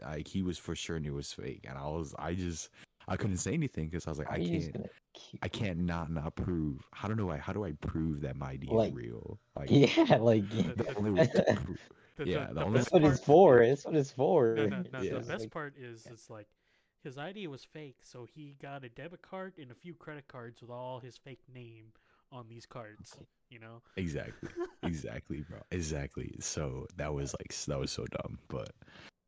Like 0.00 0.26
he 0.26 0.42
was 0.42 0.58
for 0.58 0.74
sure 0.74 0.98
knew 0.98 1.12
it 1.12 1.16
was 1.16 1.32
fake, 1.32 1.66
and 1.68 1.76
I 1.76 1.86
was, 1.86 2.14
I 2.18 2.34
just, 2.34 2.70
I 3.08 3.16
couldn't 3.16 3.36
say 3.38 3.52
anything 3.52 3.86
because 3.88 4.06
I 4.06 4.10
was 4.10 4.18
like, 4.18 4.28
How 4.28 4.34
I 4.34 4.38
are 4.38 4.40
you 4.40 4.58
just 4.60 4.72
can't, 4.72 4.86
I 5.42 5.48
can't 5.48 5.78
not 5.78 6.10
not 6.10 6.34
prove. 6.36 6.80
How 6.92 7.08
do 7.08 7.30
I, 7.30 7.36
how 7.38 7.52
do 7.52 7.64
I 7.64 7.72
prove 7.80 8.20
that 8.22 8.36
my 8.36 8.50
ID 8.52 8.68
Like, 8.70 8.90
is 8.90 8.94
real? 8.94 9.38
Like 9.56 9.68
Yeah, 9.70 10.16
like 10.20 10.48
the 10.50 10.94
only 10.96 11.10
way 11.10 11.26
to 11.26 11.42
prove, 11.64 11.78
The, 12.16 12.26
Yeah, 12.28 12.46
the, 12.46 12.46
the 12.48 12.54
the 12.54 12.64
only- 12.64 12.78
best 12.78 12.90
that's 12.90 12.92
what 12.92 13.02
part, 13.02 13.12
it's 13.14 13.24
for. 13.24 13.66
That's 13.66 13.84
what 13.84 13.94
it's 13.96 14.10
for. 14.10 14.54
No, 14.56 14.66
no, 14.66 14.82
no. 14.92 15.00
Yeah. 15.00 15.12
The 15.14 15.20
best 15.20 15.40
like- 15.40 15.50
part 15.50 15.74
is 15.78 16.06
it's 16.10 16.30
like 16.30 16.46
his 17.02 17.18
ID 17.18 17.46
was 17.48 17.62
fake, 17.64 17.98
so 18.02 18.24
he 18.34 18.56
got 18.62 18.82
a 18.84 18.88
debit 18.88 19.20
card 19.20 19.52
and 19.60 19.70
a 19.70 19.74
few 19.74 19.94
credit 19.94 20.26
cards 20.26 20.62
with 20.62 20.70
all 20.70 21.00
his 21.00 21.18
fake 21.18 21.42
name 21.54 21.92
on 22.32 22.46
these 22.48 22.64
cards. 22.64 23.14
You 23.50 23.58
know, 23.60 23.82
exactly, 23.96 24.48
exactly, 24.82 25.44
bro, 25.48 25.58
exactly. 25.70 26.34
So 26.40 26.86
that 26.96 27.12
was 27.12 27.34
like, 27.38 27.54
that 27.66 27.78
was 27.78 27.92
so 27.92 28.06
dumb, 28.06 28.38
but 28.48 28.70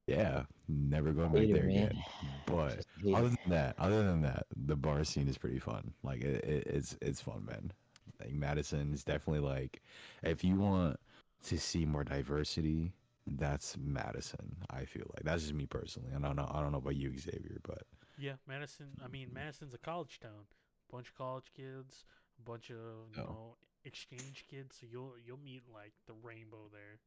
yeah, 0.06 0.44
never 0.68 1.12
going 1.12 1.32
back 1.32 1.50
there 1.50 1.66
man. 1.66 1.66
again. 1.66 2.04
But 2.46 2.84
other 3.12 3.28
than 3.28 3.38
that, 3.48 3.74
other 3.78 4.04
than 4.04 4.22
that, 4.22 4.46
the 4.56 4.76
bar 4.76 5.04
scene 5.04 5.28
is 5.28 5.38
pretty 5.38 5.58
fun. 5.58 5.92
Like 6.02 6.22
it, 6.22 6.44
it, 6.44 6.66
it's 6.66 6.96
it's 7.02 7.20
fun, 7.20 7.44
man. 7.46 7.72
Like 8.20 8.32
Madison 8.32 8.92
is 8.94 9.04
definitely 9.04 9.40
like, 9.48 9.82
if 10.22 10.44
you 10.44 10.56
want 10.56 10.98
to 11.44 11.58
see 11.58 11.84
more 11.84 12.04
diversity, 12.04 12.92
that's 13.26 13.76
Madison. 13.78 14.56
I 14.70 14.84
feel 14.84 15.06
like 15.14 15.24
that's 15.24 15.42
just 15.42 15.54
me 15.54 15.66
personally. 15.66 16.10
I 16.16 16.20
don't 16.20 16.36
know. 16.36 16.50
I 16.52 16.60
don't 16.60 16.72
know 16.72 16.78
about 16.78 16.96
you, 16.96 17.16
Xavier, 17.18 17.58
but 17.62 17.82
yeah, 18.16 18.34
Madison. 18.46 18.98
I 19.04 19.08
mean, 19.08 19.32
Madison's 19.32 19.74
a 19.74 19.78
college 19.78 20.18
town. 20.20 20.46
Bunch 20.90 21.08
of 21.08 21.14
college 21.16 21.52
kids, 21.54 22.04
a 22.38 22.42
bunch 22.50 22.70
of 22.70 23.10
you 23.14 23.18
Oh. 23.18 23.26
know 23.26 23.56
exchange 23.84 24.44
kids. 24.48 24.76
So 24.80 24.86
you'll 24.90 25.14
you'll 25.24 25.38
meet 25.44 25.62
like 25.72 25.92
the 26.06 26.14
rainbow 26.22 26.68
there. 26.72 26.98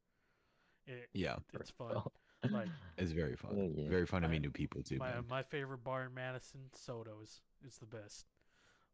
It, 0.88 1.10
yeah, 1.14 1.38
it's 1.54 1.70
fun. 1.72 1.96
Well, 2.04 2.12
Like 2.50 2.68
it's 2.98 3.12
very 3.12 3.36
fun. 3.36 3.52
Oh, 3.56 3.72
yeah. 3.76 3.90
Very 3.90 4.06
fun 4.06 4.22
to 4.22 4.28
meet 4.28 4.42
new 4.42 4.52
people 4.52 4.82
too. 4.84 4.98
my 4.98 5.12
man. 5.12 5.26
my 5.30 5.44
favorite 5.44 5.84
bar 5.84 6.06
in 6.06 6.14
Madison, 6.14 6.62
Sotto's. 6.76 7.42
It's 7.66 7.78
the 7.78 7.86
best. 7.86 8.26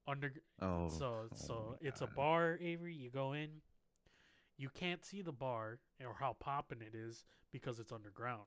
Under 0.07 0.31
Oh, 0.61 0.89
so 0.89 1.05
oh 1.05 1.27
so 1.35 1.67
my 1.81 1.87
it's 1.87 2.01
a 2.01 2.07
bar, 2.07 2.57
Avery. 2.61 2.93
You 2.93 3.09
go 3.09 3.33
in, 3.33 3.49
you 4.57 4.69
can't 4.69 5.03
see 5.03 5.21
the 5.21 5.31
bar 5.31 5.79
or 6.03 6.15
how 6.19 6.35
popping 6.39 6.81
it 6.81 6.95
is 6.95 7.25
because 7.51 7.79
it's 7.79 7.91
underground. 7.91 8.45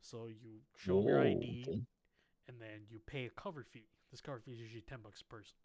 So 0.00 0.26
you 0.26 0.60
show 0.76 1.00
'em 1.00 1.06
your 1.06 1.20
ID 1.20 1.64
oh, 1.66 1.70
okay. 1.70 1.82
and 2.48 2.60
then 2.60 2.86
you 2.88 3.00
pay 3.06 3.26
a 3.26 3.30
cover 3.30 3.64
fee. 3.64 3.88
This 4.10 4.20
cover 4.20 4.40
fee 4.40 4.52
is 4.52 4.60
usually 4.60 4.82
ten 4.82 5.00
bucks 5.02 5.20
a 5.20 5.24
person. 5.24 5.56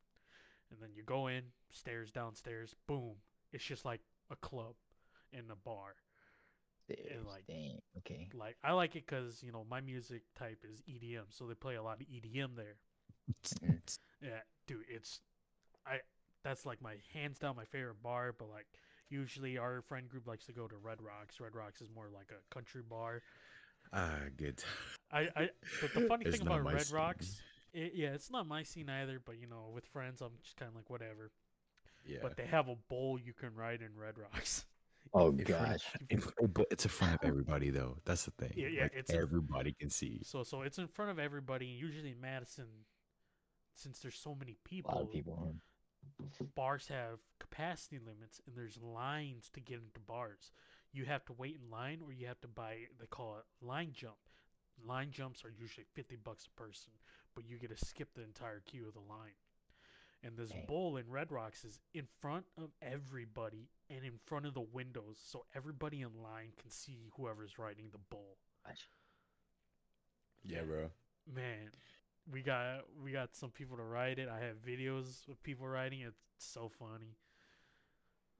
And 0.72 0.82
then 0.82 0.90
you 0.96 1.04
go 1.04 1.28
in, 1.28 1.44
stairs 1.72 2.10
downstairs, 2.10 2.74
boom. 2.88 3.16
It's 3.52 3.64
just 3.64 3.86
like 3.86 4.02
a 4.32 4.36
club 4.36 4.74
in 5.32 5.52
a 5.52 5.56
bar. 5.56 5.96
There's- 6.88 7.26
like- 7.26 7.46
dang, 7.48 7.82
okay. 8.00 8.30
Like 8.34 8.58
I 8.64 8.74
like 8.74 8.96
it 8.96 9.06
because 9.06 9.42
you 9.44 9.52
know 9.52 9.66
my 9.70 9.82
music 9.82 10.24
type 10.36 10.64
is 10.70 10.82
EDM, 10.88 11.26
so 11.30 11.46
they 11.48 11.54
play 11.56 11.76
a 11.76 11.84
lot 11.84 12.02
of 12.02 12.08
EDM 12.08 12.56
there. 12.56 12.76
Yeah, 14.22 14.40
dude, 14.68 14.86
it's 14.90 15.20
I 15.86 16.00
that's 16.44 16.66
like 16.66 16.82
my 16.82 16.96
hands 17.14 17.40
down 17.40 17.56
my 17.56 17.66
favorite 17.66 18.02
bar, 18.02 18.34
but 18.38 18.50
like 18.50 18.68
usually 19.10 19.58
our 19.58 19.82
friend 19.82 20.08
group 20.10 20.28
likes 20.28 20.46
to 20.46 20.54
go 20.54 20.68
to 20.68 20.76
Red 20.78 21.02
Rocks. 21.02 21.40
Red 21.40 21.56
Rocks 21.56 21.82
is 21.82 21.90
more 21.94 22.08
like 22.14 22.32
a 22.32 22.54
country 22.54 22.82
bar. 22.82 23.22
Ah, 23.92 24.16
good. 24.38 24.64
I, 25.12 25.28
I 25.36 25.50
but 25.82 25.94
the 25.94 26.08
funny 26.08 26.26
thing 26.32 26.42
about 26.42 26.64
Red 26.64 26.82
scene. 26.84 26.96
Rocks, 26.96 27.42
it, 27.74 27.92
yeah, 27.96 28.10
it's 28.14 28.32
not 28.32 28.48
my 28.48 28.64
scene 28.64 28.90
either. 28.90 29.22
But 29.24 29.40
you 29.40 29.48
know, 29.48 29.72
with 29.74 29.86
friends, 29.88 30.22
I'm 30.22 30.32
just 30.42 30.56
kind 30.58 30.70
of 30.70 30.76
like 30.76 30.90
whatever. 30.90 31.32
Yeah. 32.06 32.20
But 32.22 32.38
they 32.38 32.46
have 32.46 32.68
a 32.70 32.76
bowl 32.90 33.20
you 33.20 33.34
can 33.34 33.56
ride 33.56 33.82
in 33.82 33.98
Red 33.98 34.16
Rocks. 34.18 34.66
Oh 35.14 35.30
In 35.30 35.46
front 35.46 35.50
of- 35.50 35.70
gosh. 35.72 35.86
in 36.10 36.24
but 36.54 36.68
it's 36.72 36.86
in 36.86 36.90
front 36.92 37.14
of 37.16 37.20
everybody 37.28 37.70
though. 37.70 37.98
That's 38.06 38.26
the 38.26 38.32
thing. 38.32 38.54
Yeah, 38.56 38.68
yeah, 38.68 38.82
Like, 38.84 38.94
it's 38.96 39.12
in- 39.12 39.20
everybody 39.20 39.74
can 39.74 39.90
see. 39.90 40.22
So 40.24 40.44
so 40.44 40.62
it's 40.62 40.78
in 40.80 40.88
front 40.88 41.12
of 41.12 41.20
everybody. 41.20 41.66
Usually 41.68 42.12
in 42.12 42.22
Madison, 42.22 42.66
since 43.76 44.00
there's 44.00 44.16
so 44.18 44.36
many 44.36 44.54
A 44.54 44.68
people, 44.68 44.92
lot 44.94 45.04
of 45.04 45.12
people. 45.12 45.38
huh? 45.42 45.52
bars 46.56 46.88
have 46.90 47.20
capacity 47.40 47.98
limits 47.98 48.42
and 48.46 48.56
there's 48.58 48.78
lines 48.82 49.50
to 49.54 49.60
get 49.62 49.76
into 49.80 50.00
bars. 50.06 50.52
You 50.92 51.06
have 51.06 51.24
to 51.26 51.34
wait 51.34 51.60
in 51.64 51.70
line 51.72 52.00
or 52.06 52.12
you 52.12 52.28
have 52.28 52.42
to 52.42 52.48
buy 52.48 52.76
they 53.00 53.06
call 53.08 53.38
it 53.38 53.66
line 53.66 53.92
jump. 53.94 54.18
Line 54.86 55.12
jumps 55.12 55.46
are 55.46 55.52
usually 55.58 55.86
50 55.94 56.16
bucks 56.18 56.48
a 56.48 56.60
person, 56.62 56.92
but 57.36 57.46
you 57.46 57.58
get 57.58 57.76
to 57.78 57.86
skip 57.86 58.10
the 58.16 58.24
entire 58.24 58.62
queue 58.66 58.88
of 58.88 58.94
the 58.94 59.00
line. 59.00 59.38
And 60.26 60.38
this 60.38 60.52
Dang. 60.52 60.66
bowl 60.68 60.96
in 60.98 61.10
Red 61.10 61.32
Rocks 61.32 61.66
is 61.66 61.80
in 61.94 62.08
front 62.22 62.46
of 62.58 62.70
everybody 62.82 63.68
and 63.90 64.06
in 64.06 64.14
front 64.26 64.46
of 64.46 64.54
the 64.54 64.62
windows 64.62 65.18
so 65.22 65.44
everybody 65.54 66.02
in 66.02 66.12
line 66.24 66.54
can 66.62 66.70
see 66.72 67.10
whoever's 67.18 67.60
riding 67.60 67.90
the 67.92 67.98
bowl. 68.10 68.38
Gosh. 68.66 68.88
Yeah, 70.46 70.62
bro. 70.64 70.90
Man, 71.34 71.72
we 72.32 72.42
got 72.42 72.82
we 73.04 73.12
got 73.12 73.36
some 73.36 73.52
people 73.52 73.78
to 73.78 73.84
ride 73.84 74.20
it. 74.20 74.30
I 74.30 74.40
have 74.46 74.58
videos 74.66 75.28
of 75.30 75.42
people 75.44 75.68
riding 75.68 76.02
it. 76.02 76.14
It's 76.38 76.46
so 76.46 76.70
funny. 76.80 77.18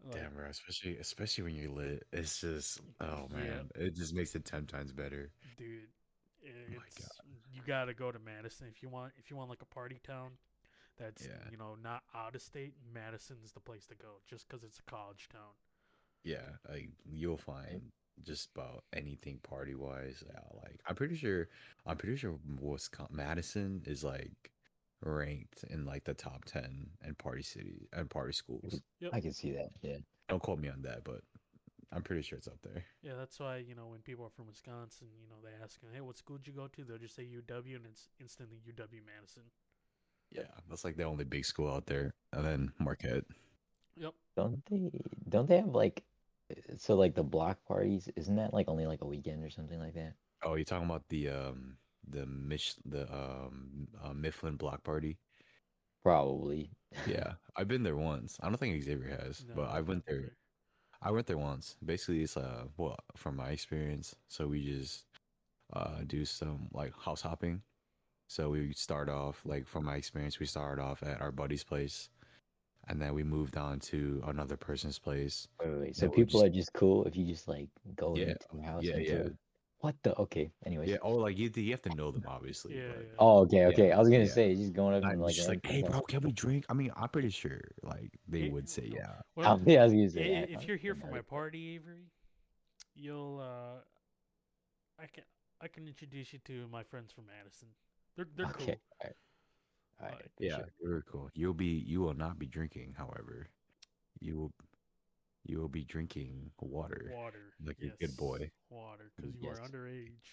Like, 0.06 0.16
Damn, 0.22 0.34
bro. 0.34 0.46
Especially 0.48 0.98
especially 0.98 1.44
when 1.46 1.56
you're 1.56 1.70
lit. 1.72 2.06
It's 2.14 2.40
just 2.42 2.80
oh 3.02 3.28
Yeah. 3.32 3.38
man. 3.38 3.70
It 3.76 3.96
just 3.96 4.14
makes 4.14 4.36
it 4.36 4.46
ten 4.46 4.66
times 4.66 4.92
better. 4.92 5.32
dude 5.58 5.90
i- 6.46 6.50
Oh 6.50 6.72
my 6.78 6.84
it's 6.88 7.10
you 7.54 7.62
gotta 7.66 7.94
go 7.94 8.12
to 8.12 8.20
madison 8.20 8.68
if 8.68 8.82
you 8.84 8.90
want 8.90 9.14
if 9.18 9.30
you 9.30 9.38
want 9.38 9.50
like 9.50 9.62
a 9.62 9.66
party 9.74 10.00
town 10.06 10.32
that's 11.04 11.26
Yeah. 11.26 11.50
you 11.52 11.58
know 11.58 11.76
not 11.90 12.02
out 12.16 12.36
of 12.36 12.42
state 12.42 12.74
madison's 12.94 13.52
the 13.52 13.60
place 13.70 13.86
to 13.88 13.96
go 13.96 14.12
just 14.32 14.48
because 14.48 14.64
it's 14.64 14.80
a 14.80 14.84
college 14.96 15.28
town 15.38 15.54
Yeah, 16.24 16.50
like 16.70 16.90
you'll 17.04 17.38
find 17.54 17.92
just 18.30 18.50
about 18.56 18.84
anything 19.02 19.40
party 19.44 19.76
wise. 19.76 20.24
Yeah, 20.26 20.40
uh, 20.40 20.60
like 20.64 20.80
I'm 20.88 20.96
pretty 20.96 21.16
sure 21.24 21.42
I'm 21.86 21.98
pretty 21.98 22.16
sure 22.16 22.36
Wisconsin 22.62 23.16
Madison 23.16 23.82
is 23.86 24.04
like 24.04 24.52
ranked 25.02 25.64
in 25.70 25.84
like 25.86 26.04
the 26.06 26.14
top 26.14 26.46
ten 26.46 26.92
and 27.02 27.18
party 27.18 27.44
city 27.44 27.90
and 27.92 28.10
party 28.10 28.32
schools. 28.34 28.80
I 29.12 29.20
can 29.20 29.34
see 29.34 29.52
that. 29.60 29.72
Yeah. 29.82 29.98
Don't 30.30 30.42
quote 30.42 30.60
me 30.60 30.70
on 30.70 30.82
that, 30.84 31.04
but 31.04 31.22
I'm 31.92 32.04
pretty 32.04 32.22
sure 32.22 32.38
it's 32.38 32.48
up 32.48 32.62
there. 32.64 32.84
yeah 33.02 33.16
that's 33.22 33.38
why 33.40 33.58
you 33.58 33.76
know 33.76 33.88
when 33.88 34.02
people 34.02 34.26
are 34.26 34.36
from 34.38 34.48
wisconsin 34.48 35.08
you 35.22 35.28
know 35.30 35.40
they 35.44 35.54
ask 35.64 35.80
hey 35.94 36.02
what 36.02 36.18
school 36.18 36.38
did 36.38 36.48
you 36.48 36.54
go 36.62 36.68
to 36.68 36.84
they'll 36.86 36.98
just 37.08 37.16
say 37.16 37.26
uw 37.26 37.76
and 37.76 37.86
it's 37.92 38.10
instantly 38.20 38.58
uw 38.66 39.02
madison 39.06 39.44
Yeah, 40.34 40.50
that's 40.70 40.84
like 40.84 40.98
the 40.98 41.04
only 41.04 41.24
big 41.26 41.46
school 41.46 41.72
out 41.72 41.86
there, 41.88 42.14
and 42.34 42.46
then 42.46 42.74
Marquette. 42.80 43.26
yep 43.96 44.14
Don't 44.36 44.64
they? 44.66 44.92
Don't 45.30 45.48
they 45.48 45.58
have 45.58 45.74
like? 45.76 46.04
So 46.78 46.96
like 46.96 47.16
the 47.16 47.24
block 47.24 47.58
parties, 47.66 48.10
isn't 48.16 48.36
that 48.36 48.54
like 48.54 48.68
only 48.70 48.86
like 48.86 49.02
a 49.02 49.08
weekend 49.08 49.44
or 49.44 49.50
something 49.50 49.80
like 49.80 49.96
that? 49.96 50.16
Oh, 50.44 50.56
you're 50.56 50.66
talking 50.66 50.86
about 50.90 51.08
the 51.10 51.30
um 51.30 51.78
the 52.08 52.26
Mich 52.26 52.76
the 52.86 53.12
um 53.14 53.88
uh, 54.04 54.14
Mifflin 54.14 54.58
block 54.58 54.84
party? 54.84 55.18
Probably. 56.04 56.72
Yeah, 57.06 57.34
I've 57.56 57.68
been 57.68 57.84
there 57.84 57.96
once. 57.98 58.38
I 58.42 58.48
don't 58.48 58.58
think 58.58 58.82
Xavier 58.84 59.10
has, 59.24 59.46
No, 59.46 59.56
but 59.56 59.70
I 59.70 59.80
I've 59.80 59.88
went 59.88 60.04
been 60.06 60.06
there. 60.08 60.38
I 61.02 61.12
went 61.12 61.28
there 61.28 61.38
once. 61.38 61.78
Basically, 61.86 62.24
it's 62.24 62.38
uh, 62.38 62.66
well, 62.78 62.98
from 63.18 63.38
my 63.38 63.50
experience, 63.52 64.16
so 64.28 64.48
we 64.48 64.64
just 64.66 65.06
uh 65.74 66.02
do 66.08 66.26
some 66.26 66.70
like 66.74 66.94
house 66.98 67.22
hopping. 67.24 67.64
So 68.34 68.50
we 68.50 68.74
start 68.74 69.10
off 69.10 69.42
like 69.46 69.68
from 69.68 69.86
my 69.86 69.96
experience, 69.96 70.40
we 70.40 70.48
started 70.48 70.82
off 70.82 71.04
at 71.04 71.22
our 71.22 71.32
buddy's 71.32 71.64
place, 71.64 72.10
and 72.88 73.00
then 73.00 73.14
we 73.14 73.24
moved 73.24 73.58
on 73.58 73.80
to 73.92 74.24
another 74.26 74.58
person's 74.58 74.98
place. 74.98 75.48
Wait, 75.60 75.70
wait, 75.70 75.80
wait. 75.80 75.96
So 75.96 76.10
people 76.10 76.40
just- 76.40 76.46
are 76.46 76.50
just 76.50 76.74
cool 76.74 77.06
if 77.06 77.16
you 77.16 77.28
just 77.28 77.48
like 77.48 77.70
go 77.96 78.16
Yeah, 78.16 78.30
into 78.30 78.48
their 78.54 78.64
house. 78.66 78.84
yeah, 78.84 78.96
and 78.96 79.06
yeah. 79.06 79.12
sort 79.22 79.36
What 79.82 79.96
the? 80.02 80.18
Okay. 80.18 80.52
Anyways. 80.66 80.90
Yeah, 80.90 80.98
oh, 81.04 81.14
like 81.18 81.38
you 81.38 81.52
you 81.54 81.70
have 81.74 81.84
to 81.84 81.94
know 81.94 82.10
them 82.10 82.24
obviously. 82.28 82.74
yeah, 82.74 82.88
but 82.88 82.98
yeah. 83.02 83.20
Oh, 83.20 83.42
okay, 83.42 83.66
okay. 83.68 83.92
I 83.92 84.00
was 84.00 84.10
gonna 84.10 84.26
yeah. 84.26 84.40
say 84.40 84.56
just 84.56 84.74
going 84.74 84.96
up 84.96 85.04
not 85.04 85.12
and 85.12 85.22
like, 85.22 85.36
just 85.36 85.48
like, 85.48 85.64
hey, 85.64 85.84
bro, 85.84 86.02
can 86.02 86.22
we 86.22 86.32
drink? 86.32 86.66
I 86.70 86.74
mean, 86.74 86.92
I'm 86.96 87.10
pretty 87.10 87.30
sure 87.30 87.62
like 87.84 88.18
they 88.28 88.46
Yeah, 88.48 88.52
would 88.52 88.68
say 88.68 88.90
yeah. 88.92 89.22
Well, 89.36 89.62
yeah, 89.68 89.82
I 89.82 89.84
was 89.84 89.94
gonna 89.94 90.10
say. 90.10 90.38
i- 90.38 90.48
if 90.50 90.68
you're 90.68 90.78
here 90.78 90.96
for 90.96 91.06
my 91.06 91.22
party 91.22 91.76
avery 91.76 92.10
you'll 92.96 93.40
uh 93.42 93.82
i 94.98 95.06
can 95.06 95.24
i 95.62 95.68
can 95.68 95.88
introduce 95.88 96.34
you 96.34 96.40
to 96.46 96.68
my 96.72 96.84
friends 96.84 97.12
from 97.12 97.26
madison 97.26 97.70
they're 98.16 98.28
they're 98.36 98.46
Okay. 98.48 98.66
cool 98.66 98.76
All 99.02 99.06
right. 99.06 99.16
All 100.02 100.06
right. 100.08 100.14
Alright, 100.14 100.32
Yeah, 100.40 100.56
sure. 100.58 100.70
very 100.82 101.02
cool. 101.10 101.30
You'll 101.34 101.54
be 101.54 101.66
you 101.66 102.02
will 102.02 102.14
not 102.14 102.38
be 102.40 102.46
drinking, 102.48 102.96
however. 102.98 103.48
You 104.20 104.38
will 104.38 104.52
you 105.46 105.60
will 105.60 105.70
be 105.70 105.84
drinking 105.84 106.52
water. 106.60 107.12
Water. 107.14 107.54
Like 107.66 107.78
a 107.82 107.98
good 108.00 108.16
boy. 108.18 108.50
Water, 108.70 109.12
because 109.16 109.36
you 109.36 109.48
Yes. 109.50 109.58
are 109.60 109.68
underage. 109.68 110.24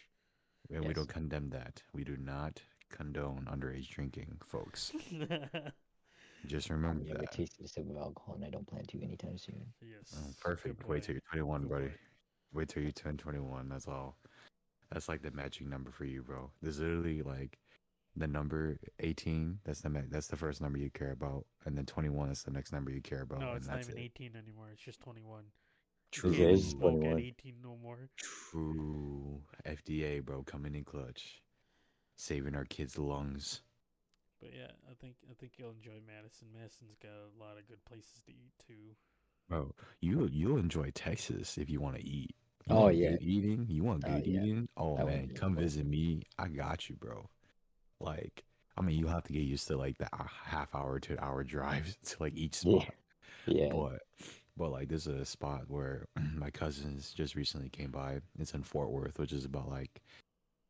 And 0.73 0.85
we 0.87 0.95
don't 0.95 1.09
condemn 1.09 1.51
that. 1.51 1.83
We 1.93 2.05
do 2.05 2.17
not 2.17 2.61
condone 2.91 3.49
underage 3.51 3.89
drinking, 3.89 4.39
folks. 4.45 4.93
Just 6.47 6.71
I've 6.71 6.77
remember 6.77 7.05
never 7.05 7.21
that. 7.21 7.33
tasted 7.33 7.65
a 7.65 7.69
sip 7.69 7.89
of 7.91 7.97
alcohol, 7.97 8.35
and 8.37 8.45
I 8.45 8.51
don't 8.51 8.67
plan 8.67 8.85
to 8.87 9.03
anytime 9.03 9.37
soon. 9.37 9.67
yes. 9.83 10.15
Oh, 10.17 10.33
perfect. 10.41 10.87
Wait 10.89 11.03
boy, 11.03 11.07
till 11.07 11.15
you're 11.15 11.23
21, 11.33 11.63
good 11.63 11.69
buddy. 11.71 11.85
boy. 11.87 11.93
Wait 12.53 12.69
till 12.69 12.83
you 12.83 12.93
turn 12.93 13.17
21. 13.17 13.69
That's 13.69 13.87
all. 13.89 14.17
That's 14.93 15.09
like 15.09 15.23
the 15.23 15.31
matching 15.33 15.69
number 15.69 15.91
for 15.91 16.05
you, 16.05 16.23
bro. 16.23 16.51
There's 16.63 16.79
literally 16.81 17.23
like 17.23 17.59
the 18.21 18.29
number 18.29 18.79
18. 19.01 19.59
That's 19.65 19.81
the 19.81 20.05
that's 20.11 20.29
the 20.29 20.37
first 20.37 20.61
number 20.61 20.79
you 20.79 20.91
care 20.91 21.13
about, 21.13 21.45
and 21.67 21.77
then 21.77 21.87
21 21.87 22.31
is 22.31 22.43
the 22.43 22.51
next 22.51 22.73
number 22.73 22.91
you 22.91 23.01
care 23.01 23.23
about. 23.23 23.41
No, 23.41 23.49
and 23.49 23.57
it's 23.59 23.69
not 23.69 23.81
even 23.81 23.99
it. 23.99 24.13
18 24.17 24.37
anymore. 24.37 24.69
It's 24.73 24.83
just 24.83 25.01
21. 25.01 25.45
True. 26.13 26.31
You 26.31 26.37
can't 26.37 26.51
it's 26.53 26.69
smoke 26.69 27.05
at 27.05 27.19
18 27.19 27.55
no 27.63 27.77
more. 27.83 28.09
True. 28.17 29.41
FDA, 29.67 30.25
bro, 30.25 30.43
coming 30.43 30.75
in 30.75 30.85
clutch, 30.85 31.43
saving 32.17 32.55
our 32.55 32.65
kids' 32.65 32.99
lungs. 32.99 33.63
But 34.41 34.51
yeah, 34.57 34.73
I 34.91 34.95
think 35.01 35.17
I 35.31 35.35
think 35.35 35.53
you'll 35.59 35.71
enjoy 35.71 36.01
Madison. 36.07 36.49
Madison's 36.53 36.97
got 37.03 37.11
a 37.13 37.39
lot 37.43 37.59
of 37.59 37.69
good 37.69 37.85
places 37.85 38.23
to 38.27 38.33
eat 38.33 38.53
too. 38.67 38.97
Bro, 39.49 39.75
you 40.01 40.29
you'll 40.33 40.59
enjoy 40.59 40.91
Texas 40.95 41.59
if 41.59 41.69
you 41.71 41.81
want 41.81 41.97
to 41.97 42.05
eat. 42.07 42.35
You 42.67 42.77
Oh, 42.77 42.89
yeah. 42.89 43.17
eating. 43.21 43.67
You 43.69 43.85
want 43.85 44.03
good 44.05 44.13
uh, 44.13 44.21
yeah. 44.25 44.41
eating. 44.43 44.69
Oh 44.77 44.97
I 44.97 45.05
would 45.05 45.13
man, 45.13 45.31
come 45.35 45.57
visit 45.57 45.87
me. 45.87 46.23
I 46.39 46.49
got 46.49 46.89
you, 46.89 46.97
bro. 46.97 47.29
Like, 48.01 48.45
I 48.77 48.83
mean, 48.83 48.99
you 48.99 49.07
have 49.07 49.25
to 49.25 49.33
get 49.33 49.43
used 49.43 49.69
to 49.69 49.77
like 49.77 49.99
the 49.99 50.09
half 50.45 50.75
hour 50.75 50.99
to 51.01 51.13
an 51.13 51.19
hour 51.21 51.45
drive 51.57 51.97
to 52.07 52.17
like 52.21 52.35
each 52.37 52.55
spot. 52.55 52.89
Yeah. 53.47 53.69
But 53.73 54.01
but 54.57 54.71
like 54.71 54.89
this 54.89 55.07
is 55.07 55.21
a 55.21 55.25
spot 55.25 55.63
where 55.69 56.07
my 56.35 56.51
cousins 56.51 57.13
just 57.13 57.35
recently 57.35 57.69
came 57.69 57.91
by. 57.91 58.21
It's 58.39 58.55
in 58.55 58.63
Fort 58.63 58.91
Worth, 58.91 59.19
which 59.19 59.33
is 59.33 59.45
about 59.45 59.69
like 59.69 60.03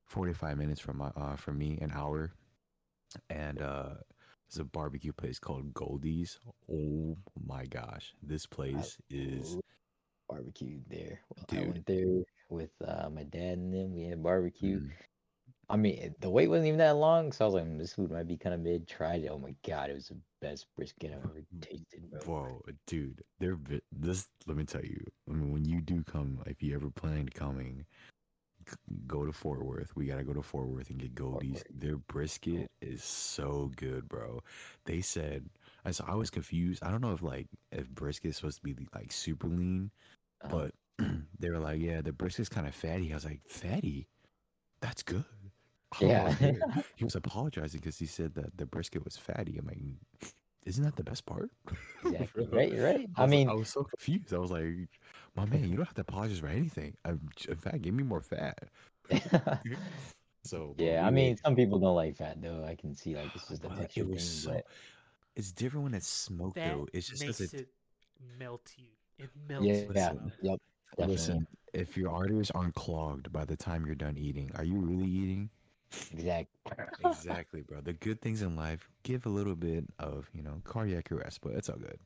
45 0.07 0.59
minutes 0.59 0.81
from 0.81 0.99
my 0.99 1.11
uh 1.17 1.37
from 1.37 1.59
me, 1.59 1.79
an 1.81 1.93
hour. 1.95 2.33
And 3.29 3.61
uh 3.63 3.95
there's 4.49 4.61
a 4.61 4.65
barbecue 4.65 5.13
place 5.13 5.39
called 5.39 5.73
Goldee's. 5.75 6.39
Oh 6.71 7.17
my 7.47 7.67
gosh. 7.67 8.15
This 8.23 8.47
place 8.47 8.99
is 9.09 9.57
barbecue 10.29 10.81
there. 10.89 11.21
Well, 11.37 11.63
I 11.63 11.67
went 11.67 11.87
there 11.87 12.23
with 12.49 12.71
uh, 12.85 13.09
my 13.11 13.25
dad 13.25 13.59
and 13.59 13.73
them. 13.73 13.95
We 13.95 14.05
had 14.05 14.23
barbecue. 14.23 14.81
mm, 14.81 14.91
I 15.71 15.77
mean, 15.77 16.15
the 16.21 16.29
wait 16.31 16.49
wasn't 16.49 16.67
even 16.69 16.79
that 16.79 16.97
long, 16.97 17.33
so 17.33 17.45
I 17.45 17.49
was 17.49 17.55
like, 17.55 17.65
"Mm, 17.65 17.79
"This 17.79 17.95
food 17.95 18.11
might 18.11 18.27
be 18.27 18.37
kind 18.37 18.55
of 18.55 18.61
mid." 18.61 18.89
Tried 18.89 19.23
it. 19.23 19.29
Oh 19.29 19.39
my 19.39 19.55
god, 19.67 19.91
it 19.91 19.95
was 19.95 20.09
the 20.09 20.19
best 20.41 20.67
brisket 20.77 21.13
I've 21.13 21.25
ever 21.25 21.45
tasted, 21.61 22.11
bro. 22.11 22.21
Whoa, 22.23 22.63
dude, 22.87 23.23
they're 23.39 23.59
this. 23.93 24.29
Let 24.47 24.57
me 24.57 24.65
tell 24.65 24.85
you. 24.85 25.01
I 25.29 25.33
mean, 25.33 25.53
when 25.53 25.65
you 25.65 25.81
do 25.81 26.03
come, 26.03 26.43
if 26.47 26.63
you 26.63 26.75
ever 26.75 26.91
plan 26.91 27.29
coming, 27.29 27.87
go 29.07 29.25
to 29.25 29.33
Fort 29.33 29.65
Worth. 29.65 29.95
We 29.97 30.07
gotta 30.07 30.25
go 30.25 30.33
to 30.33 30.43
Fort 30.43 30.69
Worth 30.69 30.91
and 30.91 30.99
get 30.99 31.15
Goldee's. 31.15 31.63
Their 31.71 31.97
brisket 31.99 32.71
is 32.81 33.05
so 33.05 33.71
good, 33.77 34.09
bro. 34.09 34.41
They 34.85 35.01
said, 35.01 35.49
and 35.85 35.95
so 35.95 36.05
I 36.07 36.15
was 36.17 36.31
confused. 36.31 36.83
I 36.83 36.91
don't 36.91 37.01
know 37.01 37.13
if 37.13 37.23
like 37.23 37.47
if 37.73 37.89
brisket 37.91 38.31
is 38.31 38.37
supposed 38.37 38.57
to 38.59 38.63
be 38.63 38.77
like 38.95 39.13
super 39.13 39.47
lean, 39.49 39.91
Uh-huh. 40.43 40.71
but 40.99 41.07
they 41.39 41.51
were 41.51 41.59
like, 41.61 41.81
yeah, 41.81 42.01
the 42.03 42.13
brisket's 42.13 42.49
kind 42.49 42.67
of 42.67 42.75
fatty. 42.75 43.13
I 43.13 43.15
was 43.15 43.25
like, 43.25 43.41
fatty? 43.47 44.09
That's 44.81 45.03
good. 45.03 45.25
I 45.93 46.05
Yeah. 46.05 46.25
was 46.29 46.41
like, 46.41 46.85
he 46.97 47.05
was 47.05 47.15
apologizing 47.15 47.81
because 47.81 47.99
he 47.99 48.07
said 48.07 48.35
that 48.35 48.57
the 48.57 48.67
brisket 48.67 49.05
was 49.05 49.17
fatty. 49.17 49.59
I'm 49.59 49.67
like, 49.67 49.79
mm, 49.79 49.97
isn't 50.67 50.85
that 50.85 50.97
the 50.97 51.05
best 51.05 51.27
part? 51.27 51.51
exactly. 52.05 52.47
Bro. 52.47 52.59
Right, 52.59 52.73
right. 52.79 53.09
I, 53.17 53.23
I 53.23 53.25
was, 53.25 53.31
mean, 53.31 53.49
I 53.49 53.55
was 53.55 53.69
so 53.71 53.85
confused. 53.85 54.33
I 54.35 54.39
was 54.39 54.51
like, 54.51 54.89
my 55.37 55.45
man, 55.47 55.65
you 55.69 55.77
don't 55.77 55.87
have 55.87 55.95
to 55.95 56.03
apologize 56.03 56.39
for 56.39 56.49
anything. 56.49 56.95
I'm, 57.05 57.21
in 57.49 57.57
fact, 57.57 57.83
give 57.83 57.95
me 57.95 58.03
more 58.05 58.21
fat. 58.21 58.59
So, 60.45 60.75
yeah. 60.79 60.93
we 60.93 60.97
I 60.97 61.05
were- 61.05 61.11
mean, 61.11 61.37
some 61.45 61.55
people 61.55 61.79
don't 61.79 61.95
like 61.97 62.17
fat 62.17 62.41
though. 62.41 62.65
I 62.67 62.75
can 62.75 62.95
see 62.95 63.15
like 63.15 63.35
it's 63.35 63.49
just 63.49 63.65
a 63.65 63.69
but 63.69 63.77
texture 63.79 64.01
it 64.01 64.09
was 64.09 64.23
thing. 64.23 64.27
so. 64.27 64.51
But 64.53 64.65
It's 65.37 65.53
different 65.53 65.85
when 65.85 65.95
it's 65.95 66.09
smoked 66.09 66.55
That 66.57 66.75
though. 66.75 66.89
It's 66.95 67.09
just 67.09 67.23
makes 67.23 67.39
because 67.39 67.55
it. 67.55 67.61
it 67.61 67.69
melty. 68.41 68.89
It 69.19 69.29
melts. 69.49 69.67
yeah, 69.67 69.75
yeah, 69.95 70.13
mouth. 70.13 70.33
yep. 70.43 70.59
Definitely. 70.97 71.15
Listen, 71.15 71.47
if 71.75 71.97
your 71.97 72.11
arteries 72.11 72.51
aren't 72.53 72.75
clogged 72.75 73.31
by 73.33 73.45
the 73.45 73.57
time 73.57 73.85
you're 73.87 73.95
done 73.95 74.17
eating, 74.17 74.51
are 74.57 74.65
you 74.65 74.79
really 74.79 75.09
eating? 75.09 75.51
Exactly. 76.13 76.49
exactly, 77.01 77.63
bro. 77.63 77.81
The 77.81 77.93
good 77.93 78.21
things 78.21 78.43
in 78.43 78.57
life 78.57 78.89
give 79.03 79.27
a 79.27 79.31
little 79.31 79.57
bit 79.57 79.85
of, 79.99 80.29
you 80.33 80.43
know, 80.43 80.61
cardiac 80.65 81.11
arrest, 81.13 81.41
but 81.43 81.53
it's 81.53 81.69
all 81.69 81.77
good. 81.79 81.99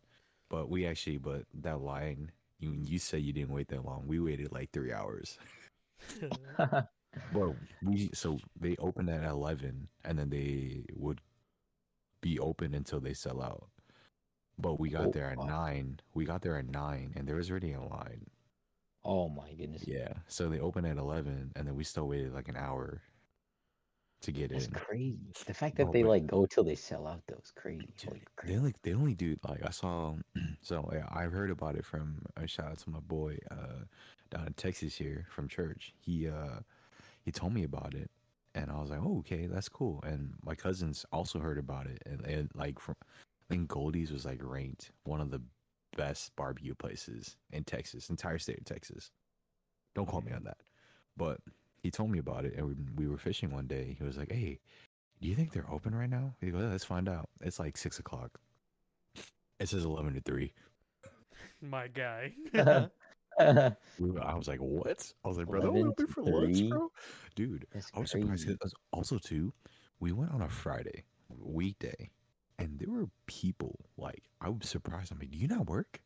But 0.49 0.69
we 0.71 0.87
actually, 0.87 1.19
but 1.19 1.45
that 1.55 1.81
line, 1.81 2.33
you 2.59 2.73
you 2.73 2.99
said 2.99 3.23
you 3.23 3.33
didn't 3.33 3.53
wait 3.53 3.69
that 3.69 3.85
long. 3.85 4.05
We 4.07 4.21
waited 4.21 4.53
like 4.53 4.71
three 4.73 4.93
hours. 4.93 5.39
Bro, 7.31 7.59
we 7.83 8.11
so 8.15 8.39
they 8.59 8.77
opened 8.77 9.11
at 9.11 9.25
eleven, 9.25 9.89
and 10.05 10.19
then 10.19 10.31
they 10.31 10.85
would 10.95 11.21
be 12.21 12.39
open 12.39 12.75
until 12.75 13.01
they 13.01 13.15
sell 13.15 13.43
out. 13.43 13.69
But 14.59 14.79
we 14.81 14.91
got 14.91 15.05
Oh, 15.07 15.13
there 15.13 15.31
at 15.31 15.39
wow. 15.39 15.47
nine. 15.47 16.01
We 16.15 16.25
got 16.25 16.43
there 16.43 16.57
at 16.57 16.69
nine, 16.69 17.13
and 17.17 17.27
there 17.27 17.37
was 17.37 17.51
already 17.51 17.73
a 17.73 17.81
line. 17.81 18.31
Oh 19.05 19.29
my 19.29 19.53
goodness. 19.53 19.85
Yeah, 19.87 20.15
so 20.29 20.49
they 20.49 20.59
opened 20.61 20.87
at 20.87 20.97
eleven, 20.97 21.53
and 21.57 21.67
then 21.67 21.75
we 21.77 21.85
still 21.85 22.09
waited 22.09 22.33
like 22.35 22.49
an 22.49 22.57
hour 22.57 23.03
to 24.25 24.33
get 24.33 24.51
That's 24.51 24.67
in. 24.67 24.73
crazy. 24.73 25.19
The 25.47 25.55
fact 25.55 25.77
that 25.77 25.87
No, 25.87 25.93
they 25.93 26.03
but- 26.03 26.09
like 26.11 26.27
go 26.27 26.47
till 26.47 26.65
they 26.65 26.75
sell 26.75 27.07
out 27.07 27.23
though 27.27 27.41
is 27.43 27.53
crazy. 27.55 27.89
Dude, 27.99 28.11
Holy 28.11 28.23
they 28.45 28.57
only 28.57 28.75
they 28.83 28.93
only 28.95 29.15
do 29.15 29.37
like 29.49 29.65
I 29.67 29.71
saw. 29.71 30.15
so 30.61 30.89
yeah, 30.93 31.07
I 31.11 31.25
heard 31.25 31.51
about 31.51 31.77
it 31.77 31.85
from 31.85 32.23
a 32.37 32.47
shout 32.47 32.67
out 32.73 32.79
to 32.79 32.91
my 32.91 33.01
boy 33.01 33.39
uh, 33.51 33.85
down 34.31 34.47
in 34.47 34.53
Texas 34.55 34.97
here 34.97 35.27
from 35.31 35.49
church. 35.49 35.95
He 36.01 36.29
uh 36.29 36.61
he 37.23 37.33
told 37.33 37.55
me 37.55 37.65
about 37.65 37.95
it, 37.95 38.11
and 38.55 38.71
I 38.71 38.79
was 38.81 38.91
like, 38.91 39.01
oh 39.03 39.19
okay, 39.21 39.47
that's 39.47 39.69
cool. 39.69 40.03
And 40.07 40.35
my 40.45 40.55
cousins 40.55 41.07
also 41.13 41.39
heard 41.39 41.59
about 41.59 41.87
it, 41.87 42.03
and, 42.07 42.21
and 42.27 42.51
like 42.55 42.79
from 42.79 42.97
I 43.03 43.55
think 43.55 43.69
Goldee's 43.69 44.11
was 44.11 44.25
like 44.25 44.41
ranked 44.43 44.91
one 45.05 45.21
of 45.21 45.31
the 45.31 45.41
best 45.97 46.35
barbecue 46.37 46.75
places 46.75 47.37
in 47.53 47.63
Texas, 47.65 48.11
entire 48.11 48.39
state 48.39 48.59
of 48.59 48.65
Texas. 48.65 49.11
Don't 49.95 50.07
quote 50.07 50.25
me 50.25 50.33
on 50.33 50.43
that, 50.45 50.57
but 51.17 51.41
he 51.85 51.93
told 51.93 52.11
me 52.11 52.19
about 52.19 52.47
it, 52.47 52.55
and 52.57 52.67
we, 52.67 52.75
we 52.97 53.09
were 53.09 53.19
fishing 53.19 53.53
one 53.53 53.69
day. 53.69 53.95
He 53.99 54.05
was 54.05 54.19
like, 54.19 54.33
hey. 54.33 54.61
Do 55.21 55.29
you 55.29 55.37
think 55.37 55.53
they're 55.53 55.71
open 55.71 55.95
right 55.95 56.11
now? 56.11 56.35
He 56.41 56.51
goes, 56.51 56.63
"Yeah, 56.63 56.71
let's 56.71 56.85
find 56.85 57.09
out. 57.09 57.31
It's 57.41 57.59
like 57.61 57.79
six 57.79 57.99
o'clock. 57.99 58.41
It 59.61 59.69
says 59.69 59.85
eleven 59.85 60.15
to 60.15 60.21
three. 60.21 60.53
My 61.61 61.89
guy. 61.89 62.35
I 63.39 63.77
was 64.35 64.49
like, 64.49 64.61
what? 64.61 65.13
I 65.25 65.29
was 65.29 65.39
like, 65.39 65.49
bro, 65.49 65.61
they're 65.61 65.71
open 65.71 66.07
to 66.07 66.13
for 66.13 66.23
lunch, 66.23 66.69
bro. 66.69 66.91
Dude, 67.35 67.67
That's 67.73 67.91
I 67.95 68.01
was 68.01 68.11
surprised. 68.11 68.47
crazy. 68.47 68.57
'cause 68.59 68.75
Also, 68.93 69.19
too, 69.19 69.53
we 70.01 70.13
went 70.13 70.33
on 70.33 70.43
a 70.43 70.49
Friday, 70.49 71.05
weekday, 71.29 72.11
and 72.59 72.79
there 72.79 72.91
were 72.91 73.09
people 73.27 73.77
like 73.97 74.25
I 74.41 74.51
was 74.51 74.69
surprised. 74.69 75.13
I'm 75.13 75.19
like, 75.19 75.31
do 75.31 75.39
you 75.39 75.49
not 75.49 75.67
work? 75.67 76.01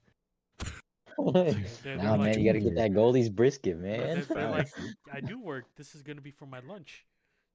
They're- 1.32 1.56
they're 1.82 1.96
Nah, 1.96 2.12
like- 2.12 2.20
man, 2.20 2.40
you 2.40 2.46
gotta 2.52 2.60
get 2.64 2.74
that 2.76 2.92
Goldee's 2.92 3.28
brisket, 3.28 3.80
they're- 3.82 3.98
man. 4.16 4.26
they're 4.28 4.50
like, 4.50 4.68
I 5.12 5.20
do 5.20 5.40
work. 5.40 5.64
This 5.76 5.94
is 5.94 6.02
gonna 6.02 6.20
be 6.20 6.30
for 6.30 6.46
my 6.46 6.60
lunch. 6.60 7.04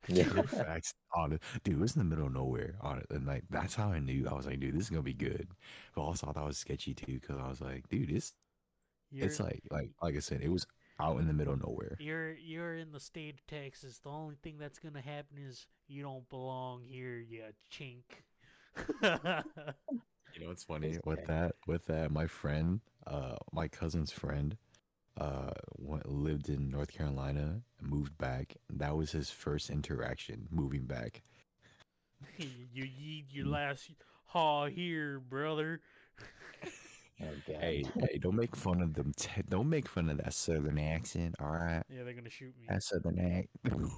Yeah. 0.09 0.25
Dude, 0.25 0.49
Facts 0.49 0.93
on 1.15 1.31
it, 1.31 1.41
dude. 1.63 1.75
It 1.77 1.79
was 1.79 1.95
in 1.95 1.99
the 1.99 2.03
middle 2.03 2.27
of 2.27 2.33
nowhere 2.33 2.75
on 2.81 2.97
it, 2.97 3.05
and 3.09 3.25
like 3.25 3.45
that's 3.49 3.73
how 3.73 3.87
I 3.89 3.99
knew. 3.99 4.27
I 4.29 4.33
was 4.33 4.45
like, 4.45 4.59
dude, 4.59 4.75
this 4.75 4.83
is 4.83 4.89
gonna 4.89 5.01
be 5.01 5.13
good. 5.13 5.47
But 5.95 6.01
also, 6.01 6.27
I 6.27 6.33
thought 6.33 6.43
it 6.43 6.47
was 6.47 6.57
sketchy 6.57 6.93
too, 6.93 7.19
because 7.21 7.37
I 7.37 7.47
was 7.47 7.61
like, 7.61 7.87
dude, 7.87 8.11
it's 8.11 8.33
You're, 9.11 9.27
it's 9.27 9.39
like 9.39 9.61
like 9.71 9.91
like 10.01 10.17
I 10.17 10.19
said, 10.19 10.41
it 10.41 10.49
was 10.51 10.67
out 10.99 11.19
in 11.21 11.27
the 11.27 11.31
middle 11.33 11.53
of 11.53 11.61
nowhere. 11.65 11.95
you're 12.01 12.33
you're 12.33 12.75
in 12.75 12.91
the 12.91 12.99
state 12.99 13.35
of 13.35 13.47
Texas. 13.47 13.99
The 14.03 14.09
only 14.09 14.35
thing 14.43 14.57
that's 14.59 14.77
gonna 14.77 14.99
happen 15.01 15.37
is 15.39 15.67
you 15.87 16.01
don't 16.03 16.27
belong 16.29 16.83
here, 16.83 17.17
you 17.19 17.43
chink. 17.71 18.03
You 19.01 20.41
know 20.41 20.47
what's 20.47 20.63
funny 20.63 20.97
with 21.05 21.25
that? 21.27 21.55
With 21.67 21.85
that, 21.85 22.11
my 22.11 22.27
friend, 22.27 22.81
uh, 23.07 23.35
my 23.51 23.67
cousin's 23.67 24.11
friend, 24.11 24.57
uh, 25.19 25.51
went, 25.77 26.07
lived 26.09 26.49
in 26.49 26.69
North 26.69 26.91
Carolina, 26.91 27.61
and 27.79 27.89
moved 27.89 28.17
back. 28.17 28.55
That 28.69 28.95
was 28.95 29.11
his 29.11 29.29
first 29.29 29.69
interaction 29.69 30.47
moving 30.51 30.85
back. 30.85 31.21
you 32.37 32.85
eat 32.85 33.25
your 33.29 33.47
last 33.47 33.89
haw 34.25 34.67
here, 34.67 35.19
brother. 35.19 35.81
God. 37.19 37.55
Hey, 37.61 37.85
hey, 37.99 38.17
don't 38.17 38.35
make 38.35 38.55
fun 38.55 38.81
of 38.81 38.93
them. 38.93 39.13
Te- 39.15 39.43
don't 39.47 39.69
make 39.69 39.87
fun 39.87 40.09
of 40.09 40.17
that 40.17 40.33
southern 40.33 40.77
accent. 40.79 41.35
All 41.39 41.51
right, 41.51 41.83
Yeah, 41.89 42.03
they're 42.03 42.13
gonna 42.13 42.29
shoot 42.29 42.53
me. 42.59 42.65
that 42.67 42.83
southern 42.83 43.19
accent. 43.19 43.91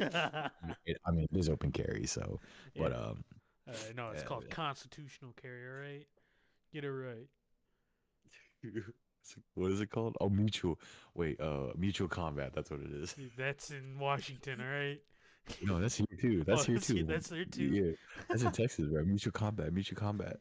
I 1.06 1.10
mean, 1.10 1.26
it 1.30 1.36
is 1.36 1.48
open 1.50 1.70
carry, 1.70 2.06
so. 2.06 2.40
But 2.76 2.92
um, 2.94 3.24
Uh, 3.68 3.72
no, 3.94 4.10
it's 4.10 4.22
yeah, 4.22 4.28
called 4.28 4.44
yeah. 4.48 4.54
constitutional 4.54 5.32
carry. 5.40 5.66
All 5.68 5.80
right, 5.82 6.06
get 6.72 6.84
it 6.84 6.90
right. 6.90 7.26
It's 8.62 8.76
like- 9.36 9.44
what 9.54 9.70
is 9.70 9.80
it 9.80 9.90
called? 9.90 10.16
Oh, 10.20 10.28
mutual. 10.28 10.78
Wait, 11.14 11.40
uh, 11.40 11.68
mutual 11.76 12.08
combat. 12.08 12.52
That's 12.54 12.70
what 12.70 12.80
it 12.80 12.90
is. 12.92 13.14
That's 13.36 13.70
in 13.70 13.98
Washington. 13.98 14.60
All 14.60 14.66
right. 14.66 15.00
No, 15.62 15.80
that's 15.80 15.96
here 15.96 16.06
too. 16.20 16.44
That's 16.46 16.62
Oh, 16.62 16.64
here 16.66 16.74
that's 16.76 16.86
here- 16.88 16.96
too. 16.98 17.04
that's 17.06 17.28
there 17.28 17.44
too? 17.44 17.64
Yeah, 17.64 17.92
that's 18.28 18.42
in 18.44 18.52
Texas, 18.52 18.86
bro. 18.86 19.02
Mutual 19.06 19.32
combat. 19.32 19.72
Mutual 19.72 19.98
combat. 19.98 20.36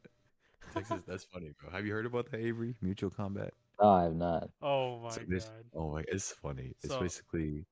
Texas. 0.75 1.01
That's 1.07 1.23
funny, 1.23 1.49
bro. 1.59 1.71
Have 1.71 1.87
you 1.87 1.91
heard 1.91 2.05
about 2.05 2.29
that, 2.29 2.39
Avery? 2.39 2.75
Mutual 2.83 3.09
combat. 3.09 3.51
No, 3.81 3.89
I 3.89 4.03
have 4.03 4.15
not. 4.15 4.49
Oh 4.61 4.99
my 4.99 5.09
So 5.09 5.21
god. 5.27 5.41
Oh 5.73 5.91
my, 5.91 6.03
it's 6.07 6.31
funny. 6.31 6.75
It's 6.83 6.93
So- 6.93 6.99
basically. 6.99 7.65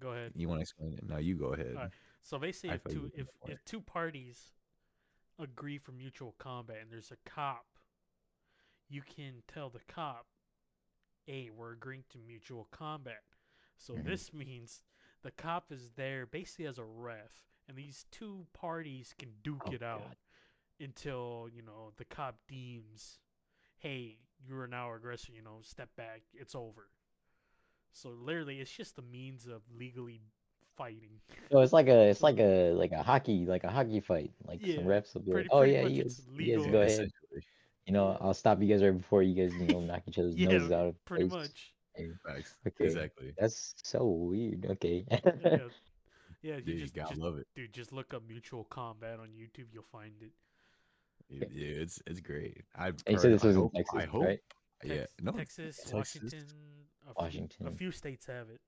Go 0.00 0.10
ahead. 0.10 0.32
You 0.36 0.48
want 0.48 0.58
to 0.58 0.62
explain 0.62 0.92
it? 0.94 1.08
No, 1.08 1.18
you 1.18 1.34
go 1.36 1.54
ahead. 1.54 1.72
Alright. 1.74 1.90
So 2.22 2.38
basically, 2.38 2.76
if 2.76 2.84
two 2.84 3.10
if, 3.14 3.26
if 3.46 3.64
two 3.64 3.80
parties 3.80 4.52
agree 5.40 5.78
for 5.78 5.92
mutual 5.92 6.34
combat 6.38 6.76
and 6.82 6.90
there's 6.90 7.10
a 7.10 7.16
cop, 7.28 7.64
you 8.88 9.02
can 9.02 9.42
tell 9.48 9.70
the 9.70 9.80
cop, 9.88 10.26
"Hey, 11.26 11.50
we're 11.50 11.72
agreeing 11.72 12.04
to 12.10 12.18
mutual 12.18 12.66
combat." 12.70 13.22
So 13.76 13.96
Mhm. 13.96 14.02
this 14.02 14.32
means 14.32 14.82
the 15.22 15.30
cop 15.32 15.72
is 15.72 15.90
there 15.92 16.24
basically 16.26 16.66
as 16.66 16.78
a 16.78 16.84
ref, 16.84 17.44
and 17.68 17.76
these 17.76 18.06
two 18.10 18.46
parties 18.54 19.14
can 19.18 19.34
duke 19.42 19.64
Oh, 19.66 19.72
it 19.72 19.82
out 19.82 20.08
God. 20.08 20.16
until 20.80 21.48
you 21.52 21.62
know 21.62 21.92
the 21.96 22.04
cop 22.06 22.36
deems, 22.48 23.20
"Hey, 23.78 24.20
you're 24.38 24.66
now 24.68 24.92
aggressor. 24.94 25.32
You 25.32 25.42
know, 25.42 25.62
step 25.62 25.94
back. 25.96 26.22
It's 26.34 26.54
over." 26.54 26.90
So 27.92 28.10
literally, 28.10 28.60
it's 28.60 28.70
just 28.70 28.98
a 28.98 29.02
means 29.02 29.46
of 29.46 29.62
legally 29.72 30.20
fighting. 30.76 31.20
So 31.52 31.60
it's 31.60 31.72
like 31.72 31.88
a, 31.88 32.08
it's 32.10 32.22
like 32.22 32.38
a, 32.40 32.72
like 32.72 32.92
a 32.92 33.02
hockey, 33.02 33.46
like 33.46 33.64
a 33.64 33.70
hockey 33.70 34.00
fight. 34.00 34.32
Like 34.44 34.60
Yeah, 34.60 34.74
some 34.74 34.84
refs 34.84 35.14
will 35.14 35.22
be 35.22 35.32
like, 35.32 35.46
"Oh 35.50 35.62
yeah, 35.62 35.82
you 35.82 36.16
you 36.38 36.70
go 36.70 36.80
ahead. 36.80 37.10
Essentially, 37.86 37.86
You 37.86 37.92
know, 37.92 38.18
I'll 38.20 38.34
stop 38.34 38.60
you 38.62 38.68
guys 38.68 38.82
right 38.82 38.96
before 38.96 39.22
you 39.22 39.34
guys, 39.34 39.54
you 39.54 39.66
know, 39.66 39.80
knock 39.86 40.02
each 40.08 40.18
other's 40.18 40.36
yeah, 40.36 40.48
noses 40.48 40.70
out 40.72 40.86
of 40.86 41.04
pretty 41.04 41.28
place." 41.28 41.42
much. 41.48 41.74
Okay. 42.66 42.84
Exactly. 42.84 43.32
That's 43.38 43.74
so 43.84 44.04
weird. 44.06 44.66
Okay. 44.68 45.04
Yeah, 45.08 45.18
yeah. 46.42 46.56
You 46.56 46.60
Dude, 46.60 46.68
you 46.68 46.80
just, 46.82 46.94
gotta 46.94 47.10
just- 47.10 47.20
love 47.20 47.38
it. 47.38 47.46
dude, 47.54 47.72
just 47.72 47.92
look 47.92 48.12
up 48.14 48.22
mutual 48.26 48.64
combat 48.64 49.20
on 49.20 49.28
YouTube. 49.28 49.66
You'll 49.72 49.84
find 49.92 50.12
it. 50.20 50.32
Yeah, 51.30 51.46
yeah, 51.52 51.82
it's 51.82 52.02
it's 52.06 52.20
great. 52.20 52.64
I've 52.74 52.96
And 53.06 53.14
you 53.14 53.18
said 53.18 53.30
heard- 53.30 53.34
this 53.34 53.44
I 53.44 53.46
was 53.48 53.56
in 53.56 53.62
hope, 53.62 53.74
Texas, 53.74 54.00
I 54.00 54.04
hope. 54.06 54.24
right? 54.24 54.40
Yeah. 54.82 54.94
Tex- 54.96 55.12
No. 55.22 55.32
Texas, 55.32 55.76
Texas. 55.76 55.94
Washington, 55.94 56.46
a 57.06 57.14
few, 57.14 57.66
a 57.68 57.70
few 57.76 57.90
states 57.92 58.26
have 58.26 58.50
it. 58.50 58.60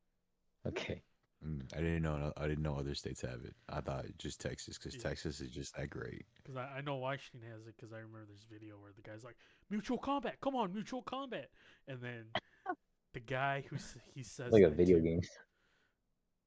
Okay. 0.66 1.02
Mm, 1.46 1.62
I 1.74 1.80
didn't 1.80 2.02
know. 2.02 2.32
I 2.36 2.48
didn't 2.48 2.62
know 2.62 2.76
other 2.76 2.94
states 2.94 3.20
have 3.22 3.44
it. 3.44 3.54
I 3.68 3.80
thought 3.80 4.04
just 4.18 4.40
Texas, 4.40 4.78
because 4.78 4.94
Yeah. 4.96 5.02
Texas 5.02 5.40
is 5.40 5.50
just 5.50 5.76
that 5.76 5.90
great. 5.90 6.24
Because 6.42 6.56
I, 6.56 6.78
I 6.78 6.80
know 6.80 6.96
Washington 6.96 7.48
has 7.50 7.66
it. 7.66 7.74
Because 7.76 7.92
I 7.92 7.96
remember 7.98 8.26
this 8.30 8.44
video 8.50 8.74
where 8.78 8.92
the 8.94 9.02
guy's 9.02 9.24
like, 9.24 9.36
"Mutual 9.70 9.98
combat, 9.98 10.36
come 10.40 10.56
on, 10.56 10.72
mutual 10.72 11.02
combat," 11.02 11.48
and 11.88 12.00
then 12.00 12.24
the 13.14 13.20
guy 13.20 13.64
who 13.70 13.76
he 14.14 14.22
says 14.22 14.52
Like 14.52 14.62
a 14.64 14.70
video 14.70 14.96
to 14.98 15.02
game. 15.02 15.20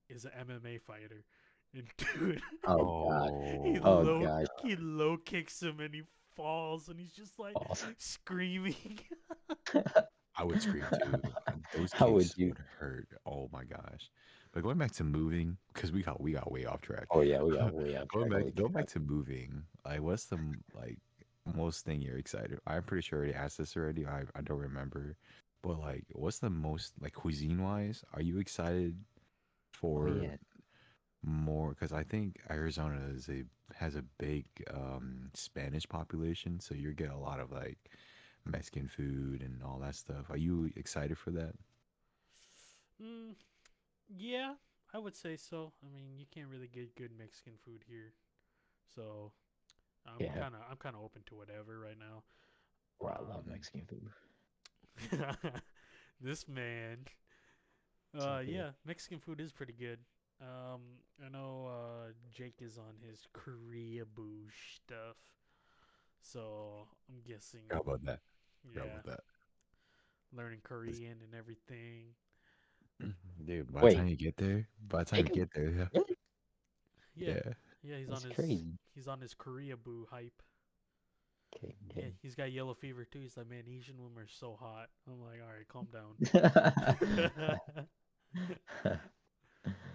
is 0.10 0.26
an 0.26 0.32
MMA 0.48 0.82
fighter, 0.82 1.24
and 1.74 1.88
dude, 1.98 2.42
Oh, 2.66 3.10
God. 3.10 3.32
he 3.66 3.80
Oh, 3.80 4.02
low 4.02 4.22
gosh. 4.26 4.48
he 4.64 4.76
low 4.76 5.18
kicks 5.18 5.62
him 5.62 5.80
and 5.80 5.94
he 5.94 6.02
falls 6.36 6.90
and 6.90 7.00
he's 7.00 7.14
just 7.14 7.38
like 7.40 7.54
Balls. 7.54 7.86
screaming. 7.98 9.00
I 10.36 10.44
would 10.46 10.62
scream 10.62 10.86
too. 11.04 11.22
Those 11.76 11.92
How 11.92 12.10
would 12.12 12.32
you? 12.38 12.48
would 12.50 12.64
hurt. 12.80 13.08
Oh 13.26 13.50
my 13.52 13.64
gosh. 13.66 14.10
But 14.52 14.64
going 14.64 14.78
back 14.78 14.92
to 14.94 15.04
moving, 15.04 15.58
because 15.74 15.92
we 15.92 16.02
got 16.02 16.20
we 16.20 16.32
got 16.32 16.52
way 16.52 16.66
off 16.66 16.82
track. 16.82 17.06
Oh 17.12 17.22
yeah, 17.22 17.42
we 17.42 17.56
got 17.56 17.74
we 17.74 17.94
got 17.94 18.08
going 18.08 18.30
back 18.30 18.56
going 18.56 18.72
back 18.72 18.88
to 18.88 19.00
moving. 19.00 19.64
Like, 19.86 20.02
what's 20.02 20.26
the 20.26 20.40
like 20.74 20.98
most 21.56 21.86
thing 21.86 22.02
you're 22.02 22.18
excited? 22.18 22.60
I'm 22.66 22.84
pretty 22.84 23.04
sure 23.04 23.20
I 23.20 23.22
already 23.22 23.34
asked 23.36 23.60
this 23.60 23.78
already. 23.78 24.08
I 24.08 24.24
I 24.36 24.42
don't 24.42 24.60
remember. 24.60 25.16
But 25.62 25.80
like, 25.80 26.06
what's 26.14 26.40
the 26.40 26.50
most 26.50 26.94
like 27.00 27.14
cuisine 27.14 27.62
wise? 27.62 28.04
Are 28.14 28.22
you 28.22 28.40
excited 28.40 28.98
for 29.72 30.10
yeah. 30.10 30.36
more? 31.22 31.70
Because 31.72 31.92
I 31.92 32.04
think 32.04 32.38
Arizona 32.50 33.02
is 33.14 33.30
a 33.30 33.44
has 33.76 33.96
a 33.96 34.04
big 34.18 34.46
um 34.74 35.30
Spanish 35.36 35.88
population, 35.88 36.60
so 36.60 36.74
you 36.74 36.94
get 36.94 37.12
a 37.12 37.18
lot 37.18 37.40
of 37.40 37.52
like 37.52 37.78
Mexican 38.46 38.88
food 38.88 39.44
and 39.44 39.62
all 39.64 39.80
that 39.80 39.96
stuff. 39.96 40.30
Are 40.30 40.38
you 40.38 40.72
excited 40.76 41.18
for 41.20 41.30
that? 41.32 41.54
mm, 43.02 43.36
yeah, 44.10 44.54
I 44.94 44.98
would 45.00 45.16
say 45.16 45.38
so. 45.38 45.74
I 45.84 45.90
mean, 45.94 46.18
you 46.18 46.26
can't 46.32 46.48
really 46.50 46.68
get 46.68 46.96
good 46.96 47.12
Mexican 47.18 47.54
food 47.64 47.84
here, 47.88 48.14
so 48.96 49.32
I'm 50.08 50.28
Yeah. 50.28 50.30
kind 50.36 50.56
of 50.56 50.62
I'm 50.70 50.78
kind 50.78 50.96
of 50.96 51.04
open 51.04 51.24
to 51.28 51.36
whatever 51.36 51.80
right 51.80 52.00
now. 52.00 52.24
Bro, 53.00 53.12
I 53.12 53.22
love 53.24 53.46
um, 53.46 53.46
Mexican 53.48 53.86
food. 53.86 54.10
this 56.22 56.48
man. 56.48 57.06
Uh, 58.18 58.42
yeah, 58.46 58.72
Mexican 58.86 59.20
food 59.20 59.40
is 59.40 59.52
pretty 59.52 59.74
good. 59.74 60.00
Um, 60.42 60.82
I 61.24 61.30
know 61.30 61.68
uh, 61.68 62.12
Jake 62.32 62.62
is 62.62 62.78
on 62.78 62.96
his 63.08 63.28
Korea 63.34 64.06
boo 64.06 64.48
stuff, 64.76 65.18
so 66.22 66.88
I'm 67.10 67.22
guessing. 67.26 67.62
How 67.70 67.80
about 67.80 68.04
that? 68.06 68.20
Yeah, 68.64 68.74
How 68.76 68.86
about 68.86 69.04
that? 69.06 69.22
learning 70.36 70.62
Korean 70.64 71.22
and 71.24 71.34
everything. 71.36 72.14
Mm-hmm. 73.02 73.46
Dude, 73.46 73.72
by 73.74 73.82
Wait. 73.82 73.92
the 73.92 73.96
time 73.96 74.08
you 74.08 74.16
get 74.18 74.38
there, 74.38 74.68
by 74.88 75.00
the 75.00 75.06
time 75.06 75.20
you 75.26 75.30
Take 75.30 75.34
get 75.34 75.50
there, 75.54 75.70
yeah. 75.70 75.88
Yeah, 77.16 77.40
yeah. 77.46 77.54
yeah, 77.84 77.98
he's 77.98 78.10
That's 78.10 78.24
on 78.24 78.32
his 78.32 78.36
crazy. 78.36 78.78
he's 78.94 79.08
on 79.08 79.20
his 79.22 79.34
Korea 79.34 79.78
boo 79.78 80.08
hype. 80.10 80.42
Okay, 81.56 81.76
Yeah, 81.96 82.04
okay. 82.04 82.14
he's 82.22 82.36
got 82.36 82.52
yellow 82.52 82.74
fever 82.74 83.06
too. 83.06 83.20
He's 83.20 83.38
like, 83.38 83.50
man, 83.50 83.64
Asian 83.68 83.98
women 84.02 84.24
are 84.24 84.28
so 84.28 84.56
hot. 84.60 84.90
I'm 85.08 85.22
like, 85.22 85.40
all 85.42 85.54
right, 85.54 85.68
calm 85.68 85.88
down. 85.92 86.16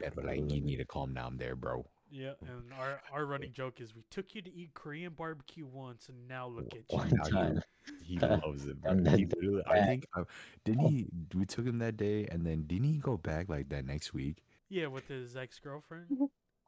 Yeah, 0.00 0.10
but 0.14 0.24
like 0.24 0.50
you 0.50 0.60
need 0.60 0.76
to 0.76 0.84
calm 0.84 1.14
down 1.14 1.36
there, 1.38 1.56
bro. 1.56 1.86
yeah, 2.10 2.32
and 2.46 2.72
our 2.72 3.00
our 3.12 3.26
running 3.26 3.52
joke 3.52 3.80
is 3.80 3.94
we 3.94 4.04
took 4.10 4.34
you 4.34 4.42
to 4.42 4.52
eat 4.52 4.74
Korean 4.74 5.12
barbecue 5.14 5.66
once, 5.66 6.08
and 6.08 6.28
now 6.28 6.46
look 6.48 6.74
at 6.74 6.82
One 6.88 7.08
you. 7.10 7.16
Now 7.16 7.22
time. 7.24 7.62
He 8.00 8.18
loves 8.20 8.66
it, 8.66 8.80
bro. 8.80 8.96
He 9.04 9.26
literally, 9.26 9.62
I 9.66 9.80
think, 9.80 10.06
uh, 10.16 10.24
didn't 10.64 10.82
he? 10.82 11.08
We 11.34 11.46
took 11.46 11.66
him 11.66 11.78
that 11.78 11.96
day, 11.96 12.26
and 12.26 12.46
then 12.46 12.64
didn't 12.66 12.84
he 12.84 12.98
go 12.98 13.16
back 13.16 13.48
like 13.48 13.68
that 13.70 13.84
next 13.84 14.12
week? 14.14 14.42
Yeah, 14.68 14.86
with 14.88 15.08
his 15.08 15.36
ex 15.36 15.58
girlfriend. 15.58 16.08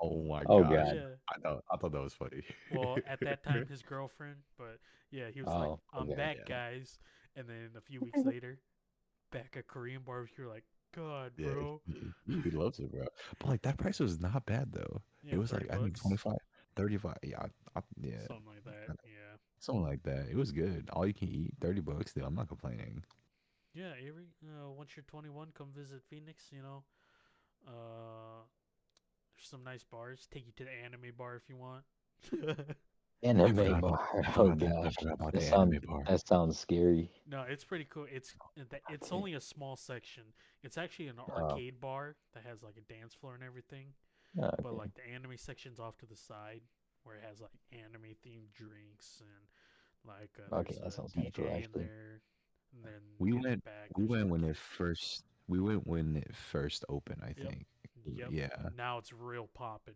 Oh 0.01 0.23
my 0.25 0.45
Oh, 0.47 0.63
gosh! 0.63 0.93
God. 0.93 0.93
Yeah. 0.93 1.17
I 1.29 1.39
thought 1.41 1.65
I 1.73 1.77
thought 1.77 1.93
that 1.93 2.01
was 2.03 2.15
funny. 2.15 2.43
Well, 2.69 3.01
at 3.07 3.23
that 3.25 3.43
time, 3.43 3.67
his 3.69 3.83
girlfriend. 3.83 4.37
But 4.59 4.81
yeah, 5.11 5.31
he 5.31 5.43
was 5.43 5.57
like, 5.57 5.73
Oh, 5.73 5.81
"I'm 5.93 6.11
okay. 6.11 6.13
back, 6.13 6.39
Yeah. 6.39 6.45
guys." 6.45 6.99
And 7.35 7.49
then 7.49 7.71
a 7.77 7.81
few 7.81 8.03
weeks 8.03 8.25
later, 8.25 8.61
back 9.33 9.57
at 9.57 9.67
Korean 9.69 10.03
barbecue, 10.03 10.49
like, 10.49 10.65
God, 10.95 11.33
yeah, 11.37 11.49
bro. 11.53 11.83
he, 11.87 12.41
he 12.43 12.51
loves 12.51 12.79
it, 12.79 12.91
bro. 12.91 13.07
But 13.39 13.49
like 13.49 13.63
that 13.63 13.79
price 13.79 14.01
was 14.01 14.21
not 14.21 14.47
bad 14.47 14.73
though. 14.73 15.03
Yeah, 15.23 15.37
it 15.37 15.39
was 15.39 15.53
like 15.53 15.67
30 15.67 15.69
I 15.71 15.77
think 15.77 15.95
bucks, 15.95 16.01
25, 16.01 16.39
35. 16.77 17.17
Yeah, 17.23 17.39
I, 17.43 17.79
I, 17.79 17.83
yeah, 18.01 18.13
something 18.27 18.47
like. 18.47 18.56
Yeah. 18.56 18.56
Something 19.59 19.83
like 19.85 20.03
that. 20.05 20.27
It 20.31 20.37
was 20.37 20.53
good. 20.53 20.89
All 20.93 21.07
you 21.07 21.15
can 21.15 21.29
eat, 21.29 21.53
thirty 21.61 21.81
bucks. 21.81 22.13
Dude, 22.13 22.25
I'm 22.25 22.35
not 22.35 22.49
complaining. 22.49 23.03
Yeah, 23.75 23.93
Avery. 24.01 24.29
Uh, 24.43 24.71
once 24.71 24.97
you're 24.97 25.05
21, 25.07 25.49
come 25.53 25.69
visit 25.77 26.01
Phoenix. 26.09 26.45
You 26.51 26.63
know, 26.63 26.83
uh, 27.69 28.43
there's 29.37 29.49
some 29.51 29.63
nice 29.65 29.85
bars. 29.85 30.27
Take 30.33 30.47
you 30.47 30.53
to 30.57 30.65
the 30.65 30.71
anime 30.71 31.13
bar 31.17 31.37
if 31.37 31.49
you 31.49 31.57
want. 31.57 31.85
Anime 33.23 33.55
forgot 33.57 33.81
bar. 33.81 34.09
Oh 34.29 34.33
forgot 34.33 34.59
that- 34.59 34.71
gosh, 34.83 34.95
that 35.03 35.33
the 35.33 35.41
sounds 35.41 35.79
bar. 35.87 36.03
that 36.07 36.27
sounds 36.27 36.59
scary. 36.59 37.11
no, 37.29 37.43
it's 37.49 37.65
pretty 37.65 37.87
cool. 37.91 38.07
It's 38.13 38.35
uh, 38.61 38.77
it's 38.91 39.11
only 39.11 39.35
a 39.35 39.41
small 39.41 39.75
section. 39.77 40.23
It's 40.63 40.77
actually 40.79 41.09
an 41.09 41.17
Oh. 41.19 41.33
arcade 41.43 41.81
bar 41.81 42.17
that 42.35 42.45
has 42.45 42.63
like 42.63 42.77
a 42.77 42.93
dance 42.93 43.15
floor 43.15 43.35
and 43.35 43.43
everything. 43.43 43.87
Oh, 44.41 44.51
But 44.63 44.77
like 44.77 44.95
the 44.95 45.07
anime 45.09 45.37
section's 45.39 45.79
off 45.81 45.97
to 45.99 46.07
the 46.07 46.15
side, 46.17 46.61
where 47.07 47.17
it 47.17 47.23
has 47.29 47.41
like 47.41 47.53
anime 47.73 48.15
themed 48.27 48.53
drinks 48.53 49.21
and 49.23 49.47
like 50.05 50.31
uh, 50.53 50.57
Okay, 50.57 50.75
there's 50.75 50.81
that 50.81 50.87
a 50.89 50.91
sounds 50.91 51.13
kinda 51.13 51.31
DJ 51.31 51.35
cool, 51.37 51.47
in 51.47 51.53
actually. 51.55 51.85
there. 51.85 52.21
And 52.75 52.85
then 52.85 53.01
We 53.19 53.31
the 53.33 53.37
went- 53.39 53.65
back, 53.65 53.91
We 53.97 54.05
went 54.05 54.29
when 54.29 54.45
it 54.45 54.57
first. 54.57 55.25
We 55.49 55.61
went 55.61 55.87
when 55.87 56.17
it 56.17 56.35
first 56.35 56.85
opened. 56.89 57.23
I 57.23 57.29
Yep. 57.29 57.37
think. 57.49 57.67
Yep. 58.05 58.29
Yeah. 58.33 58.69
Now 58.77 58.99
it's 58.99 59.13
real 59.13 59.47
popping. 59.55 59.95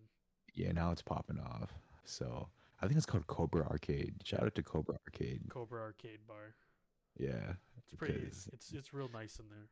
Yeah. 0.54 0.72
Now 0.72 0.92
it's 0.92 1.02
popping 1.02 1.40
off. 1.40 1.72
So 2.04 2.48
I 2.80 2.86
think 2.86 2.96
it's 2.96 3.06
called 3.06 3.26
Cobra 3.26 3.66
Arcade. 3.66 4.14
Shout 4.24 4.44
out 4.44 4.54
to 4.54 4.62
Cobra 4.62 4.96
Arcade. 5.06 5.42
Cobra 5.50 5.80
Arcade 5.82 6.20
Bar. 6.26 6.54
Yeah. 7.18 7.54
It's 7.76 7.94
pretty. 7.94 8.20
It's 8.22 8.72
it's 8.72 8.94
real 8.94 9.08
nice 9.08 9.38
in 9.40 9.48
there. 9.48 9.68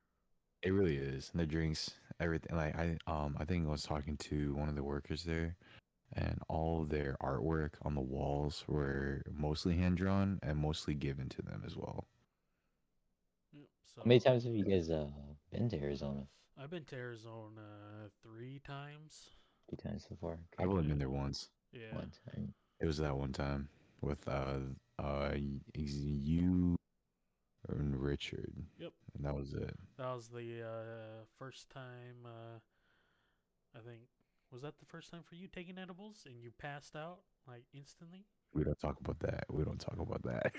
It 0.62 0.70
really 0.72 0.96
is. 0.96 1.30
And 1.30 1.40
the 1.40 1.46
drinks, 1.46 1.92
everything. 2.20 2.56
Like 2.56 2.74
I 2.76 2.98
um 3.06 3.36
I 3.38 3.44
think 3.44 3.66
I 3.66 3.70
was 3.70 3.84
talking 3.84 4.16
to 4.16 4.54
one 4.56 4.68
of 4.68 4.74
the 4.74 4.82
workers 4.84 5.22
there, 5.24 5.56
and 6.14 6.40
all 6.48 6.82
of 6.82 6.88
their 6.88 7.16
artwork 7.22 7.72
on 7.82 7.94
the 7.94 8.00
walls 8.00 8.64
were 8.66 9.22
mostly 9.30 9.76
hand 9.76 9.96
drawn 9.96 10.38
and 10.42 10.58
mostly 10.58 10.94
given 10.94 11.28
to 11.28 11.42
them 11.42 11.62
as 11.66 11.76
well. 11.76 12.06
Yep. 13.52 13.66
So 13.94 14.00
How 14.02 14.08
many 14.08 14.20
times 14.20 14.44
have 14.44 14.54
you 14.54 14.64
guys 14.64 14.90
uh 14.90 15.08
been 15.50 15.68
to 15.70 15.80
Arizona? 15.80 16.26
I've 16.60 16.70
been 16.70 16.84
to 16.86 16.96
Arizona 16.96 18.10
three 18.22 18.60
times. 18.64 19.30
Three 19.68 19.78
times 19.90 20.06
so 20.08 20.16
far. 20.20 20.32
Okay. 20.32 20.64
I've 20.64 20.70
only 20.70 20.86
been 20.86 20.98
there 20.98 21.10
once. 21.10 21.50
Yeah. 21.72 21.94
One 21.94 22.10
time. 22.32 22.54
It 22.80 22.86
was 22.86 22.98
that 22.98 23.16
one 23.16 23.32
time 23.32 23.68
with 24.00 24.26
uh 24.28 24.58
uh 24.98 25.34
you 25.74 26.78
and 27.68 28.00
Richard. 28.00 28.52
Yep. 28.78 28.92
And 29.16 29.26
that 29.26 29.34
was 29.34 29.52
it. 29.52 29.74
That 29.98 30.14
was 30.14 30.28
the 30.28 30.62
uh, 30.62 31.24
first 31.38 31.68
time. 31.70 32.24
Uh, 32.24 32.58
I 33.76 33.80
think 33.80 34.00
was 34.52 34.62
that 34.62 34.78
the 34.78 34.86
first 34.86 35.10
time 35.10 35.22
for 35.22 35.34
you 35.34 35.46
taking 35.46 35.78
edibles 35.78 36.26
and 36.26 36.40
you 36.42 36.50
passed 36.58 36.96
out 36.96 37.18
like 37.46 37.64
instantly. 37.74 38.24
We 38.54 38.64
don't 38.64 38.78
talk 38.80 38.98
about 39.00 39.18
that. 39.20 39.44
We 39.50 39.62
don't 39.64 39.78
talk 39.80 39.98
about 39.98 40.22
that. 40.22 40.52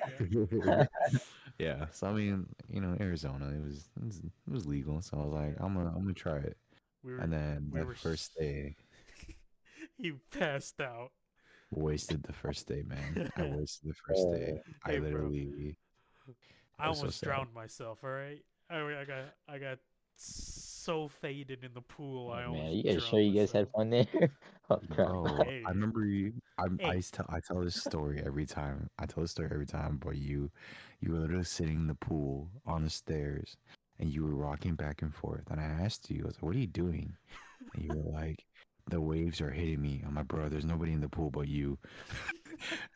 yeah. 1.59 1.85
So 1.91 2.07
I 2.07 2.13
mean, 2.13 2.45
you 2.69 2.81
know, 2.81 2.95
Arizona, 2.99 3.49
it 3.49 3.61
was 3.63 3.89
it 3.99 4.05
was, 4.05 4.19
it 4.19 4.51
was 4.51 4.65
legal. 4.65 5.01
So 5.01 5.17
I 5.17 5.23
was 5.25 5.33
like, 5.33 5.55
I'm 5.59 5.73
gonna 5.75 5.89
I'm 5.89 6.01
gonna 6.03 6.13
try 6.13 6.37
it. 6.37 6.57
We 7.03 7.13
were. 7.13 7.19
And 7.19 7.31
then 7.33 7.69
we 7.71 7.79
the 7.79 7.85
were 7.85 7.93
first 7.95 8.35
day, 8.37 8.75
you 9.97 10.19
passed 10.31 10.79
out. 10.79 11.11
wasted 11.71 12.23
the 12.23 12.33
first 12.33 12.67
day, 12.67 12.83
man. 12.85 13.29
I 13.37 13.43
wasted 13.55 13.89
the 13.89 13.95
first 14.07 14.31
day. 14.31 14.61
I 14.85 14.91
Hey, 14.91 14.99
bro. 14.99 15.03
literally. 15.03 15.77
I 16.79 16.89
was 16.89 16.97
so 16.97 17.01
almost 17.01 17.23
drowned 17.23 17.53
myself. 17.53 17.99
All 18.03 18.09
right. 18.09 18.43
I, 18.69 18.77
I 18.79 19.05
got 19.05 19.25
I 19.47 19.57
got 19.57 19.79
so 20.21 21.07
faded 21.07 21.63
in 21.63 21.73
the 21.73 21.81
pool. 21.81 22.29
Oh, 22.29 22.33
I 22.33 22.45
Oh, 22.45 22.51
man, 22.51 22.71
almost 22.71 22.75
you 22.75 22.83
guys 22.83 23.03
sure 23.03 23.19
you 23.19 23.39
guys 23.39 23.51
had 23.51 23.69
fun 23.71 23.89
there? 23.89 24.07
oh 24.69 24.81
crap. 24.89 25.07
Bro, 25.07 25.37
Hey. 25.45 25.63
I 25.65 25.69
remember 25.69 26.05
you. 26.05 26.33
I 26.57 26.63
I 26.83 26.93
Hey. 26.93 26.95
used 26.95 27.13
to 27.15 27.25
I 27.29 27.39
tell 27.39 27.61
this 27.61 27.75
story 27.75 28.21
every 28.25 28.45
time. 28.45 28.89
I 28.99 29.05
tell 29.05 29.23
this 29.23 29.31
story 29.31 29.49
every 29.51 29.65
time. 29.65 29.97
But 30.03 30.17
you, 30.17 30.51
you 31.01 31.11
were 31.13 31.19
literally 31.19 31.43
sitting 31.45 31.75
in 31.75 31.87
the 31.87 31.95
pool 31.95 32.49
on 32.65 32.83
the 32.83 32.89
stairs, 32.89 33.57
and 33.99 34.09
you 34.13 34.23
were 34.23 34.35
rocking 34.35 34.75
back 34.75 35.01
and 35.01 35.13
forth. 35.13 35.43
And 35.49 35.59
I 35.59 35.63
asked 35.65 36.09
you, 36.09 36.23
I 36.23 36.27
was 36.27 36.35
like, 36.35 36.43
"What 36.43 36.55
are 36.55 36.59
you 36.59 36.67
doing?" 36.67 37.15
And 37.73 37.83
you 37.83 37.95
were 37.95 38.11
like, 38.11 38.45
"The 38.89 39.01
waves 39.01 39.41
are 39.41 39.51
hitting 39.51 39.81
me." 39.81 40.03
I'm 40.05 40.15
like, 40.15 40.27
"Bro, 40.27 40.49
there's 40.49 40.65
nobody 40.65 40.93
in 40.93 41.01
the 41.01 41.09
pool 41.09 41.29
but 41.31 41.47
you." 41.47 41.77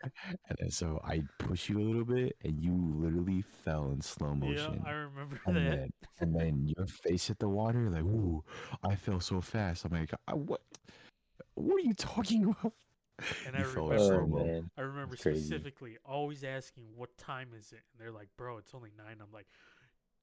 and 0.03 0.57
then 0.59 0.69
so 0.71 0.99
I 1.03 1.23
push 1.39 1.69
you 1.69 1.79
a 1.79 1.83
little 1.83 2.05
bit, 2.05 2.35
and 2.43 2.61
you 2.63 2.73
literally 2.95 3.41
fell 3.63 3.91
in 3.91 4.01
slow 4.01 4.29
Yeah, 4.29 4.49
motion. 4.49 4.83
I 4.85 4.91
remember 4.91 5.39
and 5.45 5.55
that. 5.57 5.61
then 5.77 5.93
and 6.19 6.35
then 6.35 6.73
your 6.77 6.87
face 6.87 7.27
hit 7.27 7.39
the 7.39 7.49
water, 7.49 7.89
like, 7.89 8.03
"Ooh, 8.03 8.43
I 8.83 8.95
fell 8.95 9.19
so 9.19 9.41
fast." 9.41 9.85
I'm 9.85 9.91
like, 9.91 10.11
I, 10.27 10.33
"What? 10.33 10.61
What 11.55 11.75
are 11.75 11.85
you 11.85 11.93
talking 11.93 12.43
about?" 12.61 12.73
And 13.45 13.55
you 13.55 13.61
I 13.61 13.63
fell 13.63 13.89
remember- 13.89 14.39
Oh 14.39 14.43
man. 14.45 14.71
I 14.77 14.81
remember 14.81 15.15
specifically 15.15 15.97
always 16.05 16.43
asking 16.43 16.85
what 16.95 17.15
time 17.17 17.49
is 17.57 17.71
it, 17.71 17.83
and 17.91 17.99
they're 17.99 18.11
like, 18.11 18.29
"Bro, 18.37 18.57
it's 18.57 18.73
only 18.73 18.91
9. 18.97 19.05
I'm 19.21 19.31
like, 19.31 19.47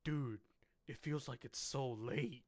"Dude, 0.04 0.40
it 0.88 0.96
feels 0.96 1.28
like 1.28 1.44
it's 1.44 1.58
so 1.60 1.90
late." 1.90 2.44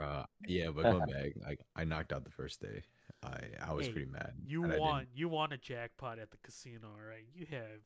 Uh, 0.00 0.24
yeah, 0.46 0.70
but 0.70 0.82
going 0.84 1.06
back, 1.06 1.32
like 1.44 1.60
I 1.76 1.84
knocked 1.84 2.12
out 2.12 2.24
the 2.24 2.30
first 2.30 2.60
day. 2.60 2.82
I 3.22 3.40
I 3.68 3.72
was 3.72 3.86
Hey, 3.86 3.92
pretty 3.92 4.10
mad. 4.10 4.32
you 4.46 4.62
want 4.62 5.08
you 5.14 5.28
want 5.28 5.52
a 5.52 5.58
jackpot 5.58 6.18
at 6.18 6.30
the 6.30 6.38
casino, 6.42 6.88
all 6.88 7.06
right? 7.06 7.26
You 7.34 7.46
have 7.50 7.80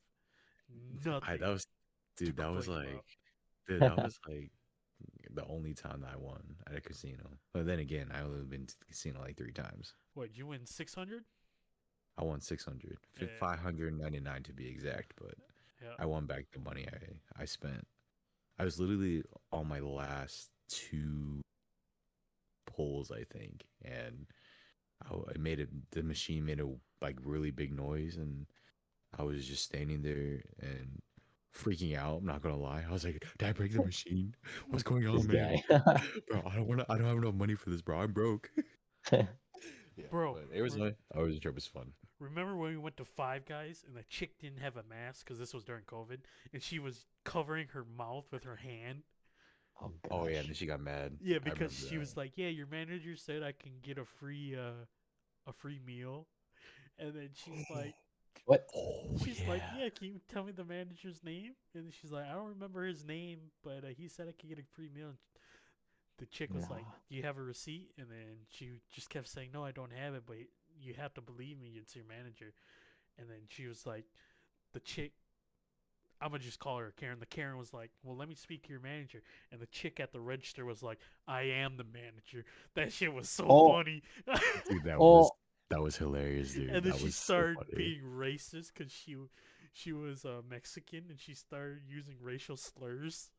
nothing. 1.05 1.29
I, 1.29 1.37
that 1.37 1.49
was, 1.49 1.67
dude. 2.17 2.37
That 2.37 2.51
was 2.51 2.67
like, 2.67 2.87
about. 2.87 3.03
dude. 3.67 3.81
That 3.81 3.97
was 4.03 4.19
like 4.27 4.51
the 5.33 5.45
only 5.47 5.73
time 5.73 6.01
that 6.01 6.11
I 6.13 6.17
won 6.17 6.41
at 6.67 6.75
a 6.77 6.81
casino. 6.81 7.25
But 7.53 7.65
then 7.67 7.79
again, 7.79 8.11
I 8.13 8.21
only 8.21 8.43
been 8.45 8.65
to 8.65 8.79
the 8.79 8.85
casino 8.85 9.19
like 9.21 9.35
three 9.37 9.51
times. 9.51 9.93
what 10.13 10.35
you 10.37 10.47
win 10.47 10.65
600? 10.65 11.23
I 12.17 12.23
won 12.23 12.39
600, 12.39 12.97
Yeah. 13.19 13.27
599 13.39 14.43
to 14.43 14.53
be 14.53 14.67
exact. 14.69 15.13
But 15.21 15.35
Yeah. 15.83 15.95
I 15.99 16.05
won 16.05 16.25
back 16.25 16.45
the 16.53 16.59
money 16.59 16.87
I 16.87 17.41
I 17.41 17.45
spent. 17.45 17.85
I 18.57 18.63
was 18.63 18.79
literally 18.79 19.21
on 19.51 19.67
my 19.67 19.79
last 19.81 20.49
two 20.69 21.41
pulls, 22.65 23.11
I 23.11 23.23
think, 23.25 23.65
and 23.83 24.25
I, 25.05 25.09
w- 25.09 25.27
I 25.33 25.37
made 25.37 25.59
it. 25.59 25.69
The 25.91 26.03
machine 26.03 26.45
made 26.45 26.59
a 26.59 26.67
like 27.01 27.17
really 27.23 27.51
big 27.51 27.73
noise, 27.75 28.15
and 28.17 28.45
I 29.17 29.23
was 29.23 29.45
just 29.47 29.63
standing 29.63 30.01
there 30.01 30.41
and 30.61 31.01
freaking 31.55 31.97
out. 31.97 32.19
I'm 32.19 32.25
not 32.25 32.41
gonna 32.41 32.57
lie. 32.57 32.83
I 32.87 32.91
was 32.91 33.05
like, 33.05 33.23
"Did 33.37 33.47
I 33.47 33.51
break 33.53 33.73
the 33.73 33.81
machine? 33.85 34.35
What's 34.69 34.83
going 34.83 35.07
on, 35.07 35.27
man? 35.27 35.61
Bro, 35.69 36.43
I 36.45 36.55
don't 36.55 36.67
want 36.67 36.81
to. 36.81 36.85
I 36.91 36.97
don't 36.97 37.07
have 37.07 37.17
enough 37.17 37.35
money 37.35 37.55
for 37.55 37.69
this, 37.69 37.81
bro. 37.81 37.99
I'm 37.99 38.13
broke." 38.13 38.49
Yeah, 39.97 40.07
Bro, 40.11 40.37
it 40.53 40.61
was 40.61 40.75
re- 40.75 40.81
my. 40.81 40.93
I 41.15 41.21
was 41.21 41.39
trip 41.39 41.55
was 41.55 41.67
fun. 41.67 41.93
Remember 42.19 42.55
when 42.55 42.71
we 42.71 42.77
went 42.77 42.97
to 42.97 43.05
Five 43.05 43.45
Guys 43.45 43.83
and 43.87 43.95
the 43.95 44.03
chick 44.03 44.37
didn't 44.39 44.59
have 44.59 44.77
a 44.77 44.83
mask 44.83 45.25
because 45.25 45.39
this 45.39 45.53
was 45.53 45.63
during 45.63 45.83
COVID, 45.83 46.19
and 46.53 46.61
she 46.61 46.79
was 46.79 47.05
covering 47.23 47.67
her 47.69 47.85
mouth 47.97 48.25
with 48.31 48.43
her 48.43 48.55
hand? 48.57 49.03
oh, 49.81 49.91
Oh 50.11 50.27
yeah, 50.27 50.39
and 50.39 50.47
then 50.47 50.55
she 50.55 50.65
got 50.65 50.79
mad. 50.79 51.13
Yeah, 51.21 51.39
because 51.39 51.73
she 51.87 51.95
that. 51.95 51.99
was 51.99 52.17
like, 52.17 52.33
"Yeah, 52.35 52.49
your 52.49 52.67
manager 52.67 53.15
said 53.15 53.43
I 53.43 53.51
can 53.53 53.73
get 53.81 53.97
a 53.97 54.05
free 54.05 54.55
uh 54.55 54.85
a 55.47 55.53
free 55.53 55.79
meal," 55.85 56.27
and 56.99 57.13
then 57.13 57.29
she's 57.33 57.69
like, 57.69 57.95
What? 58.45 58.65
Oh 58.75 59.03
She's 59.15 59.45
like, 59.47 59.63
yeah, 59.69 59.89
can 59.89 60.07
you 60.07 60.19
tell 60.27 60.43
me 60.43 60.51
the 60.51 60.63
manager's 60.65 61.23
name? 61.23 61.53
And 61.73 61.93
she's 61.93 62.11
like, 62.11 62.25
I 62.25 62.33
don't 62.33 62.49
remember 62.49 62.85
his 62.85 63.05
name, 63.05 63.39
but 63.63 63.83
uh, 63.83 63.87
he 63.95 64.07
said 64.07 64.27
I 64.27 64.33
could 64.33 64.49
get 64.49 64.59
a 64.59 64.63
free 64.73 64.89
meal. 64.93 65.07
And 65.09 65.17
the 66.17 66.25
chick 66.25 66.53
was 66.53 66.69
like, 66.69 66.87
do 67.09 67.15
you 67.15 67.23
have 67.23 67.37
a 67.37 67.43
receipt? 67.43 67.91
And 67.97 68.07
then 68.09 68.45
she 68.49 68.81
just 68.91 69.09
kept 69.09 69.27
saying, 69.27 69.49
no, 69.53 69.63
I 69.63 69.71
don't 69.71 69.91
have 69.93 70.13
it, 70.15 70.23
but 70.25 70.37
you 70.79 70.93
have 70.95 71.13
to 71.15 71.21
believe 71.21 71.59
me, 71.59 71.73
it's 71.79 71.95
your 71.95 72.05
manager. 72.05 72.53
And 73.17 73.29
then 73.29 73.41
she 73.47 73.67
was 73.67 73.85
like, 73.85 74.05
the 74.73 74.79
chick, 74.79 75.13
I'm 76.25 76.31
gonna 76.31 76.41
just 76.43 76.57
call 76.59 76.79
her 76.79 76.91
Karen. 76.97 77.19
The 77.19 77.27
Karen 77.27 77.55
was 77.59 77.71
like, 77.71 77.91
well, 78.03 78.17
let 78.17 78.27
me 78.27 78.33
speak 78.33 78.63
to 78.63 78.69
your 78.71 78.79
manager. 78.79 79.21
And 79.51 79.61
the 79.61 79.67
chick 79.67 79.99
at 79.99 80.11
the 80.11 80.19
register 80.19 80.65
was 80.65 80.81
like, 80.81 80.97
I 81.27 81.43
am 81.43 81.77
the 81.77 81.83
manager. 81.83 82.45
That 82.73 82.91
shit 82.91 83.13
was 83.13 83.29
so 83.29 83.45
Oh. 83.47 83.71
funny. 83.73 84.01
dude, 84.69 84.83
that 84.85 84.97
Oh. 84.97 85.19
was 85.19 85.31
that 85.69 85.81
was 85.81 85.95
hilarious, 85.97 86.53
dude. 86.53 86.69
and 86.69 86.83
then 86.83 86.91
that 86.93 86.97
she 86.97 87.05
was 87.05 87.15
so 87.15 87.33
started 87.35 87.57
funny. 87.57 87.75
being 87.75 88.01
racist 88.01 88.71
because 88.75 88.91
she 88.91 89.15
she 89.73 89.93
was 89.93 90.25
uh, 90.25 90.41
Mexican 90.49 91.03
and 91.09 91.19
she 91.19 91.35
started 91.35 91.81
using 91.87 92.15
racial 92.21 92.57
slurs. 92.57 93.29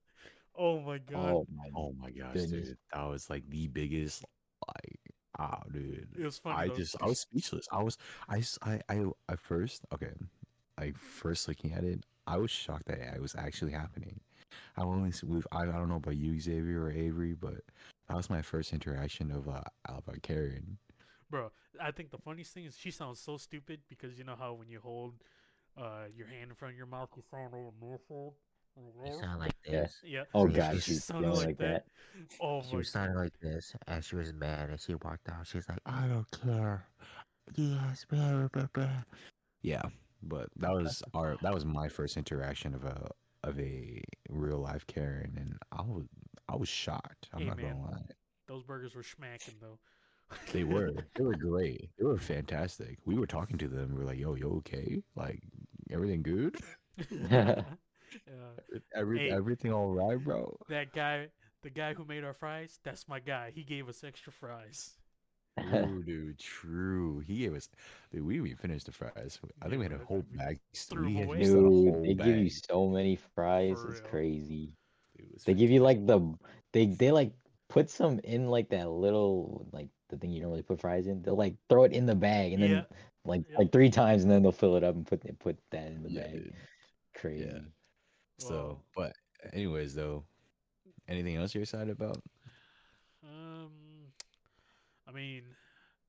Oh 0.57 0.79
my 0.81 0.99
god, 0.99 1.33
Oh 1.33 1.47
my. 1.57 1.69
Oh 1.75 1.93
my 1.99 2.11
gosh, 2.11 2.35
Goodness. 2.35 2.69
dude, 2.69 2.79
that 2.93 3.05
was 3.09 3.29
like 3.29 3.49
the 3.51 3.67
biggest, 3.67 4.25
like, 4.69 5.01
ah, 5.41 5.61
dude. 5.73 6.09
it 6.17 6.25
was 6.25 6.39
funny. 6.39 6.57
I 6.57 6.69
though, 6.69 6.77
just, 6.77 6.97
i 7.03 7.07
was 7.07 7.19
speechless. 7.21 7.67
I 7.73 7.83
was, 7.83 7.99
I 8.29 8.43
I 8.89 9.05
at 9.29 9.41
first, 9.41 9.85
okay, 9.93 10.13
like 10.79 10.97
first 10.97 11.49
looking 11.49 11.73
at 11.73 11.85
it, 11.85 12.05
I 12.27 12.37
was 12.39 12.51
shocked 12.51 12.87
that 12.87 12.99
it 13.15 13.21
was 13.23 13.35
actually 13.37 13.73
happening. 13.73 14.21
I 14.77 14.83
only, 14.83 15.09
s- 15.11 15.25
we've, 15.25 15.47
I, 15.53 15.63
I 15.63 15.67
don't 15.67 15.89
know 15.89 15.97
about 15.97 16.17
you, 16.17 16.39
Xavier 16.41 16.85
or 16.85 16.91
Avery, 16.91 17.35
but 17.35 17.55
that 18.09 18.17
was 18.17 18.31
my 18.31 18.43
first 18.43 18.73
interaction 18.73 19.31
of 19.31 19.49
uh, 19.49 19.61
Alva 19.89 20.19
Karen. 20.23 20.79
bro, 21.31 21.51
I 21.81 21.91
think 21.91 22.11
the 22.11 22.19
funniest 22.19 22.53
thing 22.55 22.65
is 22.65 22.77
she 22.77 22.91
sounds 22.91 23.21
so 23.21 23.37
stupid 23.37 23.81
because 23.89 24.19
you 24.19 24.25
know 24.25 24.37
how 24.39 24.55
when 24.55 24.69
you 24.69 24.81
hold 24.81 25.15
uh, 25.77 26.05
your 26.17 26.27
hand 26.27 26.51
in 26.51 26.55
front 26.55 26.73
of 26.75 26.79
your 26.79 26.87
mouth, 26.87 27.11
you 27.17 27.23
sound 27.31 27.53
all 27.55 27.75
muffled. 27.81 28.35
You 29.05 29.19
sound 29.21 29.41
like 29.41 29.55
this. 29.65 29.97
Yeah. 30.05 30.25
Oh 30.35 30.47
She- 30.49 30.55
god, 30.55 30.75
she 30.75 30.81
she's 30.93 31.05
sounded 31.05 31.31
like 31.31 31.47
like 31.47 31.59
that. 31.59 31.85
that. 32.19 32.37
Oh 32.41 32.61
She 32.63 32.73
my 32.73 32.79
was 32.79 32.91
sounding 32.91 33.17
like 33.17 33.39
this, 33.41 33.75
and 33.87 34.05
she 34.05 34.17
was 34.17 34.33
mad, 34.35 34.71
and 34.71 34.81
she 34.81 34.95
walked 34.95 35.29
out. 35.29 35.47
She's 35.47 35.69
like, 35.69 35.79
"I 35.87 36.07
don't 36.07 36.31
care." 36.31 36.87
Yes, 37.55 38.05
blah, 38.09 38.49
blah, 38.49 38.67
blah. 38.73 39.03
Yeah, 39.63 39.83
but 40.29 40.49
that 40.57 40.73
was 40.73 41.03
our, 41.15 41.37
that 41.43 41.55
was 41.55 41.65
my 41.65 41.89
first 41.89 42.17
interaction 42.17 42.75
of 42.75 42.85
a, 42.85 43.09
of 43.45 43.59
a 43.61 44.03
real 44.29 44.59
life 44.59 44.87
Karen, 44.87 45.35
and 45.37 45.57
I 45.73 45.83
was, 45.83 46.05
I 46.49 46.57
was 46.57 46.69
shocked. 46.69 47.29
I'm 47.33 47.41
Hey, 47.41 47.47
not 47.47 47.57
man. 47.57 47.77
gonna 47.77 47.83
lie. 47.91 48.07
those 48.47 48.63
burgers 48.65 48.95
were 48.95 49.03
smacking 49.03 49.55
though. 49.61 49.79
They 50.53 50.65
were. 50.65 50.91
They 51.17 51.23
were 51.25 51.37
great. 51.37 51.91
They 51.99 52.05
were 52.05 52.19
fantastic. 52.19 52.99
We 53.05 53.17
were 53.17 53.27
talking 53.27 53.59
to 53.59 53.69
them. 53.69 53.93
We 53.95 53.99
were 54.01 54.05
like, 54.05 54.19
"Yo, 54.19 54.35
you 54.35 54.51
okay? 54.59 55.03
Like, 55.15 55.43
everything 55.91 56.23
good? 56.23 56.57
yeah. 57.11 57.63
Every, 58.95 59.19
Hey. 59.19 59.31
everything 59.31 59.73
all 59.73 59.93
right, 59.93 60.19
bro?" 60.23 60.57
That 60.69 60.93
guy, 60.93 61.29
the 61.63 61.71
guy 61.71 61.95
who 61.95 62.05
made 62.05 62.25
our 62.25 62.35
fries, 62.35 62.79
that's 62.83 63.09
my 63.09 63.21
guy. 63.21 63.53
He 63.55 63.63
gave 63.65 63.89
us 63.89 64.03
extra 64.05 64.33
fries. 64.33 64.97
True, 65.71 66.03
dude. 66.05 66.39
True. 66.39 67.21
He 67.21 67.39
gave 67.39 67.55
us. 67.55 67.69
Dude, 68.13 68.25
we 68.25 68.37
even 68.37 68.57
finish 68.57 68.85
the 68.85 68.93
fries. 68.93 69.39
I 69.63 69.69
think 69.69 69.79
we 69.79 69.85
had 69.85 69.93
a 70.01 70.05
whole 70.05 70.23
bag. 70.35 70.59
threw 70.75 71.23
away. 71.23 71.43
Dude, 71.45 72.05
they 72.05 72.15
give 72.15 72.37
you 72.37 72.51
so 72.51 72.89
many 72.89 73.17
fries. 73.35 73.81
For 73.81 73.91
It's 73.93 74.01
real. 74.01 74.11
crazy. 74.11 74.73
Was 75.33 75.45
They 75.45 75.55
give 75.55 75.71
you 75.71 75.81
like 75.81 76.07
the 76.07 76.21
they 76.73 76.87
they 76.87 77.11
like 77.11 77.33
put 77.69 77.89
some 77.89 78.19
in 78.21 78.49
like 78.49 78.69
that 78.71 78.91
little 78.91 79.67
like 79.73 79.89
the 80.09 80.17
thing 80.19 80.31
you 80.31 80.41
don't 80.43 80.51
really 80.51 80.63
put 80.63 80.81
fries 80.81 81.07
in. 81.07 81.23
They'll 81.23 81.37
like 81.37 81.55
throw 81.69 81.85
it 81.85 81.93
in 81.93 82.05
the 82.07 82.15
bag 82.15 82.53
and 82.53 82.63
then 82.63 82.71
Yeah. 82.71 82.83
like 83.25 83.43
Yep. 83.49 83.59
like 83.59 83.73
three 83.73 83.91
times 83.91 84.23
and 84.25 84.31
then 84.31 84.43
they'll 84.43 84.53
fill 84.53 84.77
it 84.77 84.85
up 84.85 84.95
and 84.95 85.07
put 85.07 85.23
put 85.39 85.57
that 85.71 85.87
in 85.89 86.03
the 86.03 86.11
Yeah, 86.11 86.21
bag. 86.23 86.33
dude. 86.33 86.55
Crazy. 87.15 87.51
So, 88.39 88.55
Well- 88.55 88.85
but 88.95 89.17
anyways, 89.55 89.95
though, 89.95 90.25
anything 91.09 91.37
else 91.37 91.55
you're 91.55 91.63
excited 91.63 91.89
about? 91.91 92.19
Um, 93.25 93.71
I 95.09 95.13
mean, 95.13 95.43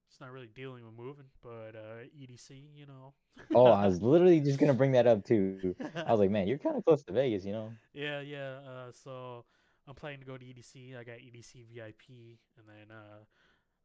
it's 0.09 0.19
not 0.19 0.31
really 0.31 0.49
dealing 0.55 0.83
with 0.85 0.93
moving, 0.97 1.25
but 1.43 1.75
uh, 1.75 2.03
EDC, 2.17 2.49
you 2.75 2.85
know. 2.85 3.13
Oh, 3.53 3.67
I 3.67 3.85
was 3.85 4.01
literally 4.01 4.39
just 4.39 4.59
gonna 4.59 4.73
bring 4.73 4.93
that 4.93 5.07
up 5.07 5.23
too. 5.23 5.75
I 5.95 6.11
was 6.11 6.19
like, 6.19 6.31
man, 6.31 6.47
you're 6.47 6.57
kind 6.57 6.75
of 6.75 6.85
close 6.85 7.03
to 7.03 7.13
Vegas, 7.13 7.45
you 7.45 7.53
know. 7.53 7.71
yeah, 7.93 8.21
yeah. 8.21 8.59
Uh, 8.67 8.91
so 8.91 9.45
I'm 9.87 9.95
planning 9.95 10.19
to 10.19 10.25
go 10.25 10.37
to 10.37 10.45
EDC. 10.45 10.97
I 10.97 11.03
got 11.03 11.17
EDC 11.17 11.65
VIP, 11.73 12.39
and 12.57 12.67
then 12.67 12.95
uh, 12.95 13.23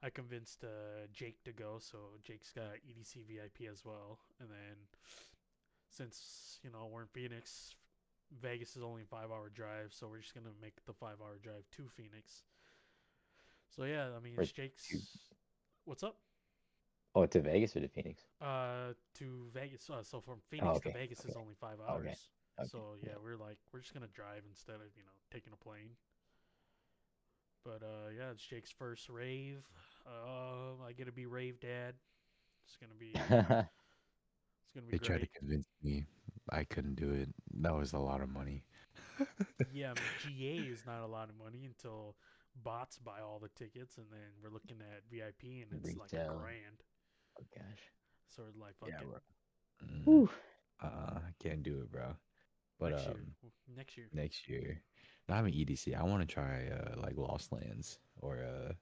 I 0.02 0.10
convinced 0.10 0.64
uh, 0.64 1.06
Jake 1.12 1.42
to 1.44 1.52
go. 1.52 1.76
So 1.80 1.98
Jake's 2.22 2.50
got 2.50 2.80
EDC 2.88 3.26
VIP 3.28 3.70
as 3.70 3.84
well. 3.84 4.18
And 4.40 4.48
then 4.48 4.76
since 5.88 6.58
you 6.62 6.70
know 6.70 6.88
we're 6.90 7.02
in 7.02 7.08
Phoenix, 7.08 7.74
Vegas 8.40 8.76
is 8.76 8.82
only 8.82 9.02
a 9.02 9.06
five-hour 9.06 9.50
drive, 9.54 9.90
so 9.90 10.08
we're 10.08 10.20
just 10.20 10.34
gonna 10.34 10.54
make 10.62 10.74
the 10.86 10.92
five-hour 10.92 11.38
drive 11.42 11.64
to 11.76 11.88
Phoenix. 11.88 12.44
So 13.74 13.84
yeah, 13.84 14.10
I 14.16 14.20
mean, 14.20 14.34
Or 14.36 14.42
it's 14.42 14.52
Jake's. 14.52 15.00
What's 15.84 16.02
up? 16.02 16.16
Oh, 17.14 17.24
to 17.26 17.40
Vegas 17.40 17.74
or 17.74 17.80
to 17.80 17.88
Phoenix? 17.88 18.26
Uh, 18.40 18.92
to 19.14 19.48
Vegas. 19.54 19.88
Uh, 19.88 20.02
so 20.02 20.20
from 20.20 20.40
Phoenix 20.50 20.80
to 20.80 20.88
okay, 20.88 20.90
Vegas 20.90 21.24
is 21.24 21.36
only 21.36 21.54
five 21.54 21.78
hours. 21.80 22.12
okay, 22.12 22.60
okay, 22.60 22.70
So 22.70 22.94
yeah, 23.00 23.12
yeah. 23.12 23.16
we're 23.22 23.36
like 23.36 23.58
we're 23.72 23.80
just 23.80 23.94
gonna 23.94 24.08
drive 24.08 24.42
instead 24.48 24.76
of 24.76 24.90
you 24.96 25.04
know 25.04 25.14
taking 25.30 25.52
a 25.52 25.56
plane. 25.56 25.90
But 27.64 27.82
uh, 27.82 28.10
yeah, 28.16 28.30
it's 28.30 28.42
Jake's 28.44 28.70
first 28.70 29.08
rave. 29.08 29.62
Uh, 30.06 30.82
I 30.84 30.92
get 30.96 31.06
to 31.06 31.12
be 31.12 31.26
rave 31.26 31.60
dad. 31.60 31.94
It's 32.66 32.76
gonna 32.76 32.94
be 32.98 33.22
it's 34.62 34.70
gonna 34.74 34.86
be 34.86 34.92
They 34.92 34.98
tried 34.98 35.22
to 35.22 35.26
convince 35.26 35.66
me. 35.82 36.06
I 36.50 36.64
couldn't 36.64 36.94
do 36.94 37.10
it. 37.12 37.30
That 37.60 37.74
was 37.74 37.92
a 37.92 37.98
lot 37.98 38.20
of 38.20 38.28
money. 38.28 38.64
yeah, 39.70 39.90
I 39.90 39.94
mean, 39.94 40.12
GA 40.16 40.68
is 40.68 40.84
not 40.84 41.02
a 41.02 41.06
lot 41.06 41.28
of 41.28 41.36
money 41.36 41.64
until 41.64 42.16
bots 42.62 42.98
buy 42.98 43.20
all 43.20 43.38
the 43.40 43.48
tickets, 43.50 43.98
and 43.98 44.06
then 44.10 44.28
we're 44.42 44.50
looking 44.50 44.76
at 44.80 45.02
VIP, 45.10 45.62
and 45.62 45.72
it's 45.72 45.96
like 45.96 46.12
a 46.12 46.16
Retail. 46.16 46.38
grand. 46.38 46.82
oh 47.40 47.44
gosh. 47.56 47.82
So 48.28 48.42
we're 48.54 48.64
like, 48.64 48.74
Yeah, 48.86 48.94
fucking 48.96 49.08
bro. 49.08 49.18
Mm, 49.84 50.04
Whew. 50.04 50.30
uh, 50.82 51.18
I 51.18 51.32
can't 51.42 51.62
do 51.62 51.80
it, 51.80 51.90
bro. 51.92 52.14
But 52.78 52.92
next 52.92 53.06
year, 53.06 53.14
um, 53.16 53.34
w- 53.42 53.76
next 53.76 53.96
year. 53.96 54.08
next 54.12 54.48
year, 54.48 54.82
not 55.28 55.40
even 55.46 55.52
EDC. 55.52 55.94
I 55.94 56.02
want 56.02 56.26
to 56.26 56.32
try 56.34 56.68
uh 56.68 57.00
like 57.00 57.16
Lost 57.16 57.52
Lands 57.52 57.98
or 58.20 58.38
uh 58.42 58.72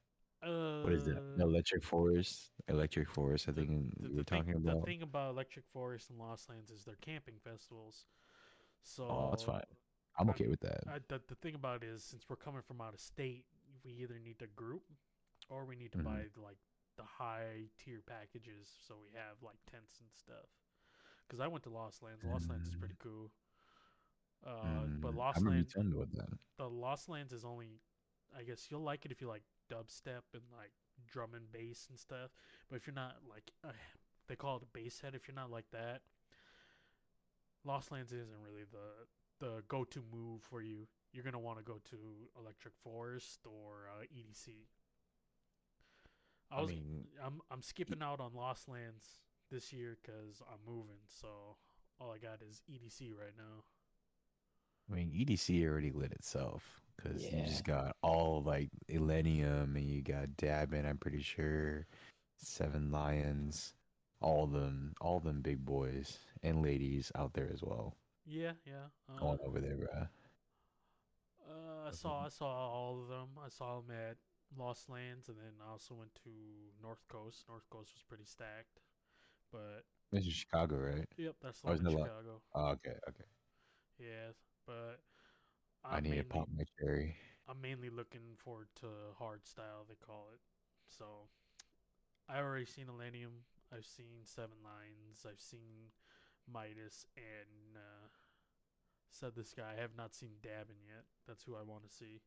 Uh, 0.42 0.80
what 0.82 0.92
is 0.94 1.04
that? 1.04 1.20
Electric 1.38 1.84
Forest. 1.84 2.52
Electric 2.68 3.08
Forest. 3.10 3.48
I 3.48 3.52
think 3.52 3.68
the, 4.00 4.08
we 4.08 4.08
the 4.08 4.16
were 4.16 4.24
thing, 4.24 4.38
talking 4.40 4.54
about. 4.54 4.80
the 4.80 4.86
thing 4.86 5.02
about 5.02 5.30
Electric 5.32 5.66
Forest 5.72 6.08
and 6.10 6.18
Lost 6.18 6.48
Lands 6.48 6.70
is 6.70 6.84
they're 6.84 6.96
camping 7.02 7.34
festivals. 7.44 8.06
So 8.82 9.04
Oh, 9.10 9.28
that's 9.30 9.42
fine. 9.44 9.62
I'm 10.18 10.28
I- 10.28 10.32
okay 10.32 10.48
with 10.48 10.60
that. 10.60 10.80
I, 10.88 10.98
the, 11.08 11.20
the 11.28 11.34
thing 11.36 11.54
about 11.54 11.82
it 11.82 11.88
is, 11.88 12.02
since 12.02 12.24
we're 12.28 12.36
coming 12.36 12.62
from 12.62 12.80
out 12.80 12.94
of 12.94 13.00
state, 13.00 13.44
we 13.84 13.92
either 13.92 14.18
need 14.18 14.38
to 14.40 14.46
group 14.48 14.82
or 15.48 15.64
we 15.64 15.76
need 15.76 15.92
to 15.92 15.98
Mhm. 15.98 16.00
buy 16.00 16.26
like 16.36 16.58
the 16.96 17.04
high 17.04 17.68
tier 17.78 18.02
packages, 18.06 18.70
so 18.86 18.96
we 19.02 19.10
have 19.14 19.42
like 19.42 19.58
tents 19.70 20.00
and 20.00 20.10
stuff. 20.12 20.48
Because 21.26 21.40
I 21.40 21.48
went 21.48 21.64
to 21.64 21.70
Lost 21.70 22.02
Lands. 22.02 22.24
Lost 22.24 22.50
Lands 22.50 22.66
is 22.68 22.74
pretty 22.74 22.96
cool. 22.98 23.32
Uh, 24.46 24.86
but 25.00 25.14
Mm, 25.14 25.14
Lost 25.14 25.46
I 25.46 25.50
remember 25.50 25.58
you 25.58 25.64
Lands, 25.64 25.76
about 26.00 26.12
that. 26.14 26.38
the 26.58 26.68
Lost 26.68 27.08
Lands 27.08 27.32
is 27.32 27.44
only, 27.44 27.80
I 28.36 28.42
guess 28.42 28.68
you'll 28.70 28.82
like 28.82 29.04
it 29.04 29.12
if 29.12 29.20
you 29.20 29.28
like 29.28 29.42
dubstep 29.70 30.22
and 30.34 30.42
like 30.56 30.72
drum 31.06 31.34
and 31.34 31.50
bass 31.52 31.86
and 31.90 31.98
stuff. 31.98 32.30
But 32.68 32.76
if 32.76 32.86
you're 32.86 32.94
not 32.94 33.16
like, 33.28 33.52
uh, 33.64 33.72
they 34.28 34.36
call 34.36 34.56
it 34.56 34.62
a 34.62 34.66
bass 34.78 35.00
head. 35.00 35.14
If 35.14 35.28
you're 35.28 35.34
not 35.34 35.50
like 35.50 35.70
that, 35.72 36.02
Lost 37.64 37.90
Lands 37.92 38.12
isn't 38.12 38.40
really 38.42 38.64
the 38.64 39.06
the 39.40 39.64
go 39.68 39.84
to 39.84 40.02
move 40.12 40.42
for 40.42 40.62
you. 40.62 40.88
You're 41.12 41.24
gonna 41.24 41.40
want 41.40 41.58
to 41.58 41.64
go 41.64 41.80
to 41.90 41.98
Electric 42.38 42.74
Forest 42.84 43.40
or 43.46 43.88
uh, 43.90 44.04
EDC. 44.04 44.66
I 46.50 46.58
I 46.58 46.62
was, 46.62 46.70
mean, 46.70 47.06
I'm 47.24 47.40
I'm 47.50 47.62
skipping 47.62 48.02
out 48.02 48.20
on 48.20 48.34
Lost 48.34 48.68
Lands 48.68 49.04
this 49.50 49.72
year 49.72 49.98
because 50.02 50.42
I'm 50.50 50.60
moving. 50.66 51.00
So 51.08 51.56
all 52.00 52.12
I 52.12 52.18
got 52.18 52.42
is 52.42 52.62
EDC 52.70 53.14
right 53.16 53.34
now. 53.36 53.64
I 54.90 54.94
mean, 54.94 55.10
EDC 55.12 55.64
already 55.66 55.92
lit 55.92 56.12
itself 56.12 56.80
because 56.96 57.32
you 57.32 57.42
just 57.42 57.64
got 57.64 57.96
all 58.02 58.42
like 58.42 58.70
Illenium 58.90 59.76
and 59.76 59.88
you 59.88 60.02
got 60.02 60.28
Dabin, 60.36 60.86
I'm 60.86 60.98
pretty 60.98 61.22
sure, 61.22 61.86
Seven 62.36 62.90
Lions, 62.90 63.74
all 64.20 64.46
them, 64.46 64.94
all 65.00 65.20
them 65.20 65.40
big 65.42 65.64
boys 65.64 66.18
and 66.42 66.62
ladies 66.62 67.12
out 67.14 67.32
there 67.34 67.50
as 67.52 67.62
well. 67.62 67.96
Yeah, 68.30 68.52
yeah. 68.64 68.86
Uh, 69.08 69.18
Going 69.18 69.38
over 69.44 69.60
there, 69.60 69.74
bro. 69.76 69.88
Uh, 71.48 71.88
I 71.88 71.90
saw 71.90 72.26
I 72.26 72.28
saw 72.28 72.46
all 72.46 73.00
of 73.02 73.08
them. 73.08 73.28
I 73.44 73.48
saw 73.48 73.80
them 73.80 73.90
at 73.90 74.16
Lost 74.56 74.88
Lands, 74.88 75.28
and 75.28 75.36
then 75.36 75.52
I 75.66 75.72
also 75.72 75.94
went 75.94 76.14
to 76.22 76.30
North 76.80 77.02
Coast. 77.08 77.44
North 77.48 77.68
Coast 77.70 77.90
was 77.94 78.02
pretty 78.08 78.24
stacked, 78.24 78.78
but 79.50 79.82
This 80.12 80.26
is 80.26 80.32
Chicago, 80.32 80.76
right? 80.76 81.08
yep, 81.16 81.34
that's 81.42 81.60
the 81.60 81.68
Oh, 81.68 81.70
one 81.72 81.80
in 81.80 81.86
isn't 81.86 81.98
it 81.98 82.00
like- 82.00 82.10
Chicago. 82.10 82.40
Oh, 82.54 82.66
okay, 82.78 82.96
okay. 83.08 83.24
Yeah, 83.98 84.30
but 84.64 85.00
i 85.84 85.96
I'm 85.96 86.04
need 86.04 86.10
mainly, 86.10 86.22
to 86.22 86.28
pop 86.28 86.48
my 86.56 86.64
cherry. 86.78 87.16
I'm 87.48 87.60
mainly 87.60 87.90
looking 87.90 88.36
forward 88.36 88.68
to 88.76 88.86
hard 89.18 89.44
style. 89.46 89.84
They 89.88 89.96
call 89.96 90.28
it. 90.32 90.40
So 90.88 91.04
I 92.28 92.38
already 92.38 92.64
seen 92.66 92.86
Illenium. 92.86 93.42
I've 93.72 93.86
seen 93.86 94.22
Seven 94.24 94.56
Lions. 94.62 95.26
I've 95.26 95.40
seen 95.40 95.90
Midas 96.46 97.06
and 97.16 97.76
uh, 97.76 98.06
said 99.10 99.32
this 99.36 99.52
guy. 99.56 99.64
I 99.76 99.80
have 99.80 99.90
not 99.96 100.14
seen 100.14 100.30
Dabin 100.42 100.80
yet. 100.86 101.04
That's 101.26 101.44
who 101.44 101.54
I 101.56 101.62
want 101.62 101.84
to 101.84 101.90
see. 101.90 102.20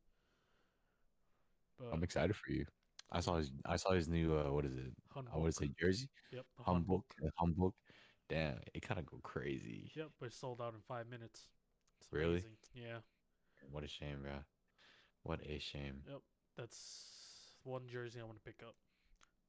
But 1.78 1.88
I'm 1.92 2.02
excited 2.02 2.36
for 2.36 2.52
you. 2.52 2.64
I 3.12 3.20
saw 3.20 3.36
his 3.36 3.50
I 3.66 3.76
saw 3.76 3.92
his 3.92 4.08
new 4.08 4.36
uh 4.36 4.50
what 4.52 4.64
is 4.64 4.74
it? 4.76 4.92
I 5.14 5.36
want 5.36 5.52
to 5.54 5.64
say 5.64 5.70
jersey. 5.80 6.08
Yep. 6.32 6.44
Hanbok. 6.66 7.02
Humboldt. 7.38 7.74
Damn, 8.28 8.58
it 8.72 8.80
kind 8.82 8.98
of 8.98 9.06
go 9.06 9.18
crazy. 9.22 9.90
Yep, 9.94 10.08
but 10.18 10.26
it 10.26 10.32
sold 10.32 10.60
out 10.62 10.72
in 10.74 10.80
five 10.88 11.06
minutes. 11.08 11.48
It's 12.00 12.12
Really? 12.12 12.38
amazing. 12.38 12.56
Yeah. 12.74 12.98
What 13.70 13.84
a 13.84 13.88
shame, 13.88 14.22
bro. 14.22 14.32
What 15.22 15.40
a 15.46 15.58
shame. 15.58 16.02
Yep. 16.08 16.20
That's 16.56 17.56
one 17.64 17.82
jersey 17.86 18.20
I 18.20 18.24
want 18.24 18.36
to 18.36 18.44
pick 18.44 18.62
up. 18.66 18.74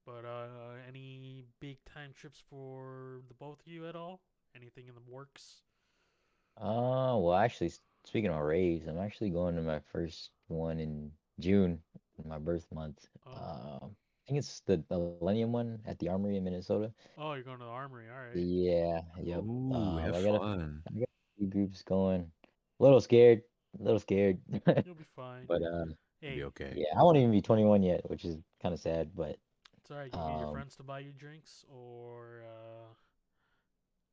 But 0.06 0.26
uh, 0.26 0.76
any 0.88 1.46
big 1.60 1.78
time 1.86 2.12
trips 2.14 2.42
for 2.50 3.22
the 3.28 3.34
both 3.34 3.60
of 3.62 3.68
you 3.72 3.88
at 3.88 3.96
all? 3.96 4.22
Anything 4.56 4.88
in 4.88 4.94
the 4.96 5.02
works? 5.12 5.62
Uh, 6.58 7.16
well, 7.20 7.34
actually, 7.34 7.68
s- 7.68 7.82
speaking 8.06 8.30
of 8.32 8.40
raves, 8.42 8.88
I'm 8.88 9.00
actually 9.00 9.30
going 9.30 9.56
to 9.56 9.62
my 9.62 9.80
first 9.80 10.32
one 10.48 10.80
in 10.80 11.12
June, 11.40 11.82
my 12.26 12.38
birth 12.40 12.72
month. 12.72 13.08
Oh. 13.26 13.32
Um, 13.32 13.96
I 14.24 14.28
think 14.28 14.40
it's 14.40 14.62
the 14.62 14.80
Illenium 14.90 15.30
one 15.30 15.62
at 15.66 15.78
the 15.80 15.90
Armory 15.90 16.18
in 16.18 16.24
Minnesota. 16.24 16.74
Oh, 17.18 17.34
you're 17.34 17.44
going 17.44 17.58
to 17.60 17.66
the 17.66 17.70
armory. 17.70 18.06
All 18.10 18.16
right. 18.16 18.34
Yeah, 18.34 19.02
yep. 19.22 19.40
Ooh, 19.44 19.72
Um, 19.76 19.98
have 19.98 20.14
I 20.16 20.22
got 20.22 20.36
a 20.36 20.40
fun. 20.40 20.84
few 21.38 21.48
groups 21.48 21.82
going. 21.84 22.32
A 22.80 22.84
little 22.84 23.02
scared, 23.02 23.42
a 23.80 23.84
little 23.84 24.00
scared, 24.00 24.40
You'll 24.86 24.96
be 24.96 25.04
fine. 25.04 25.46
but 25.48 25.62
uh, 25.62 25.86
hey, 26.22 26.36
Be 26.36 26.44
okay. 26.44 26.74
yeah, 26.76 26.98
I 26.98 27.04
won't 27.04 27.18
even 27.18 27.32
be 27.32 27.42
21 27.42 27.84
yet, 27.84 28.10
which 28.10 28.26
is 28.26 28.38
kind 28.62 28.74
of 28.74 28.80
sad. 28.80 29.12
But 29.16 29.38
it's 29.78 29.92
all 29.92 29.98
right. 29.98 30.12
You 30.14 30.20
need 30.24 30.40
your 30.40 30.48
um, 30.48 30.54
friends 30.54 30.76
to 30.78 30.84
buy 30.84 31.00
you 31.00 31.12
drinks, 31.12 31.66
or 31.70 32.44
uh, 32.46 32.94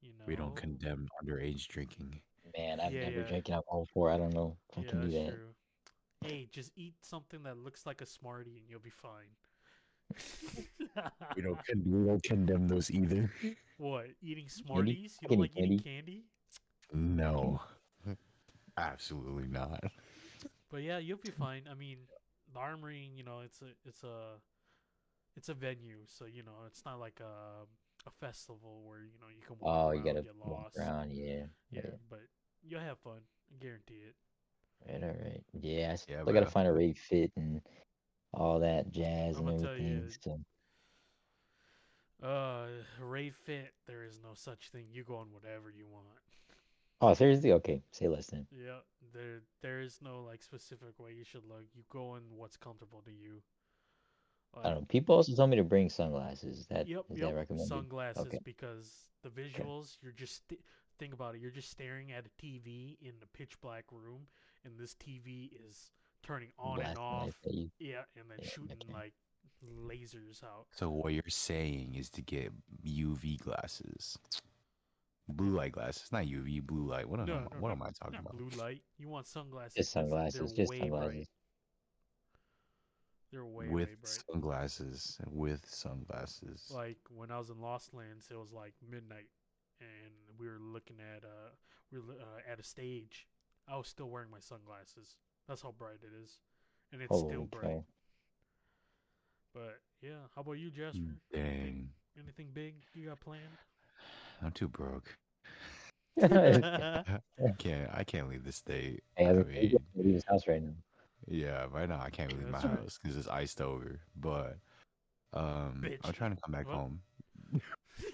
you 0.01 0.13
know. 0.19 0.25
We 0.27 0.37
don't 0.37 0.55
condemn 0.55 1.09
underage 1.23 1.67
drinking. 1.69 2.21
Man, 2.57 2.81
I've 2.81 2.95
Yeah, 2.95 3.01
never 3.01 3.23
yeah. 3.23 3.25
drinking 3.25 3.55
alcohol 3.55 3.85
before. 3.85 4.11
I 4.11 4.19
don't 4.19 4.35
know 4.35 4.57
if 4.71 4.79
I 4.79 4.83
Yeah, 4.83 4.91
can 4.91 5.01
do 5.01 5.11
that. 5.13 5.39
true. 5.39 5.55
Hey, 6.21 6.47
just 6.51 6.73
eat 6.77 6.95
something 7.03 7.43
that 7.45 7.57
looks 7.59 7.87
like 7.87 8.01
a 8.01 8.07
Smartie, 8.07 8.59
and 8.59 8.69
you'll 8.69 8.81
be 8.81 8.91
fine. 8.91 9.37
We 11.35 11.43
don't 11.43 11.59
con- 11.67 11.83
we 11.87 12.07
don't 12.07 12.23
condemn 12.23 12.69
those 12.69 12.91
either. 12.91 13.31
What? 13.77 14.07
Eating 14.23 14.49
Candy? 14.73 14.99
Smarties? 15.01 15.19
You 15.21 15.29
don't 15.29 15.39
like 15.39 15.57
eat 15.57 15.57
eating 15.57 15.77
candy? 15.77 16.25
No. 16.93 17.61
Absolutely 18.77 19.49
not. 19.49 19.83
But 20.71 20.83
yeah, 20.83 20.99
you'll 20.99 21.19
be 21.19 21.31
fine. 21.31 21.65
I 21.71 21.75
mean, 21.75 21.99
the 22.53 22.59
armory, 22.61 23.11
you 23.15 23.23
know, 23.25 23.41
it's 23.41 23.61
a 23.63 23.67
it's 23.85 24.03
a 24.05 24.41
it's 25.37 25.49
a 25.49 25.55
venue, 25.55 26.01
so 26.07 26.25
you 26.27 26.43
know, 26.43 26.65
it's 26.67 26.85
not 26.85 27.01
like 27.01 27.21
a 27.21 27.65
a 28.07 28.11
festival 28.11 28.83
where 28.87 29.01
you 29.05 29.19
know 29.21 29.29
you 29.35 29.43
can 29.45 29.57
walk 29.61 29.81
Oh, 29.81 29.91
around, 29.91 30.03
you 30.03 30.03
gotta 30.05 30.25
get 30.25 30.37
walk 30.45 30.67
lost. 30.67 30.79
around, 30.79 31.11
yeah. 31.13 31.47
Yeah, 31.71 31.83
right. 31.83 31.99
but 32.09 32.21
you'll 32.63 32.81
have 32.81 32.99
fun. 32.99 33.21
I 33.53 33.57
guarantee 33.63 34.03
it. 34.09 34.17
Right, 34.89 35.03
all 35.03 35.09
right. 35.11 35.45
Yeah, 35.53 35.93
I 35.93 35.97
still 35.97 36.09
Yeah, 36.09 36.25
gotta 36.33 36.47
find 36.47 36.69
a 36.69 36.73
rave 36.73 36.99
fit 36.99 37.33
and 37.37 37.61
all 38.35 38.61
that 38.61 38.91
jazz 38.93 39.39
and 39.39 39.49
I'ma 39.49 39.53
tell 39.53 39.77
you, 39.77 40.03
everything. 40.03 40.19
So 40.21 40.41
Uh, 42.23 42.69
rave 43.01 43.35
fit. 43.37 43.75
There 43.87 44.05
is 44.05 44.19
no 44.23 44.35
such 44.35 44.71
thing. 44.71 44.87
You 44.91 45.05
go 45.05 45.17
on 45.17 45.33
whatever 45.33 45.71
you 45.71 45.87
want. 45.87 46.21
Oh, 47.03 47.13
seriously? 47.13 47.53
Okay, 47.53 47.83
say 47.91 48.09
less 48.09 48.29
then. 48.29 48.47
Yeah, 48.51 48.81
there 49.13 49.43
there 49.63 49.81
is 49.81 50.01
no 50.01 50.23
like 50.23 50.43
specific 50.43 50.99
way 51.01 51.13
you 51.13 51.25
should 51.25 51.45
look. 51.45 51.65
You 51.75 51.83
go 51.89 52.15
in 52.17 52.23
what's 52.37 52.57
comfortable 52.57 53.03
to 53.03 53.11
you. 53.13 53.43
I 54.63 54.71
don't 54.71 54.81
know. 54.81 54.87
People 54.87 55.15
also 55.17 55.35
told 55.35 55.51
me 55.51 55.57
to 55.57 55.65
bring 55.65 55.89
sunglasses. 55.89 56.59
Is 56.61 56.67
that 56.69 56.89
Yep, 56.89 57.07
is 57.11 57.19
yep. 57.19 57.29
that 57.29 57.35
recommended? 57.35 57.69
Sunglasses 57.69 58.25
Okay. 58.27 58.41
because 58.43 59.07
the 59.23 59.29
visuals. 59.31 59.99
You're 60.03 60.13
just 60.13 60.37
st- 60.49 60.61
think 60.99 61.13
about 61.13 61.35
it. 61.35 61.41
You're 61.41 61.51
just 61.51 61.71
staring 61.71 62.13
at 62.13 62.25
a 62.27 62.31
TV 62.45 62.97
in 63.01 63.13
a 63.23 63.27
pitch 63.37 63.61
black 63.61 63.85
room, 63.91 64.27
and 64.65 64.79
this 64.79 64.95
TV 64.95 65.51
is 65.69 65.91
turning 66.23 66.53
on 66.59 66.81
and 66.81 66.99
off. 66.99 67.25
lights 67.25 67.37
at 67.47 67.55
you. 67.55 67.71
Yeah, 67.79 68.03
and 68.17 68.31
then 68.31 68.39
Yeah, 68.41 68.49
shooting 68.49 68.77
okay. 68.83 68.93
like 68.93 69.15
lasers 69.65 70.43
out. 70.45 70.67
So 70.73 70.91
what 70.91 71.13
you're 71.13 71.23
saying 71.29 71.95
is 71.95 72.11
to 72.11 72.23
get 72.23 72.53
UV 72.85 73.37
glasses, 73.39 74.19
blue 75.29 75.51
light 75.51 75.73
glasses, 75.73 76.11
not 76.13 76.25
UV, 76.27 76.61
blue 76.61 76.85
light. 76.87 77.09
What 77.09 77.21
am 77.21 77.27
No, 77.27 77.35
I, 77.37 77.39
no, 77.39 77.49
what 77.61 77.69
no, 77.69 77.75
am 77.75 77.83
I 77.83 77.91
talking 77.91 78.15
Not 78.15 78.21
about? 78.23 78.37
blue 78.37 78.51
light. 78.51 78.83
You 78.99 79.09
want 79.09 79.27
sunglasses. 79.27 79.75
Just 79.75 79.95
'cause 79.95 80.03
sunglasses. 80.03 80.53
They're 80.55 80.65
Just 80.65 80.71
way 80.71 80.79
sunglasses. 80.81 81.13
bright. 81.15 81.29
They're 83.31 83.47
way 83.47 83.69
with 83.69 83.89
way 83.89 83.97
sunglasses, 84.03 85.19
with 85.27 85.65
sunglasses. 85.65 86.71
like 86.71 86.99
when 87.09 87.31
I 87.31 87.39
was 87.39 87.49
in 87.49 87.61
Lost 87.61 87.95
Lands, 87.95 88.29
it 88.31 88.37
was 88.37 88.53
like 88.53 88.75
midnight, 88.83 89.29
and 89.83 90.39
we 90.39 90.47
were 90.47 90.59
looking 90.61 90.97
at 91.01 91.25
uh 91.25 91.51
we 91.93 91.99
were 92.01 92.15
uh, 92.15 92.51
at 92.51 92.59
a 92.59 92.65
stage. 92.65 93.27
I 93.69 93.77
was 93.77 93.89
still 93.89 94.09
wearing 94.09 94.31
my 94.31 94.41
sunglasses. 94.41 95.17
That's 95.49 95.63
how 95.63 95.73
bright 95.77 96.01
it 96.03 96.13
is, 96.23 96.39
and 96.93 97.03
it's 97.03 97.19
still 97.19 97.45
bright. 97.51 97.65
cow. 97.65 97.85
But 99.55 99.81
yeah, 100.01 100.29
how 100.35 100.41
about 100.43 100.53
you, 100.53 100.71
Jasper? 100.71 100.99
Anything, 100.99 101.21
Dang, 101.33 101.89
anything 102.19 102.49
big 102.53 102.75
you 102.95 103.09
got 103.09 103.21
planned? 103.21 103.43
I'm 104.43 104.53
too 104.53 104.69
broke. 104.69 105.17
I 106.23 106.63
can't. 107.59 107.91
I 107.95 108.05
can't 108.05 108.29
leave 108.29 108.45
the 108.45 108.53
state. 108.53 109.03
Hey, 109.17 109.27
I 109.27 109.31
I 109.31 109.33
gonna 109.33 109.45
mean, 109.45 109.77
leave 109.95 110.15
his 110.15 110.25
house 110.25 110.47
right 110.49 110.63
now. 110.63 110.73
yeah, 111.29 111.67
right 111.73 111.89
now 111.89 112.01
I 112.03 112.11
can't 112.11 112.33
leave 112.37 112.49
my 112.49 112.59
right. 112.59 112.67
house 112.79 112.99
because 113.01 113.17
it's 113.17 113.29
iced 113.29 113.61
over. 113.61 114.01
But 114.21 114.59
um, 115.33 115.83
Bitch. 115.85 115.99
I'm 116.05 116.13
trying 116.13 116.35
to 116.35 116.41
come 116.43 116.53
back 116.53 116.67
What? 116.67 116.77
home. 116.77 117.01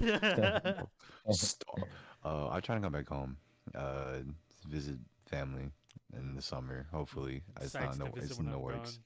Stop. 1.31 1.79
Uh, 2.25 2.49
I'm 2.49 2.63
trying 2.63 2.81
to 2.81 2.87
come 2.87 2.93
back 2.93 3.09
home. 3.09 3.37
Uh, 3.75 4.19
visit 4.69 4.97
family 5.27 5.71
in 6.17 6.35
the 6.35 6.43
summer. 6.43 6.87
Hopefully, 6.93 7.43
it's 7.61 7.75
not 7.75 7.93
Decides 7.93 8.01
in 8.01 8.07
to 8.07 8.13
the, 8.13 8.21
it's 8.23 8.39
in 8.39 8.51
the 8.51 8.59
works. 8.59 8.99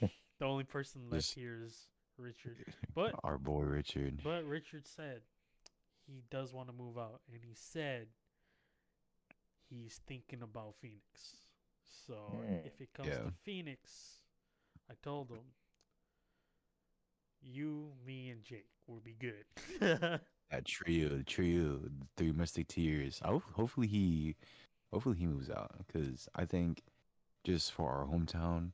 the 0.00 0.44
only 0.44 0.64
person 0.64 1.02
left 1.10 1.22
Just- 1.24 1.34
here 1.34 1.62
is 1.64 1.86
Richard. 2.16 2.56
But 2.94 3.14
Our 3.24 3.38
boy 3.38 3.62
Richard. 3.62 4.20
But 4.24 4.44
Richard 4.44 4.86
said 4.86 5.20
he 6.06 6.22
does 6.30 6.52
want 6.52 6.68
to 6.68 6.74
move 6.74 6.98
out, 6.98 7.20
and 7.32 7.42
he 7.44 7.54
said 7.54 8.08
he's 9.68 10.00
thinking 10.06 10.42
about 10.42 10.74
Phoenix. 10.80 11.36
So 12.06 12.14
Hmm. 12.14 12.54
if 12.66 12.80
it 12.80 12.92
comes 12.94 13.08
Yeah. 13.08 13.18
to 13.18 13.32
Phoenix, 13.44 14.20
I 14.90 14.94
told 15.02 15.30
him, 15.30 15.52
you, 17.42 17.92
me, 18.06 18.30
and 18.30 18.42
Jake 18.42 18.66
will 18.86 19.00
be 19.00 19.16
good. 19.18 19.44
That 20.50 20.64
trio, 20.64 21.10
the 21.10 21.24
trio, 21.24 21.76
the 21.76 21.90
three 22.16 22.32
musketeers. 22.32 23.20
I 23.22 23.28
hope, 23.28 23.42
hopefully 23.52 23.86
he, 23.86 24.34
hopefully 24.92 25.16
he 25.18 25.26
moves 25.26 25.50
out 25.50 25.72
because 25.86 26.26
I 26.34 26.46
think 26.46 26.82
just 27.44 27.72
for 27.72 27.90
our 27.90 28.06
hometown, 28.06 28.70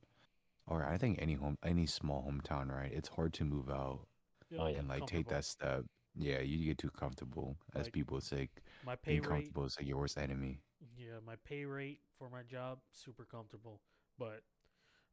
or 0.67 0.85
I 0.85 0.97
think 0.97 1.19
any 1.21 1.33
home, 1.33 1.57
any 1.65 1.85
small 1.85 2.25
hometown, 2.29 2.71
right? 2.71 2.91
It's 2.93 3.09
hard 3.09 3.33
to 3.33 3.43
move 3.43 3.69
out 3.69 4.07
Yep, 4.51 4.61
Oh, 4.61 4.67
yeah. 4.67 4.77
and 4.79 4.87
like 4.87 5.05
take 5.07 5.27
that 5.29 5.43
step. 5.43 5.83
Yeah, 6.17 6.39
you 6.39 6.65
get 6.65 6.77
too 6.77 6.91
comfortable, 6.91 7.57
as 7.75 7.87
Like, 7.87 7.93
people 7.93 8.21
say. 8.21 8.47
My 8.85 8.95
pay 8.95 9.19
Being 9.19 9.23
rate, 9.23 9.29
comfortable 9.29 9.65
is 9.65 9.75
like 9.77 9.87
your 9.87 9.97
worst 9.97 10.17
enemy. 10.17 10.61
yeah, 10.97 11.19
my 11.25 11.35
pay 11.43 11.65
rate 11.65 11.99
for 12.17 12.29
my 12.29 12.43
job 12.43 12.79
super 12.93 13.25
comfortable, 13.25 13.81
but 14.17 14.43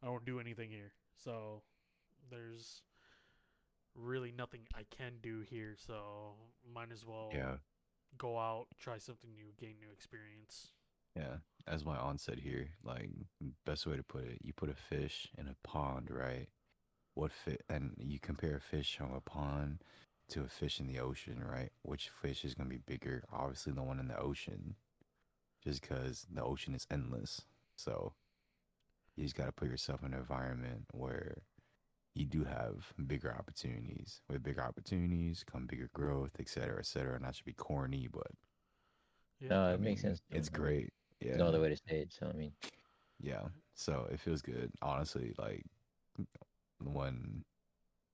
I 0.01 0.07
don't 0.07 0.25
do 0.25 0.39
anything 0.39 0.71
here, 0.71 0.93
so 1.17 1.63
there's 2.31 2.83
really 3.95 4.33
nothing 4.33 4.63
I 4.75 4.83
can 4.97 5.15
do 5.23 5.41
here. 5.41 5.77
So 5.77 6.35
might 6.75 6.93
as 6.93 7.05
well 7.07 7.31
Yeah, 7.35 7.57
go 8.19 8.39
out, 8.39 8.67
try 8.79 8.99
something 8.99 9.35
new, 9.35 9.53
gain 9.59 9.77
new 9.81 9.93
experience. 9.93 10.73
yeah. 11.17 11.37
As 11.67 11.85
my 11.85 11.97
aunt 11.97 12.21
said 12.21 12.39
here, 12.41 12.71
like 12.83 13.11
best 13.65 13.87
way 13.87 13.97
to 13.97 14.03
put 14.03 14.25
it, 14.25 14.39
you 14.43 14.53
put 14.53 14.69
a 14.71 14.75
fish 14.75 15.29
in 15.39 15.47
a 15.49 15.55
pond, 15.67 16.11
right? 16.11 16.49
What 17.15 17.31
fit? 17.33 17.63
And 17.69 17.95
you 17.99 18.19
compare 18.19 18.57
a 18.57 18.61
fish 18.61 18.97
from 18.97 19.13
a 19.13 19.21
pond 19.21 19.83
to 20.31 20.41
a 20.43 20.49
fish 20.49 20.81
in 20.81 20.87
the 20.87 20.99
ocean, 20.99 21.43
right? 21.45 21.71
Which 21.83 22.09
fish 22.09 22.45
is 22.45 22.55
gonna 22.55 22.69
be 22.71 22.79
bigger? 22.79 23.23
Obviously, 23.33 23.73
the 23.73 23.83
one 23.83 24.01
in 24.01 24.09
the 24.09 24.19
ocean, 24.19 24.75
just 25.63 25.83
because 25.83 26.27
the 26.33 26.43
ocean 26.43 26.75
is 26.75 26.87
endless. 26.91 27.43
So 27.77 28.15
you 29.15 29.25
just 29.25 29.37
gotta 29.37 29.53
put 29.53 29.69
yourself 29.69 30.01
in 30.03 30.15
an 30.15 30.19
environment 30.19 30.87
where 30.93 31.43
you 32.15 32.27
do 32.27 32.45
have 32.45 32.93
bigger 33.07 33.35
opportunities. 33.35 34.21
With 34.29 34.43
bigger 34.43 34.63
opportunities 34.63 35.45
come 35.51 35.67
bigger 35.67 35.89
growth, 35.95 36.33
et 36.39 36.49
cetera, 36.49 36.79
et 36.79 36.87
cetera. 36.87 37.19
Not 37.19 37.35
to 37.35 37.45
be 37.45 37.53
corny, 37.55 38.09
but 38.13 38.31
Yeah, 39.41 39.49
No, 39.49 39.63
I 39.65 39.75
it 39.75 39.81
makes 39.81 40.03
mean, 40.03 40.17
sense. 40.17 40.23
It's 40.31 40.49
I 40.49 40.53
mean, 40.59 40.63
great. 40.63 40.93
Yeah. 41.21 41.29
There's 41.29 41.39
no 41.39 41.47
other 41.49 41.61
way 41.61 41.69
to 41.71 41.77
say 41.77 42.01
it. 42.03 42.13
So 42.13 42.29
I 42.29 42.33
mean, 42.37 42.53
Yeah. 43.21 43.49
So 43.75 44.07
it 44.11 44.21
feels 44.21 44.43
good. 44.43 44.71
Honestly, 44.83 45.35
like 45.39 45.65
when 46.83 47.45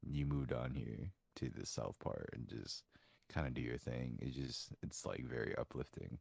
you 0.03 0.27
moved 0.27 0.53
on 0.53 0.75
here 0.75 1.11
to 1.37 1.51
the 1.51 1.67
south 1.67 1.99
part 1.99 2.31
and 2.33 2.47
just 2.49 2.85
kind 3.29 3.47
of 3.47 3.55
do 3.55 3.61
your 3.63 3.79
thing, 3.79 4.19
it 4.23 4.33
just 4.33 4.73
it's 4.83 5.05
like 5.07 5.25
very 5.25 5.57
uplifting. 5.57 6.19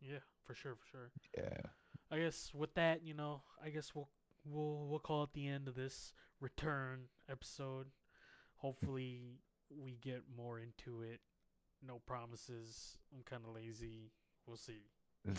yeah, 0.00 0.18
for 0.44 0.54
sure, 0.54 0.74
for 0.76 0.86
sure. 0.86 1.10
Yeah. 1.36 1.60
I 2.10 2.18
guess 2.18 2.52
with 2.54 2.74
that, 2.74 3.02
you 3.02 3.14
know, 3.14 3.42
I 3.64 3.70
guess 3.70 3.94
we'll 3.94 4.08
we'll 4.48 4.86
we'll 4.88 4.98
call 4.98 5.24
it 5.24 5.30
the 5.34 5.48
end 5.48 5.68
of 5.68 5.74
this 5.74 6.12
return 6.40 7.02
episode. 7.30 7.86
Hopefully, 8.56 9.40
we 9.70 9.98
get 10.00 10.22
more 10.36 10.58
into 10.58 11.02
it 11.02 11.20
no 11.86 12.00
promises. 12.06 12.98
I'm 13.14 13.22
kind 13.22 13.42
of 13.46 13.54
lazy. 13.54 14.10
We'll 14.46 14.56
see. 14.56 14.82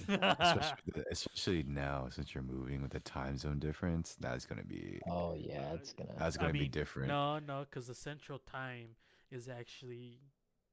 especially, 0.10 1.04
especially 1.12 1.64
now 1.66 2.08
since 2.10 2.36
you're 2.36 2.44
moving 2.44 2.82
with 2.82 2.92
the 2.92 3.00
time 3.02 3.38
zone 3.38 3.60
difference. 3.60 4.18
That's 4.20 4.46
gonna 4.46 4.64
be 4.64 5.00
Oh 5.10 5.36
yeah, 5.38 5.74
it's 5.74 5.94
gonna. 5.94 6.14
that's 6.18 6.38
gonna 6.38 6.54
be 6.54 6.62
mean, 6.62 6.72
different. 6.72 7.08
No, 7.08 7.40
no, 7.40 7.66
because 7.70 7.88
the 7.88 7.96
central 7.96 8.40
time 8.40 8.90
is 9.32 9.48
actually 9.48 10.20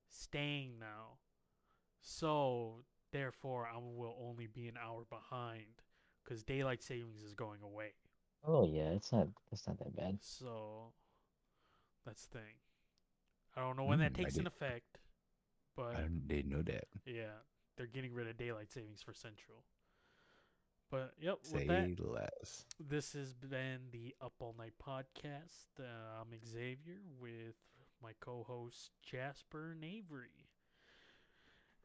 staying 0.09 0.79
now. 0.81 1.19
So 2.01 2.83
therefore, 3.13 3.69
I 3.73 3.79
will 3.79 4.17
only 4.21 4.49
be 4.49 4.67
an 4.69 4.75
hour 4.83 5.05
behind 5.09 5.83
because 6.23 6.43
daylight 6.43 6.83
savings 6.83 7.23
is 7.23 7.35
going 7.35 7.61
away. 7.63 7.93
Oh 8.47 8.67
yeah, 8.67 8.91
it's 8.91 9.13
not. 9.13 9.29
It's 9.53 9.67
not 9.67 9.79
that 9.79 9.97
bad. 9.97 10.19
So 10.21 10.93
that's 12.05 12.27
the 12.27 12.39
thing. 12.39 12.55
I 13.57 13.61
don't 13.61 13.77
know 13.77 13.85
when 13.85 14.01
that 14.01 14.13
Mm, 14.13 14.21
I 14.21 14.23
takes 14.25 14.37
in 14.37 14.45
did- 14.45 14.53
effect, 14.53 14.99
but 15.77 15.95
I 15.97 16.01
don't, 16.01 16.27
didn't 16.29 16.51
know 16.51 16.63
that. 16.63 16.85
yeah, 17.07 17.39
they're 17.77 17.87
getting 17.87 18.13
rid 18.13 18.27
of 18.29 18.37
daylight 18.37 18.73
savings 18.73 19.03
for 19.03 19.15
Central. 19.15 19.65
But 20.91 21.15
yep, 21.19 21.39
Say 21.43 21.59
with 21.67 21.69
that, 21.69 22.01
less. 22.01 22.67
this 22.79 23.15
has 23.15 23.33
been 23.35 23.91
the 23.93 24.15
Up 24.21 24.35
All 24.41 24.55
Night 24.59 24.75
podcast. 24.85 25.81
Uh, 25.81 26.21
I'm 26.21 26.29
Xavier 26.47 27.01
with 27.19 27.57
my 28.03 28.13
co-host 28.21 28.91
Jasper 29.03 29.73
and 29.73 29.85
Avery. 29.85 30.51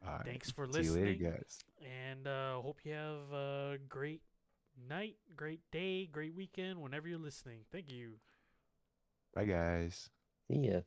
All 0.06 0.14
right. 0.18 0.26
Thanks 0.26 0.52
for 0.52 0.66
See 0.68 0.72
you 0.84 0.92
listening, 0.92 1.06
later, 1.06 1.32
guys. 1.38 1.60
and 1.82 2.28
uh, 2.28 2.60
hope 2.62 2.80
you 2.84 2.94
have 2.94 3.32
a 3.34 3.78
great 3.88 4.22
night, 4.88 5.18
great 5.36 5.62
day, 5.72 6.06
great 6.06 6.34
weekend 6.36 6.82
whenever 6.82 7.08
you're 7.08 7.18
listening. 7.20 7.66
Thank 7.72 7.90
you. 7.92 8.20
Bye, 9.34 9.46
guys. 9.46 10.10
See 10.48 10.68
ya. 10.68 10.82